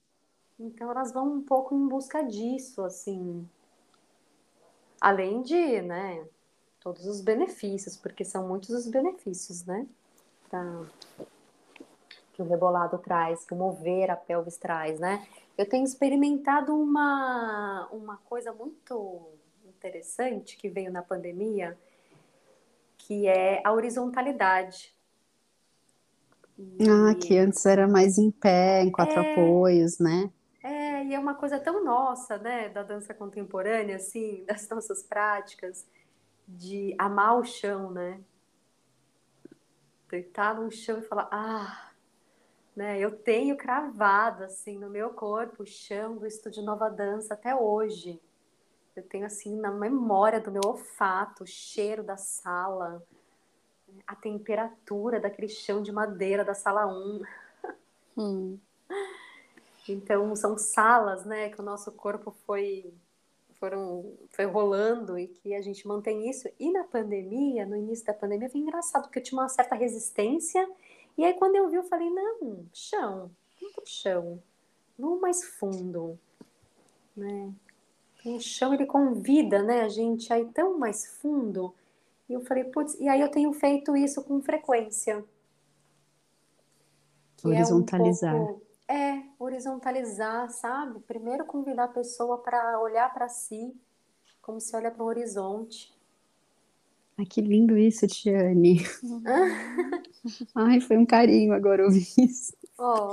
Então 0.59 0.91
elas 0.91 1.13
vão 1.13 1.33
um 1.33 1.43
pouco 1.43 1.75
em 1.75 1.89
busca 1.89 2.23
disso, 2.23 2.83
assim. 2.83 3.49
Além 5.01 5.43
de, 5.43 5.81
né, 5.83 6.27
todos 6.81 7.07
os 7.07 7.21
benefícios, 7.21 7.97
porque 7.97 8.25
são 8.25 8.47
muitos 8.47 8.71
os 8.71 8.87
benefícios, 8.87 9.65
né? 9.65 9.87
Da... 10.51 10.85
Que 12.33 12.43
o 12.43 12.47
rebolado 12.47 12.99
traz, 12.99 13.45
que 13.45 13.55
o 13.55 13.57
mover 13.57 14.11
a 14.11 14.17
pelvis 14.17 14.57
traz, 14.57 14.99
né? 14.99 15.27
eu 15.61 15.69
tenho 15.69 15.85
experimentado 15.85 16.75
uma, 16.75 17.87
uma 17.93 18.17
coisa 18.17 18.51
muito 18.51 19.29
interessante 19.67 20.57
que 20.57 20.71
veio 20.71 20.91
na 20.91 21.03
pandemia, 21.03 21.79
que 22.97 23.29
é 23.29 23.61
a 23.63 23.71
horizontalidade. 23.71 24.95
E... 26.79 26.89
Ah, 26.89 27.15
que 27.15 27.39
antes 27.39 27.65
era 27.65 27.89
mais 27.89 28.19
em 28.19 28.31
pé, 28.31 28.83
em 28.83 28.91
quatro 28.91 29.21
é, 29.21 29.33
apoios, 29.33 29.99
né? 29.99 30.31
É, 30.63 31.05
e 31.05 31.15
é 31.15 31.19
uma 31.19 31.35
coisa 31.35 31.59
tão 31.59 31.83
nossa, 31.83 32.37
né, 32.37 32.69
da 32.69 32.83
dança 32.83 33.15
contemporânea, 33.15 33.97
assim, 33.97 34.45
das 34.49 34.69
nossas 34.69 35.03
práticas, 35.03 35.87
de 36.47 36.95
amar 36.99 37.39
o 37.39 37.45
chão, 37.45 37.91
né? 37.91 38.21
Deitar 40.11 40.55
no 40.55 40.71
chão 40.71 40.99
e 40.99 41.03
falar, 41.03 41.29
ah, 41.31 41.91
né? 42.77 42.99
Eu 42.99 43.17
tenho 43.17 43.57
cravado 43.57 44.45
assim 44.45 44.79
no 44.79 44.91
meu 44.91 45.11
corpo 45.11 45.63
o 45.63 45.67
chão 45.67 46.17
do 46.17 46.27
estúdio 46.27 46.63
Nova 46.63 46.89
Dança 46.89 47.35
até 47.35 47.55
hoje. 47.55 48.21
Eu 48.95 49.03
tenho 49.03 49.25
assim 49.25 49.57
na 49.57 49.71
memória 49.71 50.41
do 50.41 50.51
meu 50.51 50.63
olfato, 50.67 51.45
o 51.45 51.47
cheiro 51.47 52.03
da 52.03 52.17
sala, 52.17 53.03
a 54.07 54.15
temperatura 54.15 55.21
daquele 55.21 55.49
chão 55.49 55.83
de 55.83 55.93
madeira 55.93 56.45
da 56.45 56.55
sala 56.55 56.87
1. 56.87 57.23
Hum. 58.17 58.59
Então 59.89 60.35
são 60.37 60.57
salas, 60.59 61.25
né, 61.25 61.49
que 61.49 61.61
o 61.61 61.65
nosso 61.65 61.91
corpo 61.93 62.31
foi 62.47 62.93
foram 63.59 64.15
foi 64.31 64.47
rolando 64.47 65.19
e 65.19 65.29
que 65.29 65.55
a 65.55 65.61
gente 65.61 65.87
mantém 65.87 66.29
isso. 66.31 66.49
E 66.59 66.71
na 66.71 66.85
pandemia, 66.85 67.67
no 67.67 67.77
início 67.77 68.07
da 68.07 68.15
pandemia, 68.15 68.49
foi 68.49 68.61
engraçado 68.61 69.03
porque 69.03 69.19
eu 69.19 69.23
tinha 69.23 69.41
uma 69.41 69.49
certa 69.49 69.75
resistência 69.75 70.67
e 71.17 71.25
aí 71.25 71.35
quando 71.35 71.57
eu 71.57 71.69
vi, 71.69 71.77
eu 71.77 71.85
falei, 71.85 72.09
não, 72.09 72.65
chão, 72.73 73.31
não 73.61 73.73
pro 73.73 73.87
chão, 73.87 74.43
no 74.99 75.21
mais 75.21 75.45
fundo, 75.45 76.19
né? 77.17 77.53
O 78.25 78.39
chão, 78.39 78.75
ele 78.75 78.87
convida, 78.87 79.63
né, 79.63 79.81
a 79.83 79.89
gente 79.89 80.33
a 80.33 80.39
ir 80.39 80.49
tão 80.49 80.79
mais 80.79 81.07
fundo. 81.07 81.75
E 82.31 82.33
eu 82.33 82.41
falei, 82.43 82.63
putz, 82.63 82.95
e 83.01 83.09
aí 83.09 83.21
eu 83.21 83.29
tenho 83.29 83.53
feito 83.53 83.97
isso 83.97 84.23
com 84.23 84.41
frequência. 84.41 85.25
horizontalizar. 87.43 88.37
É, 88.37 88.39
um 88.39 88.47
pouco, 88.47 88.67
é, 88.89 89.23
horizontalizar, 89.37 90.49
sabe? 90.51 91.01
Primeiro 91.01 91.45
convidar 91.45 91.85
a 91.85 91.89
pessoa 91.89 92.39
para 92.39 92.81
olhar 92.81 93.13
para 93.13 93.29
si, 93.29 93.75
como 94.41 94.61
se 94.61 94.77
olha 94.77 94.93
para 94.93 95.03
um 95.03 95.09
horizonte. 95.09 95.93
Ai, 97.19 97.27
que 97.27 97.41
lindo 97.41 97.77
isso, 97.77 98.07
Tiane. 98.07 98.81
Ai, 100.55 100.81
foi 100.81 100.99
um 100.99 101.05
carinho 101.05 101.53
agora 101.53 101.85
ouvir 101.85 102.07
isso. 102.17 102.55
Oh. 102.79 103.11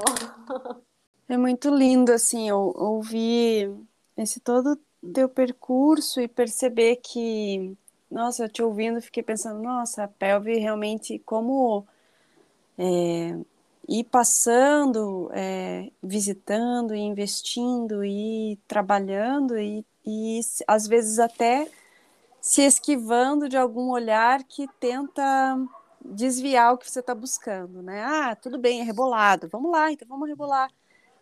É 1.28 1.36
muito 1.36 1.70
lindo, 1.70 2.14
assim, 2.14 2.48
eu 2.48 2.72
ouvir 2.76 3.76
esse 4.16 4.40
todo 4.40 4.80
teu 5.14 5.28
percurso 5.28 6.22
e 6.22 6.28
perceber 6.28 6.98
que, 6.98 7.76
nossa, 8.10 8.44
eu 8.46 8.50
te 8.50 8.62
ouvindo, 8.64 9.02
fiquei 9.02 9.24
pensando, 9.24 9.62
nossa, 9.62 10.04
a 10.06 10.08
pelve 10.08 10.58
realmente, 10.60 11.20
como 11.20 11.86
é, 12.78 13.36
ir 13.88 14.04
passando, 14.06 15.30
é, 15.34 15.92
visitando 16.02 16.96
investindo 16.96 18.04
e 18.06 18.60
trabalhando 18.68 19.58
e, 19.58 19.86
e 20.06 20.40
às 20.68 20.88
vezes 20.88 21.20
até 21.20 21.68
se 22.42 22.62
esquivando 22.64 23.50
de 23.50 23.58
algum 23.58 23.90
olhar 23.92 24.44
que 24.44 24.68
tenta 24.80 25.24
desviar 26.04 26.74
o 26.74 26.78
que 26.78 26.90
você 26.90 27.00
está 27.02 27.14
buscando, 27.16 27.82
né? 27.82 28.04
Ah, 28.04 28.36
tudo 28.36 28.58
bem, 28.58 28.82
é 28.82 28.84
rebolado, 28.84 29.50
vamos 29.50 29.72
lá, 29.72 29.92
então 29.92 30.08
vamos 30.08 30.30
rebolar. 30.30 30.72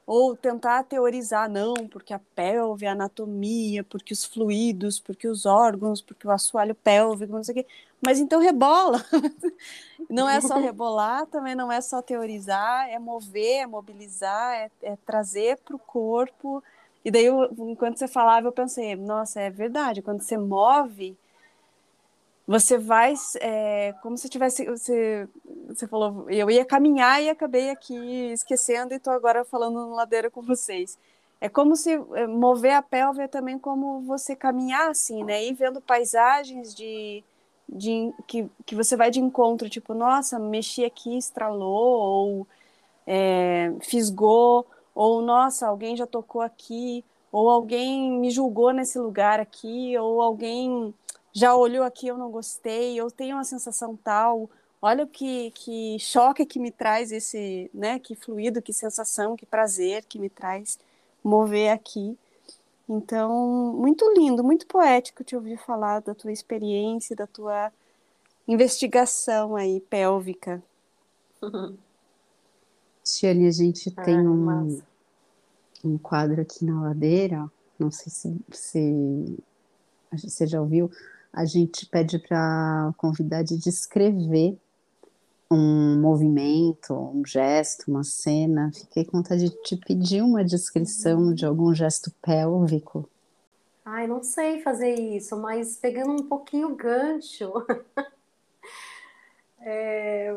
Ou 0.07 0.35
tentar 0.35 0.83
teorizar, 0.83 1.49
não, 1.49 1.73
porque 1.89 2.13
a 2.13 2.19
pelve, 2.35 2.85
a 2.85 2.91
anatomia, 2.91 3.83
porque 3.83 4.13
os 4.13 4.23
fluidos, 4.23 4.99
porque 4.99 5.27
os 5.27 5.45
órgãos, 5.45 6.01
porque 6.01 6.27
o 6.27 6.31
assoalho 6.31 6.75
pélvico, 6.75 7.33
não 7.33 7.43
sei 7.43 7.53
o 7.53 7.57
quê. 7.57 7.67
Mas 8.05 8.19
então 8.19 8.39
rebola. 8.39 9.03
não 10.09 10.29
é 10.29 10.39
só 10.41 10.57
rebolar, 10.57 11.25
também 11.25 11.55
não 11.55 11.71
é 11.71 11.81
só 11.81 12.01
teorizar, 12.01 12.87
é 12.89 12.99
mover, 12.99 13.63
é 13.63 13.65
mobilizar, 13.65 14.53
é, 14.53 14.71
é 14.83 14.95
trazer 15.05 15.57
para 15.65 15.75
o 15.75 15.79
corpo 15.79 16.63
e 17.05 17.11
daí, 17.11 17.25
eu, 17.25 17.47
enquanto 17.59 17.99
você 17.99 18.07
falava, 18.07 18.47
eu 18.47 18.51
pensei, 18.51 18.95
nossa, 18.95 19.39
é 19.39 19.51
verdade, 19.51 20.01
quando 20.01 20.21
você 20.23 20.35
move, 20.37 21.15
você 22.47 22.77
vai, 22.77 23.13
é, 23.41 23.93
como 24.03 24.17
se 24.17 24.29
tivesse, 24.29 24.65
você, 24.65 25.27
você 25.67 25.87
falou, 25.87 26.29
eu 26.29 26.49
ia 26.49 26.63
caminhar 26.63 27.21
e 27.21 27.29
acabei 27.29 27.71
aqui 27.71 27.95
esquecendo 28.31 28.93
e 28.93 28.97
estou 28.97 29.13
agora 29.13 29.43
falando 29.43 29.87
no 29.87 29.95
ladeira 29.95 30.29
com 30.29 30.41
vocês. 30.41 30.97
É 31.41 31.49
como 31.49 31.75
se 31.75 31.93
é, 31.93 32.27
mover 32.27 32.73
a 32.73 32.81
pelve 32.81 33.21
é 33.21 33.27
também 33.27 33.57
como 33.57 34.01
você 34.01 34.35
caminhar 34.35 34.89
assim, 34.89 35.23
né? 35.23 35.43
Ir 35.43 35.53
vendo 35.53 35.81
paisagens 35.81 36.73
de, 36.73 37.23
de 37.67 38.13
que, 38.27 38.49
que 38.65 38.75
você 38.75 38.95
vai 38.95 39.09
de 39.11 39.19
encontro, 39.19 39.69
tipo, 39.69 39.93
nossa, 39.93 40.39
mexi 40.39 40.85
aqui, 40.85 41.17
estralou, 41.17 41.99
ou 41.99 42.47
é, 43.07 43.73
fisgou, 43.81 44.65
ou 44.93 45.21
nossa, 45.21 45.67
alguém 45.67 45.95
já 45.95 46.07
tocou 46.07 46.41
aqui, 46.41 47.03
ou 47.31 47.49
alguém 47.49 48.11
me 48.11 48.29
julgou 48.31 48.71
nesse 48.71 48.99
lugar 48.99 49.39
aqui, 49.39 49.97
ou 49.97 50.21
alguém 50.21 50.93
já 51.35 51.53
olhou 51.53 51.83
aqui, 51.83 52.07
eu 52.07 52.17
não 52.17 52.31
gostei, 52.31 52.97
eu 52.97 53.11
tenho 53.11 53.35
uma 53.35 53.43
sensação 53.43 53.97
tal. 53.97 54.49
Olha 54.81 55.03
o 55.03 55.07
que, 55.07 55.51
que 55.51 55.99
choque 55.99 56.45
que 56.45 56.57
me 56.57 56.71
traz 56.71 57.11
esse, 57.11 57.69
né? 57.73 57.99
Que 57.99 58.15
fluido, 58.15 58.61
que 58.61 58.71
sensação, 58.71 59.35
que 59.35 59.45
prazer 59.45 60.05
que 60.05 60.17
me 60.17 60.29
traz 60.29 60.79
mover 61.21 61.71
aqui. 61.71 62.17
Então, 62.87 63.73
muito 63.73 64.09
lindo, 64.17 64.43
muito 64.45 64.65
poético 64.65 65.25
te 65.25 65.35
ouvir 65.35 65.57
falar 65.57 65.99
da 65.99 66.15
tua 66.15 66.31
experiência, 66.31 67.15
da 67.15 67.27
tua 67.27 67.69
investigação 68.47 69.57
aí 69.57 69.81
pélvica. 69.81 70.63
Tiane, 73.03 73.47
a 73.47 73.51
gente 73.51 73.93
ah, 73.97 74.03
tem 74.03 74.17
um, 74.17 74.81
um 75.83 75.97
quadro 75.97 76.41
aqui 76.41 76.63
na 76.63 76.81
ladeira, 76.81 77.51
não 77.77 77.91
sei 77.91 78.11
se, 78.11 78.39
se 78.51 79.37
você 80.13 80.47
já 80.47 80.61
ouviu, 80.61 80.89
a 81.35 81.43
gente 81.43 81.85
pede 81.85 82.17
para 82.17 82.37
a 82.87 82.93
convidada 82.95 83.57
descrever 83.57 84.57
um 85.51 85.99
movimento, 85.99 86.93
um 86.93 87.25
gesto, 87.25 87.91
uma 87.91 88.05
cena. 88.05 88.71
Fiquei 88.73 89.03
com 89.03 89.17
vontade 89.17 89.49
de 89.49 89.61
te 89.61 89.75
pedir 89.75 90.21
uma 90.21 90.45
descrição 90.45 91.33
de 91.33 91.45
algum 91.45 91.73
gesto 91.75 92.09
pélvico. 92.21 93.09
Ai, 93.83 94.07
não 94.07 94.23
sei 94.23 94.61
fazer 94.61 94.93
isso, 94.93 95.37
mas 95.37 95.75
pegando 95.75 96.13
um 96.13 96.27
pouquinho 96.27 96.73
gancho. 96.73 97.51
é... 99.59 100.33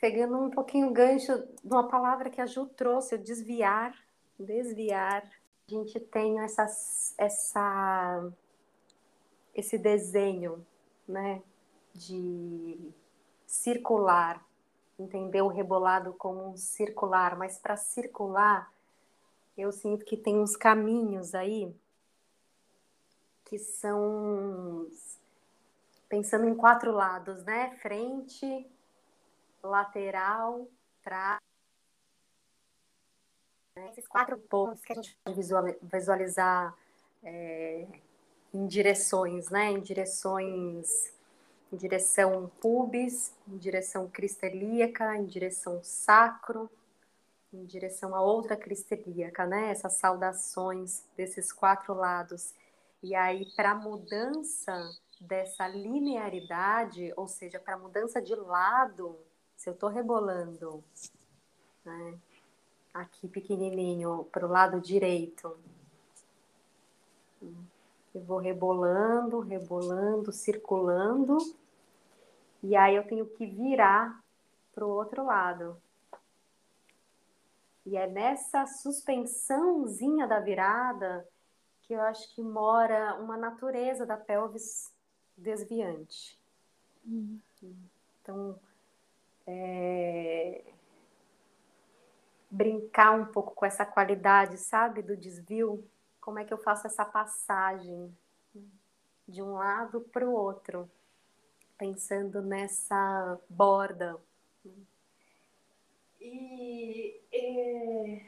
Pegando 0.00 0.36
um 0.36 0.50
pouquinho 0.50 0.90
gancho 0.92 1.38
de 1.62 1.72
uma 1.72 1.86
palavra 1.86 2.28
que 2.28 2.40
a 2.40 2.46
Ju 2.46 2.66
trouxe, 2.66 3.14
o 3.14 3.18
desviar, 3.18 3.94
desviar. 4.38 5.22
A 5.68 5.70
gente 5.70 6.00
tem 6.00 6.40
essa, 6.40 6.66
essa, 7.16 8.32
esse 9.58 9.76
desenho, 9.76 10.64
né, 11.06 11.42
de 11.92 12.92
circular, 13.44 14.46
entender 14.96 15.42
o 15.42 15.48
rebolado 15.48 16.12
como 16.12 16.50
um 16.50 16.56
circular, 16.56 17.36
mas 17.36 17.58
para 17.58 17.76
circular, 17.76 18.72
eu 19.56 19.72
sinto 19.72 20.04
que 20.04 20.16
tem 20.16 20.38
uns 20.38 20.56
caminhos 20.56 21.34
aí 21.34 21.74
que 23.46 23.58
são 23.58 24.88
pensando 26.08 26.46
em 26.46 26.54
quatro 26.54 26.92
lados, 26.92 27.42
né? 27.44 27.76
Frente, 27.78 28.70
lateral, 29.62 30.68
trás. 31.02 31.40
Esses 33.90 34.06
quatro 34.06 34.38
pontos 34.38 34.82
que 34.82 34.92
a 34.92 34.96
gente 34.96 35.18
pode 35.24 35.40
visualizar 35.82 36.76
é, 37.22 37.86
em 38.52 38.66
direções, 38.66 39.50
né? 39.50 39.70
Em 39.70 39.80
direções 39.80 41.12
em 41.72 41.76
direção 41.76 42.50
pubis, 42.60 43.34
em 43.46 43.58
direção 43.58 44.08
cristelíaca, 44.08 45.16
em 45.16 45.26
direção 45.26 45.82
sacro, 45.82 46.70
em 47.52 47.64
direção 47.64 48.14
a 48.14 48.20
outra 48.20 48.56
cristelíaca, 48.56 49.46
né? 49.46 49.70
Essas 49.70 49.94
saudações 49.94 51.04
desses 51.16 51.52
quatro 51.52 51.94
lados. 51.94 52.54
E 53.02 53.14
aí, 53.14 53.46
para 53.54 53.74
mudança 53.74 54.90
dessa 55.20 55.66
linearidade, 55.68 57.12
ou 57.16 57.26
seja, 57.26 57.58
para 57.58 57.76
mudança 57.76 58.20
de 58.20 58.34
lado, 58.34 59.18
se 59.56 59.68
eu 59.68 59.74
estou 59.74 59.88
rebolando, 59.88 60.82
né? 61.84 62.18
Aqui 62.94 63.28
pequenininho, 63.28 64.26
para 64.32 64.46
o 64.46 64.50
lado 64.50 64.80
direito, 64.80 65.56
eu 68.14 68.22
vou 68.22 68.38
rebolando, 68.38 69.40
rebolando, 69.40 70.32
circulando. 70.32 71.38
E 72.62 72.74
aí 72.74 72.96
eu 72.96 73.06
tenho 73.06 73.26
que 73.26 73.46
virar 73.46 74.22
para 74.74 74.86
o 74.86 74.90
outro 74.90 75.24
lado. 75.24 75.80
E 77.84 77.96
é 77.96 78.06
nessa 78.06 78.66
suspensãozinha 78.66 80.26
da 80.26 80.40
virada 80.40 81.26
que 81.82 81.94
eu 81.94 82.02
acho 82.02 82.34
que 82.34 82.42
mora 82.42 83.14
uma 83.14 83.36
natureza 83.36 84.04
da 84.04 84.16
pelvis 84.16 84.92
desviante. 85.36 86.38
Uhum. 87.06 87.40
Então, 88.20 88.60
é... 89.46 90.64
brincar 92.50 93.12
um 93.12 93.24
pouco 93.24 93.54
com 93.54 93.64
essa 93.64 93.86
qualidade, 93.86 94.58
sabe, 94.58 95.00
do 95.00 95.16
desvio 95.16 95.82
como 96.28 96.40
é 96.40 96.44
que 96.44 96.52
eu 96.52 96.58
faço 96.58 96.86
essa 96.86 97.06
passagem 97.06 98.14
de 99.26 99.40
um 99.40 99.54
lado 99.54 100.02
para 100.12 100.28
o 100.28 100.34
outro, 100.34 100.86
pensando 101.78 102.42
nessa 102.42 103.40
borda. 103.48 104.20
E, 106.20 107.18
e, 107.32 108.22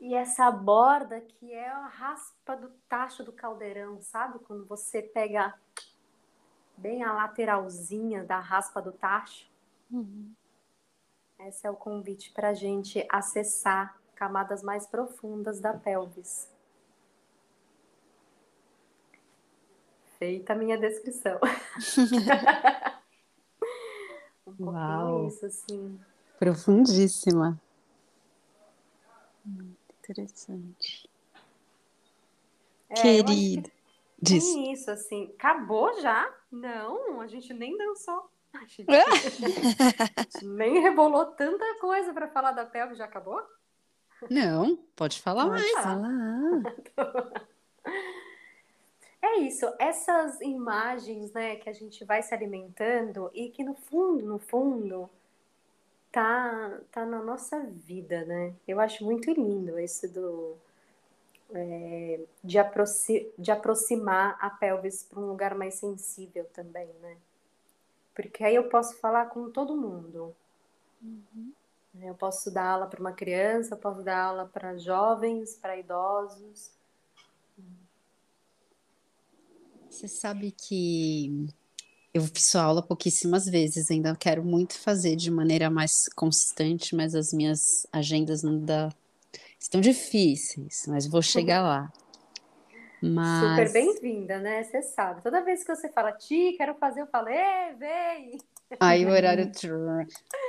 e, 0.00 0.14
essa 0.16 0.50
borda 0.50 1.20
que 1.20 1.52
é 1.52 1.68
a 1.68 1.86
raspa 1.86 2.56
do 2.56 2.68
tacho 2.88 3.22
do 3.22 3.32
caldeirão, 3.32 4.02
sabe? 4.02 4.40
Quando 4.40 4.66
você 4.66 5.00
pega 5.00 5.56
bem 6.76 7.04
a 7.04 7.12
lateralzinha 7.12 8.24
da 8.24 8.40
raspa 8.40 8.82
do 8.82 8.90
tacho. 8.90 9.48
Uhum. 9.88 10.34
Esse 11.42 11.64
é 11.64 11.70
o 11.70 11.76
convite 11.76 12.32
para 12.32 12.48
a 12.48 12.54
gente 12.54 13.06
acessar 13.08 13.96
camadas 14.16 14.62
mais 14.62 14.86
profundas 14.86 15.60
da 15.60 15.74
pelvis. 15.74 16.48
Feita 20.18 20.54
a 20.54 20.56
minha 20.56 20.78
descrição. 20.78 21.38
um 24.58 24.70
Uau. 24.70 25.28
isso, 25.28 25.44
assim. 25.44 26.00
Profundíssima. 26.38 27.60
Muito 29.44 29.94
interessante. 29.98 31.08
É, 32.88 32.94
Querido. 32.94 33.70
Diz. 34.20 34.44
isso, 34.44 34.90
assim. 34.90 35.30
Acabou 35.38 36.00
já? 36.00 36.34
Não, 36.50 37.20
a 37.20 37.26
gente 37.26 37.52
nem 37.52 37.76
dançou. 37.76 38.30
A 38.54 38.64
gente, 38.64 38.90
a 38.90 39.14
gente 40.22 40.46
nem 40.48 40.80
rebolou 40.80 41.26
tanta 41.26 41.78
coisa 41.78 42.14
para 42.14 42.28
falar 42.28 42.52
da 42.52 42.64
pelve, 42.64 42.94
já 42.94 43.04
acabou? 43.04 43.40
Não, 44.30 44.76
pode 44.94 45.20
falar 45.20 45.46
pode 45.46 45.62
mais. 45.62 45.84
Falar. 45.84 47.46
É 49.22 49.40
isso, 49.40 49.66
essas 49.80 50.40
imagens, 50.40 51.32
né, 51.32 51.56
que 51.56 51.68
a 51.68 51.72
gente 51.72 52.04
vai 52.04 52.22
se 52.22 52.32
alimentando 52.32 53.28
e 53.34 53.48
que 53.48 53.64
no 53.64 53.74
fundo, 53.74 54.24
no 54.24 54.38
fundo, 54.38 55.10
tá, 56.12 56.80
tá 56.92 57.04
na 57.04 57.20
nossa 57.22 57.60
vida, 57.60 58.24
né? 58.24 58.54
Eu 58.68 58.78
acho 58.78 59.04
muito 59.04 59.30
lindo 59.32 59.78
esse 59.78 60.06
do 60.06 60.56
é, 61.52 62.20
de, 62.42 62.58
aproxi 62.58 63.30
de 63.38 63.50
aproximar 63.50 64.36
a 64.40 64.48
pelvis 64.48 65.02
para 65.02 65.20
um 65.20 65.28
lugar 65.28 65.54
mais 65.54 65.74
sensível 65.74 66.44
também, 66.54 66.88
né? 67.02 67.16
Porque 68.14 68.44
aí 68.44 68.54
eu 68.54 68.68
posso 68.68 68.96
falar 68.98 69.26
com 69.26 69.50
todo 69.50 69.76
mundo. 69.76 70.34
Uhum. 71.02 71.52
Eu 72.02 72.14
posso 72.14 72.50
dar 72.50 72.70
aula 72.70 72.86
para 72.86 73.00
uma 73.00 73.12
criança, 73.12 73.74
eu 73.74 73.78
posso 73.78 74.02
dar 74.02 74.24
aula 74.24 74.46
para 74.46 74.76
jovens, 74.76 75.56
para 75.56 75.78
idosos. 75.78 76.70
Você 79.90 80.08
sabe 80.08 80.50
que 80.50 81.48
eu 82.12 82.22
fiz 82.22 82.46
sua 82.46 82.62
aula 82.62 82.82
pouquíssimas 82.82 83.46
vezes, 83.46 83.90
ainda 83.90 84.14
quero 84.14 84.44
muito 84.44 84.78
fazer 84.78 85.16
de 85.16 85.30
maneira 85.30 85.70
mais 85.70 86.08
consistente, 86.14 86.94
mas 86.94 87.14
as 87.14 87.32
minhas 87.32 87.86
agendas 87.92 88.42
não 88.42 88.58
dá, 88.58 88.90
estão 89.58 89.80
difíceis, 89.80 90.84
mas 90.86 91.06
vou 91.06 91.22
chegar 91.22 91.62
lá. 91.62 91.92
Mas... 93.02 93.50
Super 93.50 93.72
bem-vinda, 93.72 94.38
né? 94.38 94.64
Você 94.64 94.82
sabe. 94.82 95.22
Toda 95.22 95.44
vez 95.44 95.62
que 95.62 95.74
você 95.74 95.90
fala, 95.90 96.12
Ti, 96.12 96.54
quero 96.56 96.74
fazer, 96.74 97.02
eu 97.02 97.06
falo, 97.06 97.26
vem! 97.78 98.38
Aí 98.80 99.06
o 99.06 99.10
horário. 99.10 99.52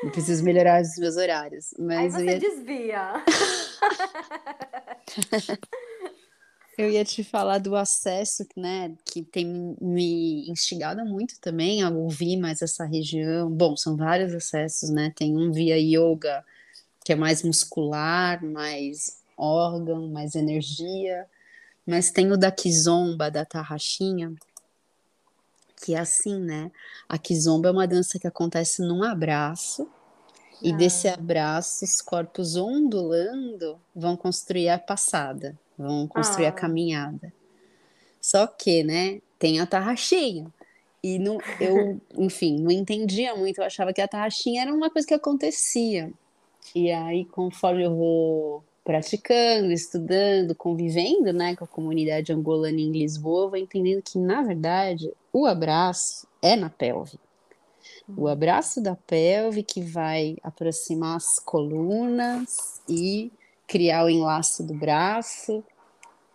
Eu 0.04 0.12
preciso 0.12 0.44
melhorar 0.44 0.82
os 0.82 0.98
meus 0.98 1.18
horários. 1.18 1.76
Mas 1.78 2.16
Aí 2.16 2.24
você 2.24 2.32
ia... 2.32 2.40
desvia. 2.40 3.24
Eu 6.78 6.92
ia 6.92 7.04
te 7.04 7.24
falar 7.24 7.58
do 7.58 7.76
acesso, 7.76 8.46
né, 8.56 8.96
que 9.04 9.24
tem 9.24 9.76
me 9.82 10.48
instigado 10.48 11.04
muito 11.04 11.40
também 11.42 11.82
a 11.82 11.90
ouvir 11.90 12.38
mais 12.38 12.62
essa 12.62 12.86
região. 12.86 13.50
Bom, 13.50 13.76
são 13.76 13.98
vários 13.98 14.32
acessos, 14.32 14.92
né? 14.92 15.12
Tem 15.16 15.36
um 15.36 15.52
via 15.52 15.76
yoga, 15.76 16.46
que 17.04 17.12
é 17.12 17.16
mais 17.16 17.42
muscular, 17.42 18.46
mais 18.46 19.24
órgão, 19.36 20.08
mais 20.08 20.36
energia. 20.36 21.26
Mas 21.84 22.12
tem 22.12 22.32
o 22.32 22.38
da 22.38 22.52
kizomba, 22.52 23.32
da 23.32 23.44
tarraxinha, 23.44 24.36
que 25.84 25.94
é 25.94 26.00
assim, 26.00 26.40
né? 26.40 26.72
A 27.08 27.18
kizomba 27.18 27.70
é 27.70 27.72
uma 27.72 27.88
dança 27.88 28.20
que 28.20 28.28
acontece 28.28 28.82
num 28.82 29.04
abraço, 29.04 29.88
e 30.62 30.74
desse 30.74 31.08
ah. 31.08 31.14
abraço, 31.14 31.86
os 31.86 32.02
corpos 32.02 32.56
ondulando 32.56 33.80
vão 33.96 34.18
construir 34.18 34.70
a 34.70 34.80
passada 34.80 35.58
vão 35.78 36.08
construir 36.08 36.48
ah. 36.48 36.50
a 36.50 36.54
caminhada. 36.54 37.32
Só 38.20 38.48
que, 38.48 38.84
né, 38.84 39.22
tem 39.38 39.60
a 39.60 39.68
tarraxinha. 39.68 40.52
E 41.04 41.20
não, 41.20 41.38
eu, 41.60 42.02
enfim, 42.18 42.60
não 42.60 42.72
entendia 42.72 43.36
muito, 43.36 43.60
eu 43.60 43.66
achava 43.66 43.94
que 43.94 44.02
a 44.02 44.08
tarraxinha 44.08 44.64
era 44.64 44.74
uma 44.74 44.90
coisa 44.90 45.08
que 45.08 45.14
acontecia. 45.14 46.12
E 46.74 46.92
aí, 46.92 47.26
conforme 47.26 47.84
eu 47.84 47.96
vou 47.96 48.64
praticando, 48.88 49.70
estudando, 49.74 50.56
convivendo, 50.56 51.34
né, 51.34 51.58
com 51.58 51.66
a 51.66 51.68
comunidade 51.68 52.32
angolana 52.32 52.80
em 52.80 52.90
Lisboa, 52.90 53.50
vou 53.50 53.58
entendendo 53.58 54.02
que, 54.02 54.18
na 54.18 54.42
verdade, 54.42 55.12
o 55.34 55.46
abraço 55.46 56.26
é 56.42 56.56
na 56.56 56.70
pelve. 56.70 57.20
O 58.08 58.24
hum. 58.24 58.28
abraço 58.28 58.82
da 58.82 58.96
pelve 58.96 59.62
que 59.62 59.82
vai 59.82 60.38
aproximar 60.42 61.18
as 61.18 61.38
colunas 61.38 62.82
e 62.88 63.30
criar 63.68 64.06
o 64.06 64.10
enlace 64.10 64.64
do 64.64 64.74
braço, 64.74 65.62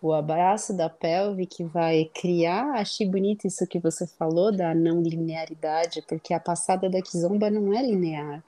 o 0.03 0.12
abraço 0.12 0.76
da 0.76 0.90
pelve 0.90 1.46
que 1.46 1.64
vai 1.64 2.11
criar. 2.12 2.72
Achei 2.74 3.09
bonito 3.09 3.46
isso 3.46 3.66
que 3.66 3.78
você 3.78 4.07
falou 4.07 4.55
da 4.55 4.74
não 4.74 5.00
linearidade, 5.00 6.03
porque 6.07 6.34
a 6.34 6.40
passada 6.40 6.90
da 6.90 7.00
kizomba 7.00 7.48
não 7.48 7.72
é 7.72 7.80
linear. 7.80 8.44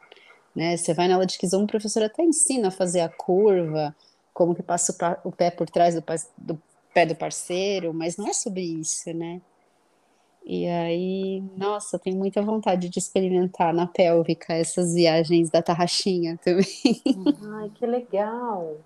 Né? 0.55 0.77
Você 0.77 0.95
vai 0.95 1.09
na 1.09 1.15
aula 1.15 1.27
de 1.27 1.37
kizomba, 1.37 1.65
o 1.65 1.69
professor 1.69 2.03
até 2.03 2.23
ensina 2.23 2.69
a 2.69 2.71
fazer 2.71 3.01
a 3.01 3.09
curva, 3.09 3.95
como 4.33 4.55
que 4.55 4.63
passa 4.63 5.21
o 5.25 5.33
pé 5.33 5.51
por 5.51 5.69
trás 5.69 5.95
do, 5.95 6.05
do 6.39 6.63
pé 6.93 7.05
do 7.05 7.17
parceiro, 7.17 7.93
mas 7.93 8.17
não 8.17 8.29
é 8.29 8.33
sobre 8.33 8.63
isso, 8.63 9.13
né? 9.13 9.41
E 10.47 10.67
aí, 10.67 11.41
nossa, 11.57 11.99
tenho 11.99 12.19
muita 12.19 12.43
vontade 12.43 12.91
de 12.91 12.99
experimentar 12.99 13.73
na 13.73 13.87
pélvica 13.87 14.53
essas 14.53 14.93
viagens 14.93 15.49
da 15.51 15.63
tarraxinha 15.63 16.39
também. 16.45 16.67
Ai, 17.61 17.71
que 17.75 17.87
legal! 17.87 18.77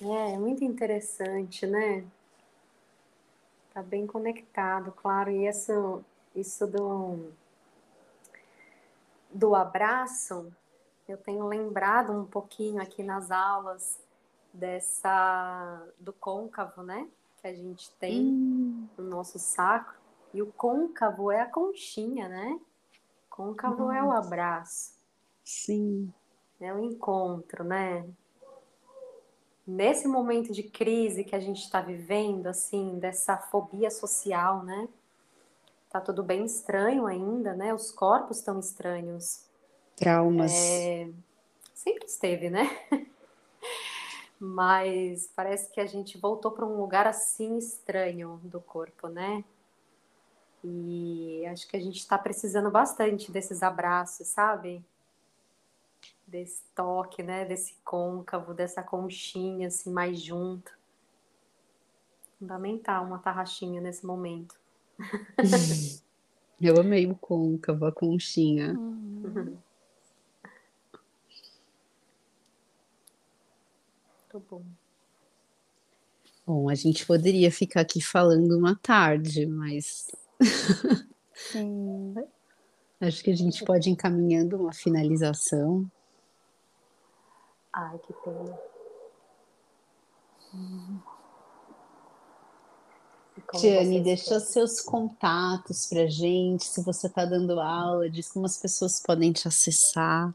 É, 0.00 0.38
muito 0.38 0.64
interessante, 0.64 1.66
né? 1.66 2.04
Tá 3.74 3.82
bem 3.82 4.06
conectado, 4.06 4.92
claro. 4.92 5.30
E 5.30 5.46
isso, 5.46 6.04
isso 6.34 6.66
do, 6.66 7.32
do 9.32 9.54
abraço, 9.54 10.52
eu 11.10 11.18
tenho 11.18 11.46
lembrado 11.46 12.12
um 12.12 12.24
pouquinho 12.24 12.80
aqui 12.80 13.02
nas 13.02 13.30
aulas 13.30 13.98
dessa 14.52 15.86
do 15.98 16.12
côncavo, 16.12 16.82
né? 16.82 17.08
Que 17.40 17.48
a 17.48 17.54
gente 17.54 17.90
tem 17.94 18.26
hum. 18.26 18.88
no 18.96 19.04
nosso 19.04 19.38
sacro. 19.38 19.98
E 20.32 20.40
o 20.40 20.52
côncavo 20.52 21.30
é 21.30 21.40
a 21.40 21.46
conchinha, 21.46 22.28
né? 22.28 22.60
Côncavo 23.28 23.86
Nossa. 23.86 23.96
é 23.96 24.02
o 24.02 24.12
abraço. 24.12 24.94
Sim. 25.44 26.12
É 26.60 26.72
o 26.72 26.78
encontro, 26.78 27.64
né? 27.64 28.06
Nesse 29.66 30.06
momento 30.06 30.52
de 30.52 30.62
crise 30.62 31.24
que 31.24 31.34
a 31.34 31.40
gente 31.40 31.62
está 31.62 31.80
vivendo, 31.80 32.46
assim, 32.46 32.98
dessa 32.98 33.36
fobia 33.36 33.90
social, 33.90 34.62
né? 34.62 34.88
Tá 35.88 36.00
tudo 36.00 36.22
bem 36.22 36.44
estranho 36.44 37.06
ainda, 37.06 37.54
né? 37.54 37.74
Os 37.74 37.90
corpos 37.90 38.38
estão 38.38 38.60
estranhos. 38.60 39.49
Traumas. 40.00 40.50
É... 40.50 41.10
Sempre 41.74 42.06
esteve, 42.06 42.48
né? 42.48 42.66
Mas 44.40 45.30
parece 45.36 45.70
que 45.70 45.78
a 45.78 45.84
gente 45.84 46.16
voltou 46.16 46.50
para 46.50 46.64
um 46.64 46.80
lugar 46.80 47.06
assim 47.06 47.58
estranho 47.58 48.40
do 48.42 48.62
corpo, 48.62 49.08
né? 49.08 49.44
E 50.64 51.44
acho 51.46 51.68
que 51.68 51.76
a 51.76 51.80
gente 51.80 51.98
está 51.98 52.16
precisando 52.16 52.70
bastante 52.70 53.30
desses 53.30 53.62
abraços, 53.62 54.28
sabe? 54.28 54.82
Desse 56.26 56.62
toque, 56.74 57.22
né? 57.22 57.44
Desse 57.44 57.74
côncavo, 57.84 58.54
dessa 58.54 58.82
conchinha, 58.82 59.68
assim, 59.68 59.92
mais 59.92 60.18
junto. 60.22 60.72
Fundamental 62.38 63.04
uma 63.04 63.18
tarraxinha 63.18 63.82
nesse 63.82 64.06
momento. 64.06 64.58
Eu 66.58 66.80
amei 66.80 67.06
o 67.06 67.14
côncavo, 67.14 67.84
a 67.84 67.92
conchinha. 67.92 68.72
Uhum. 68.72 69.58
Muito 74.32 74.46
bom. 74.48 74.62
Bom, 76.46 76.68
a 76.68 76.74
gente 76.74 77.04
poderia 77.04 77.50
ficar 77.50 77.80
aqui 77.80 78.00
falando 78.00 78.56
uma 78.56 78.76
tarde, 78.76 79.44
mas 79.44 80.08
Sim. 81.34 82.14
Acho 83.00 83.24
que 83.24 83.30
a 83.30 83.36
gente 83.36 83.64
pode 83.64 83.88
ir 83.88 83.92
encaminhando 83.92 84.56
uma 84.56 84.72
finalização. 84.72 85.90
Ai, 87.72 87.98
que 87.98 88.12
pena. 88.12 88.58
Tiane, 93.56 94.00
deixa 94.00 94.38
seus 94.38 94.80
contatos 94.80 95.86
pra 95.86 96.06
gente, 96.06 96.64
se 96.64 96.82
você 96.84 97.06
está 97.06 97.24
dando 97.24 97.58
aula, 97.58 98.08
diz 98.08 98.30
como 98.30 98.46
as 98.46 98.58
pessoas 98.58 99.00
podem 99.00 99.32
te 99.32 99.48
acessar. 99.48 100.32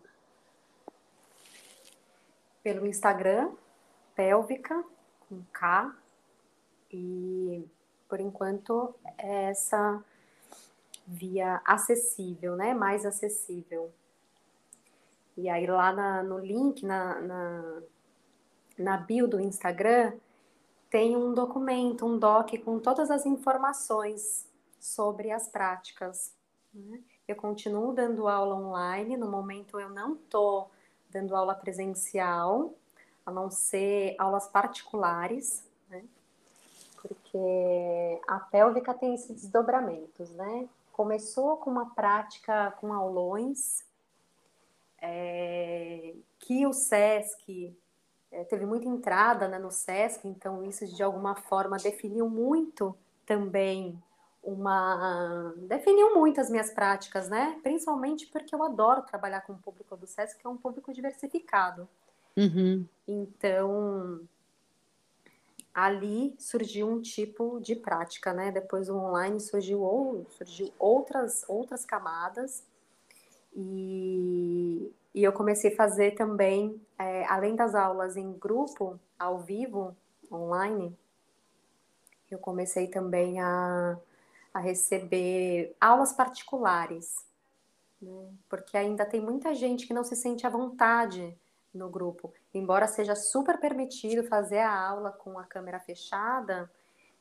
Pelo 2.63 2.87
Instagram, 2.87 3.51
pélvica, 4.15 4.83
com 5.27 5.41
K, 5.51 5.93
e 6.91 7.67
por 8.07 8.19
enquanto, 8.19 8.93
é 9.17 9.45
essa 9.45 10.03
via 11.05 11.61
acessível, 11.65 12.55
né? 12.55 12.73
Mais 12.73 13.05
acessível. 13.05 13.91
E 15.37 15.49
aí 15.49 15.67
lá 15.67 15.91
na, 15.91 16.23
no 16.23 16.39
link, 16.39 16.85
na, 16.85 17.19
na, 17.19 17.81
na 18.77 18.97
bio 18.97 19.27
do 19.27 19.39
Instagram, 19.39 20.13
tem 20.89 21.15
um 21.17 21.33
documento, 21.33 22.05
um 22.05 22.17
doc 22.17 22.51
com 22.63 22.79
todas 22.79 23.11
as 23.11 23.25
informações 23.25 24.47
sobre 24.79 25.31
as 25.31 25.47
práticas. 25.47 26.33
Né? 26.73 27.01
Eu 27.27 27.35
continuo 27.35 27.91
dando 27.91 28.27
aula 28.27 28.55
online, 28.55 29.17
no 29.17 29.29
momento 29.29 29.79
eu 29.79 29.89
não 29.89 30.13
estou 30.13 30.71
dando 31.09 31.35
aula 31.35 31.53
presencial, 31.55 32.73
a 33.25 33.31
não 33.31 33.49
ser 33.49 34.15
aulas 34.17 34.47
particulares, 34.47 35.63
porque 37.07 38.21
a 38.27 38.39
pélvica 38.39 38.93
tem 38.93 39.13
esses 39.13 39.41
desdobramentos, 39.41 40.31
né? 40.31 40.67
Começou 40.91 41.57
com 41.57 41.69
uma 41.69 41.93
prática 41.93 42.71
com 42.79 42.93
aulões, 42.93 43.85
é, 45.01 46.15
que 46.39 46.65
o 46.65 46.73
SESC 46.73 47.75
é, 48.31 48.43
teve 48.45 48.65
muita 48.65 48.87
entrada 48.87 49.47
né, 49.47 49.59
no 49.59 49.71
SESC, 49.71 50.27
então 50.27 50.63
isso 50.63 50.87
de 50.87 51.03
alguma 51.03 51.35
forma 51.35 51.77
definiu 51.77 52.29
muito 52.29 52.97
também 53.25 54.01
uma. 54.41 55.53
definiu 55.57 56.15
muito 56.15 56.39
as 56.39 56.49
minhas 56.49 56.71
práticas, 56.71 57.29
né? 57.29 57.59
Principalmente 57.61 58.27
porque 58.27 58.55
eu 58.55 58.63
adoro 58.63 59.01
trabalhar 59.03 59.41
com 59.41 59.53
o 59.53 59.57
público 59.57 59.95
do 59.95 60.07
SESC, 60.07 60.39
que 60.39 60.47
é 60.47 60.49
um 60.49 60.57
público 60.57 60.93
diversificado. 60.93 61.87
Uhum. 62.37 62.85
Então, 63.07 64.21
ali 65.73 66.35
surgiu 66.39 66.87
um 66.87 67.01
tipo 67.01 67.59
de 67.59 67.75
prática, 67.75 68.33
né? 68.33 68.51
Depois 68.51 68.89
o 68.89 68.95
online 68.95 69.39
surgiu, 69.39 69.81
ou, 69.81 70.25
surgiu 70.31 70.71
outras, 70.79 71.45
outras 71.47 71.85
camadas 71.85 72.63
e, 73.55 74.91
e 75.13 75.23
eu 75.23 75.31
comecei 75.31 75.71
a 75.71 75.75
fazer 75.75 76.11
também, 76.11 76.81
é, 76.99 77.25
além 77.25 77.55
das 77.55 77.73
aulas 77.73 78.17
em 78.17 78.33
grupo, 78.33 78.99
ao 79.17 79.39
vivo, 79.39 79.95
online, 80.29 80.97
eu 82.29 82.37
comecei 82.37 82.87
também 82.87 83.39
a, 83.39 83.97
a 84.53 84.59
receber 84.59 85.73
aulas 85.79 86.11
particulares, 86.11 87.25
né? 88.01 88.29
porque 88.49 88.75
ainda 88.75 89.05
tem 89.05 89.21
muita 89.21 89.53
gente 89.55 89.87
que 89.87 89.93
não 89.93 90.03
se 90.03 90.15
sente 90.15 90.45
à 90.45 90.49
vontade 90.49 91.37
no 91.77 91.89
grupo. 91.89 92.33
Embora 92.53 92.87
seja 92.87 93.15
super 93.15 93.59
permitido 93.59 94.27
fazer 94.27 94.59
a 94.59 94.87
aula 94.87 95.11
com 95.11 95.37
a 95.37 95.43
câmera 95.43 95.79
fechada, 95.79 96.69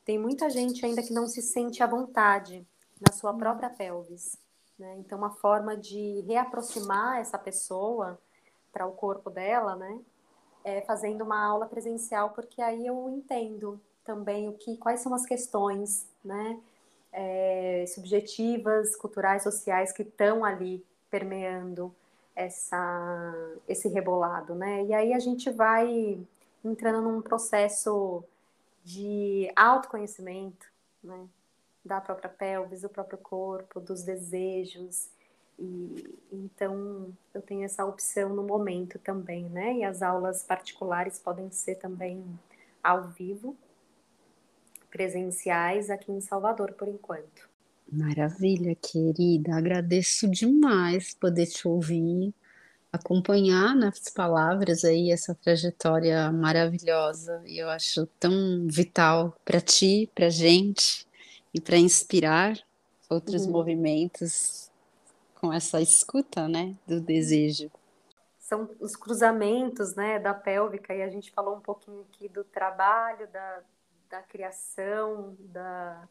tem 0.05 0.19
muita 0.19 0.51
gente 0.51 0.85
ainda 0.85 1.03
que 1.03 1.13
não 1.13 1.27
se 1.27 1.43
sente 1.43 1.83
à 1.83 1.87
vontade 1.87 2.67
na 3.01 3.13
sua 3.13 3.33
uhum. 3.33 3.39
própria 3.39 3.71
pelvis. 3.71 4.39
Né? 4.79 4.97
Então, 4.99 5.19
uma 5.19 5.31
forma 5.31 5.77
de 5.77 6.21
reaproximar 6.27 7.19
essa 7.19 7.39
pessoa 7.39 8.19
para 8.73 8.87
o 8.87 8.93
corpo 8.93 9.31
dela, 9.31 9.77
né? 9.77 10.01
É 10.65 10.81
fazendo 10.81 11.23
uma 11.23 11.45
aula 11.45 11.67
presencial, 11.67 12.31
porque 12.31 12.61
aí 12.61 12.87
eu 12.87 13.09
entendo 13.09 13.81
também 14.03 14.49
o 14.49 14.55
que, 14.55 14.77
quais 14.77 15.01
são 15.01 15.15
as 15.15 15.25
questões, 15.25 16.07
né, 16.25 16.61
é, 17.13 17.85
subjetivas, 17.87 18.97
culturais, 18.97 19.43
sociais 19.43 19.93
que 19.93 20.03
estão 20.03 20.45
ali 20.45 20.85
permeando 21.11 21.95
essa, 22.35 23.57
esse 23.69 23.89
rebolado, 23.89 24.55
né? 24.55 24.85
E 24.85 24.93
aí 24.93 25.13
a 25.13 25.19
gente 25.19 25.51
vai 25.51 26.19
entrando 26.65 27.03
num 27.03 27.23
processo 27.23 28.25
de 28.83 29.51
autoconhecimento, 29.55 30.67
né? 31.03 31.29
Da 31.85 32.01
própria 32.01 32.31
pelvis, 32.31 32.83
do 32.83 32.89
próprio 32.89 33.19
corpo, 33.19 33.81
dos 33.81 34.03
desejos. 34.03 35.09
E 35.59 36.19
então 36.33 37.15
eu 37.33 37.41
tenho 37.41 37.65
essa 37.65 37.85
opção 37.85 38.31
no 38.31 38.43
momento 38.43 38.99
também, 38.99 39.45
né? 39.49 39.75
E 39.75 39.85
as 39.85 40.03
aulas 40.03 40.43
particulares 40.43 41.19
podem 41.19 41.51
ser 41.51 41.77
também 41.77 42.25
ao 42.83 43.09
vivo, 43.09 43.57
presenciais 44.91 45.91
aqui 45.91 46.13
em 46.13 46.21
Salvador 46.21 46.73
por 46.73 46.89
enquanto. 46.89 47.54
Maravilha, 47.91 48.75
querida. 48.75 49.55
Agradeço 49.55 50.29
demais 50.29 51.15
poder 51.15 51.47
te 51.47 51.69
ouvir, 51.69 52.35
acompanhar 52.93 53.75
nas 53.75 54.09
palavras 54.09 54.85
aí 54.85 55.11
essa 55.11 55.35
trajetória 55.35 56.31
maravilhosa. 56.33 57.43
E 57.47 57.59
eu 57.59 57.69
acho 57.69 58.07
tão 58.19 58.67
vital 58.67 59.35
para 59.45 59.61
ti, 59.61 60.11
para 60.15 60.29
gente 60.29 61.07
e 61.53 61.61
para 61.61 61.77
inspirar 61.77 62.59
outros 63.09 63.47
uhum. 63.47 63.53
movimentos 63.53 64.71
com 65.41 65.53
essa 65.53 65.81
escuta, 65.81 66.49
né, 66.49 66.75
do 66.87 67.01
desejo. 67.01 67.71
São 68.39 68.69
os 68.81 68.97
cruzamentos, 68.97 69.95
né, 69.95 70.19
da 70.19 70.35
pélvica 70.35 70.95
e 70.95 71.03
a 71.03 71.09
gente 71.09 71.31
falou 71.31 71.57
um 71.57 71.61
pouquinho 71.61 72.01
aqui 72.03 72.29
do 72.29 72.45
trabalho, 72.45 73.27
da, 73.31 73.61
da 74.11 74.23
criação, 74.23 75.37
da, 75.41 76.09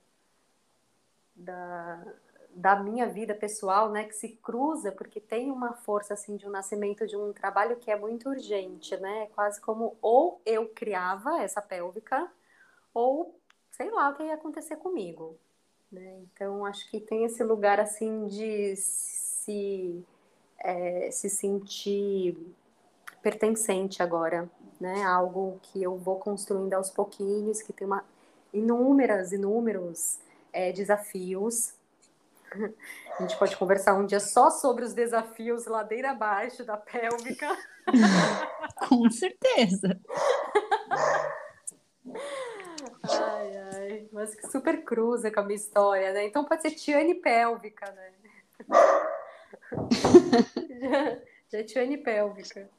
da, 1.36 2.04
da 2.50 2.76
minha 2.76 3.08
vida 3.08 3.34
pessoal, 3.34 3.90
né, 3.90 4.06
que 4.06 4.16
se 4.16 4.30
cruza, 4.30 4.92
porque 4.92 5.20
tem 5.20 5.52
uma 5.52 5.74
força, 5.74 6.14
assim, 6.14 6.36
de 6.36 6.48
um 6.48 6.52
nascimento 6.52 7.06
de 7.08 7.16
um 7.18 7.34
trabalho 7.34 7.78
que 7.78 7.92
é 7.92 7.98
muito 7.98 8.30
urgente, 8.30 8.96
né, 8.98 9.28
quase 9.36 9.60
como 9.62 9.98
ou 10.02 10.42
eu 10.46 10.70
criava 10.70 11.42
essa 11.42 11.62
pélvica, 11.62 12.32
ou 12.94 13.40
sei 13.72 13.90
lá 13.90 14.10
o 14.10 14.16
que 14.16 14.24
ia 14.24 14.36
acontecer 14.36 14.76
comigo, 14.78 15.38
né, 15.92 16.22
então 16.24 16.66
acho 16.66 16.90
que 16.90 17.00
tem 17.00 17.26
esse 17.26 17.44
lugar, 17.44 17.80
assim, 17.80 18.28
de 18.28 18.76
se, 18.76 20.06
é, 20.60 21.10
se 21.12 21.30
sentir 21.30 22.38
pertencente 23.24 24.04
agora, 24.04 24.50
né? 24.80 25.02
Algo 25.04 25.58
que 25.64 25.82
eu 25.82 25.98
vou 25.98 26.18
construindo 26.18 26.74
aos 26.74 26.92
pouquinhos, 26.92 27.62
que 27.62 27.72
tem 27.72 27.88
uma 27.88 28.04
inúmeras, 28.54 29.32
inúmeros 29.32 30.20
é, 30.54 30.72
desafios. 30.72 31.74
A 33.18 33.24
gente 33.24 33.36
pode 33.38 33.58
conversar 33.58 33.96
um 33.96 34.06
dia 34.06 34.20
só 34.20 34.52
sobre 34.52 34.86
os 34.86 34.94
desafios 34.94 35.66
ladeira 35.66 36.12
abaixo 36.12 36.64
da 36.64 36.78
pélvica. 36.78 37.50
Com 38.88 39.10
certeza. 39.10 40.00
Ai, 43.04 43.58
ai, 43.58 44.08
mas 44.12 44.36
que 44.36 44.48
super 44.48 44.84
cruza 44.84 45.32
com 45.32 45.40
a 45.40 45.44
minha 45.44 45.56
história, 45.56 46.14
né? 46.14 46.26
Então 46.26 46.46
pode 46.46 46.62
ser 46.62 46.72
Tiane 46.72 47.16
pélvica, 47.16 47.92
né? 47.92 48.12
já, 50.80 51.18
já 51.52 51.60
é 51.60 51.64
Tiane 51.64 51.98
pélvica. 51.98 52.70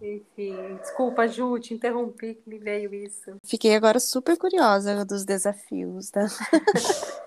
Enfim, 0.00 0.76
desculpa, 0.76 1.26
Ju, 1.26 1.58
te 1.58 1.72
interrompi 1.74 2.34
que 2.34 2.48
me 2.48 2.58
veio 2.58 2.92
isso. 2.94 3.36
Fiquei 3.44 3.74
agora 3.74 3.98
super 3.98 4.36
curiosa 4.36 5.04
dos 5.04 5.24
desafios, 5.24 6.10
tá? 6.10 6.26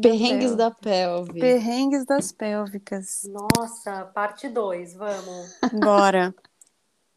Perrengues 0.00 0.54
da 0.54 0.70
pelve. 0.70 1.40
Perrengues 1.40 2.04
das 2.04 2.30
pélvicas. 2.30 3.28
Nossa, 3.28 4.04
parte 4.06 4.48
2, 4.48 4.94
vamos. 4.94 5.58
Bora. 5.72 6.34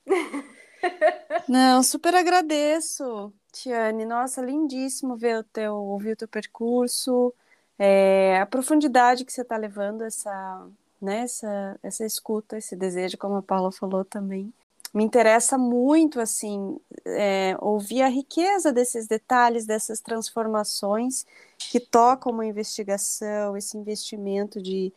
Não, 1.47 1.83
super 1.83 2.15
agradeço, 2.15 3.31
Tiane. 3.51 4.05
Nossa, 4.05 4.41
lindíssimo 4.41 5.15
ver 5.15 5.37
o 5.37 5.43
teu, 5.43 5.75
ouvir 5.75 6.13
o 6.13 6.15
teu 6.15 6.27
percurso, 6.27 7.33
é, 7.77 8.39
a 8.39 8.45
profundidade 8.45 9.23
que 9.23 9.31
você 9.31 9.41
está 9.41 9.55
levando 9.55 10.03
essa, 10.03 10.67
né, 11.03 11.19
essa, 11.19 11.77
essa 11.83 12.05
escuta, 12.05 12.57
esse 12.57 12.75
desejo, 12.75 13.17
como 13.17 13.35
a 13.35 13.41
Paula 13.41 13.71
falou 13.71 14.05
também. 14.05 14.53
Me 14.93 15.03
interessa 15.03 15.57
muito, 15.57 16.19
assim, 16.19 16.79
é, 17.05 17.57
ouvir 17.59 18.03
a 18.03 18.07
riqueza 18.07 18.71
desses 18.71 19.07
detalhes, 19.07 19.65
dessas 19.65 19.99
transformações 19.99 21.25
que 21.57 21.79
tocam 21.79 22.31
uma 22.31 22.45
investigação, 22.45 23.57
esse 23.57 23.75
investimento 23.77 24.61
de 24.61 24.93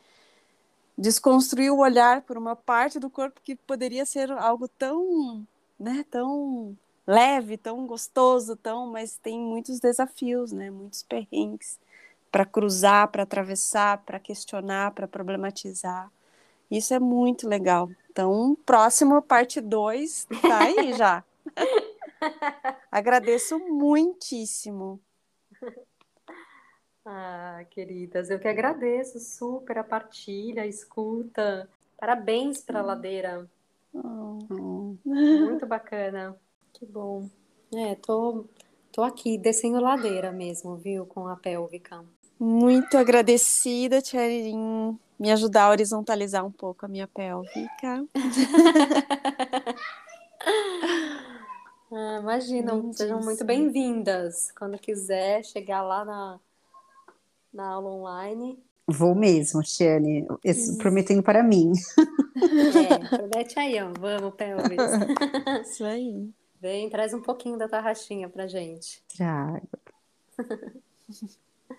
desconstruir 0.96 1.72
o 1.72 1.78
olhar 1.78 2.22
por 2.22 2.38
uma 2.38 2.54
parte 2.54 2.98
do 2.98 3.10
corpo 3.10 3.40
que 3.42 3.56
poderia 3.56 4.06
ser 4.06 4.30
algo 4.30 4.68
tão, 4.68 5.46
né, 5.78 6.04
tão 6.10 6.76
leve, 7.06 7.56
tão 7.56 7.86
gostoso, 7.86 8.54
tão, 8.56 8.86
mas 8.86 9.16
tem 9.16 9.40
muitos 9.40 9.80
desafios, 9.80 10.52
né, 10.52 10.70
muitos 10.70 11.02
perrengues 11.02 11.78
para 12.30 12.44
cruzar, 12.44 13.08
para 13.08 13.22
atravessar, 13.22 13.98
para 14.04 14.18
questionar, 14.18 14.92
para 14.92 15.08
problematizar. 15.08 16.10
Isso 16.70 16.92
é 16.92 16.98
muito 16.98 17.48
legal. 17.48 17.88
Então, 18.10 18.56
próximo, 18.66 19.22
parte 19.22 19.60
2, 19.60 20.26
tá 20.42 20.58
aí 20.64 20.92
já. 20.94 21.24
Agradeço 22.90 23.58
muitíssimo. 23.58 25.00
Ah, 27.08 27.64
queridas, 27.70 28.30
eu 28.30 28.40
que 28.40 28.48
agradeço 28.48 29.20
super 29.20 29.78
a 29.78 29.84
partilha, 29.84 30.62
a 30.62 30.66
escuta. 30.66 31.70
Parabéns 31.96 32.60
para 32.60 32.80
a 32.80 32.82
hum. 32.82 32.86
ladeira. 32.86 33.50
Oh. 33.94 34.96
Muito 35.04 35.64
bacana. 35.66 36.36
Que 36.72 36.84
bom. 36.84 37.30
É, 37.72 37.94
tô, 37.94 38.44
tô 38.90 39.04
aqui 39.04 39.38
descendo 39.38 39.80
ladeira 39.80 40.32
mesmo, 40.32 40.76
viu, 40.76 41.06
com 41.06 41.28
a 41.28 41.36
pélvica. 41.36 42.04
Muito 42.38 42.98
agradecida, 42.98 44.02
Tcharim, 44.02 44.98
me 45.18 45.32
ajudar 45.32 45.64
a 45.64 45.70
horizontalizar 45.70 46.44
um 46.44 46.52
pouco 46.52 46.84
a 46.84 46.88
minha 46.88 47.08
pélvica. 47.08 48.04
ah, 51.90 52.18
imagina, 52.20 52.72
sejam 52.92 53.20
muito 53.20 53.42
bem-vindas. 53.42 54.52
Quando 54.52 54.78
quiser 54.78 55.42
chegar 55.44 55.80
lá 55.82 56.04
na, 56.04 56.38
na 57.52 57.68
aula 57.68 57.90
online. 57.90 58.58
Vou 58.86 59.14
mesmo, 59.14 59.62
Tiane. 59.62 60.26
Prometendo 60.78 61.22
para 61.22 61.42
mim. 61.42 61.72
É, 62.36 62.98
promete 63.16 63.58
aí, 63.58 63.82
ó. 63.82 63.90
Vamos, 63.98 64.34
pelvis. 64.34 64.76
Isso 65.66 65.84
aí. 65.84 66.28
Vem, 66.60 66.90
traz 66.90 67.12
um 67.14 67.22
pouquinho 67.22 67.56
da 67.58 67.66
tarraxinha 67.66 68.28
pra 68.28 68.46
gente. 68.46 69.02
Trago. 69.16 69.66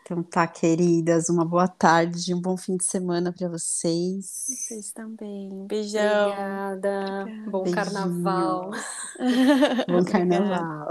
Então 0.10 0.24
tá, 0.24 0.48
queridas, 0.48 1.28
uma 1.28 1.44
boa 1.44 1.68
tarde, 1.68 2.34
um 2.34 2.40
bom 2.40 2.56
fim 2.56 2.78
de 2.78 2.86
semana 2.86 3.34
para 3.34 3.50
vocês. 3.50 4.46
Vocês 4.48 4.94
também. 4.94 5.68
Beijão. 5.68 6.30
Obrigada. 6.30 7.26
Bom 7.52 7.64
Beijinhos. 7.64 7.92
carnaval. 7.92 8.72
bom 9.86 10.06
carnaval. 10.06 10.88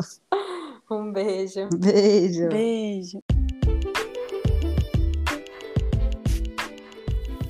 Um 0.91 1.12
beijo. 1.14 1.67
Beijo. 1.79 2.49
Beijo. 2.51 3.19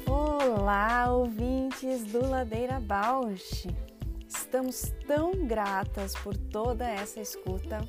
Olá, 0.07 1.13
ouvintes 1.13 2.05
do 2.13 2.21
Ladeira 2.31 2.79
Bausch. 2.79 3.67
Estamos 4.29 4.95
tão 5.05 5.33
gratas 5.45 6.15
por 6.15 6.37
toda 6.37 6.89
essa 6.89 7.19
escuta 7.19 7.85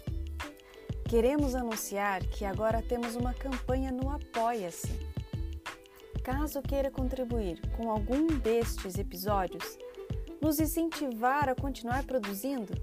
Queremos 1.08 1.55
anunciar 1.55 2.22
que 2.26 2.43
agora 2.43 2.82
temos 2.82 3.16
uma 3.16 3.34
campanha 3.34 3.93
no 3.93 4.10
Apoia-se. 4.10 4.91
Caso 6.22 6.62
queira 6.62 6.91
contribuir 6.91 7.62
com 7.78 7.89
algum 7.89 8.28
destes 8.28 8.97
episódios, 8.97 9.78
nos 10.41 10.60
incentivar 10.60 11.47
a 11.47 11.55
continuar 11.55 12.03
produzindo, 12.03 12.74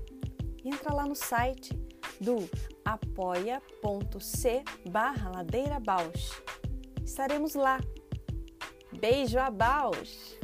entra 0.65 0.95
lá 0.95 1.05
no 1.05 1.15
site 1.15 1.79
do 2.19 2.49
apoia.c 2.83 4.65
barra 4.89 5.31
ladeira. 5.31 5.83
Estaremos 7.05 7.55
lá. 7.55 7.79
Beijo 8.99 9.39
a 9.39 9.51
Bausch! 9.51 10.44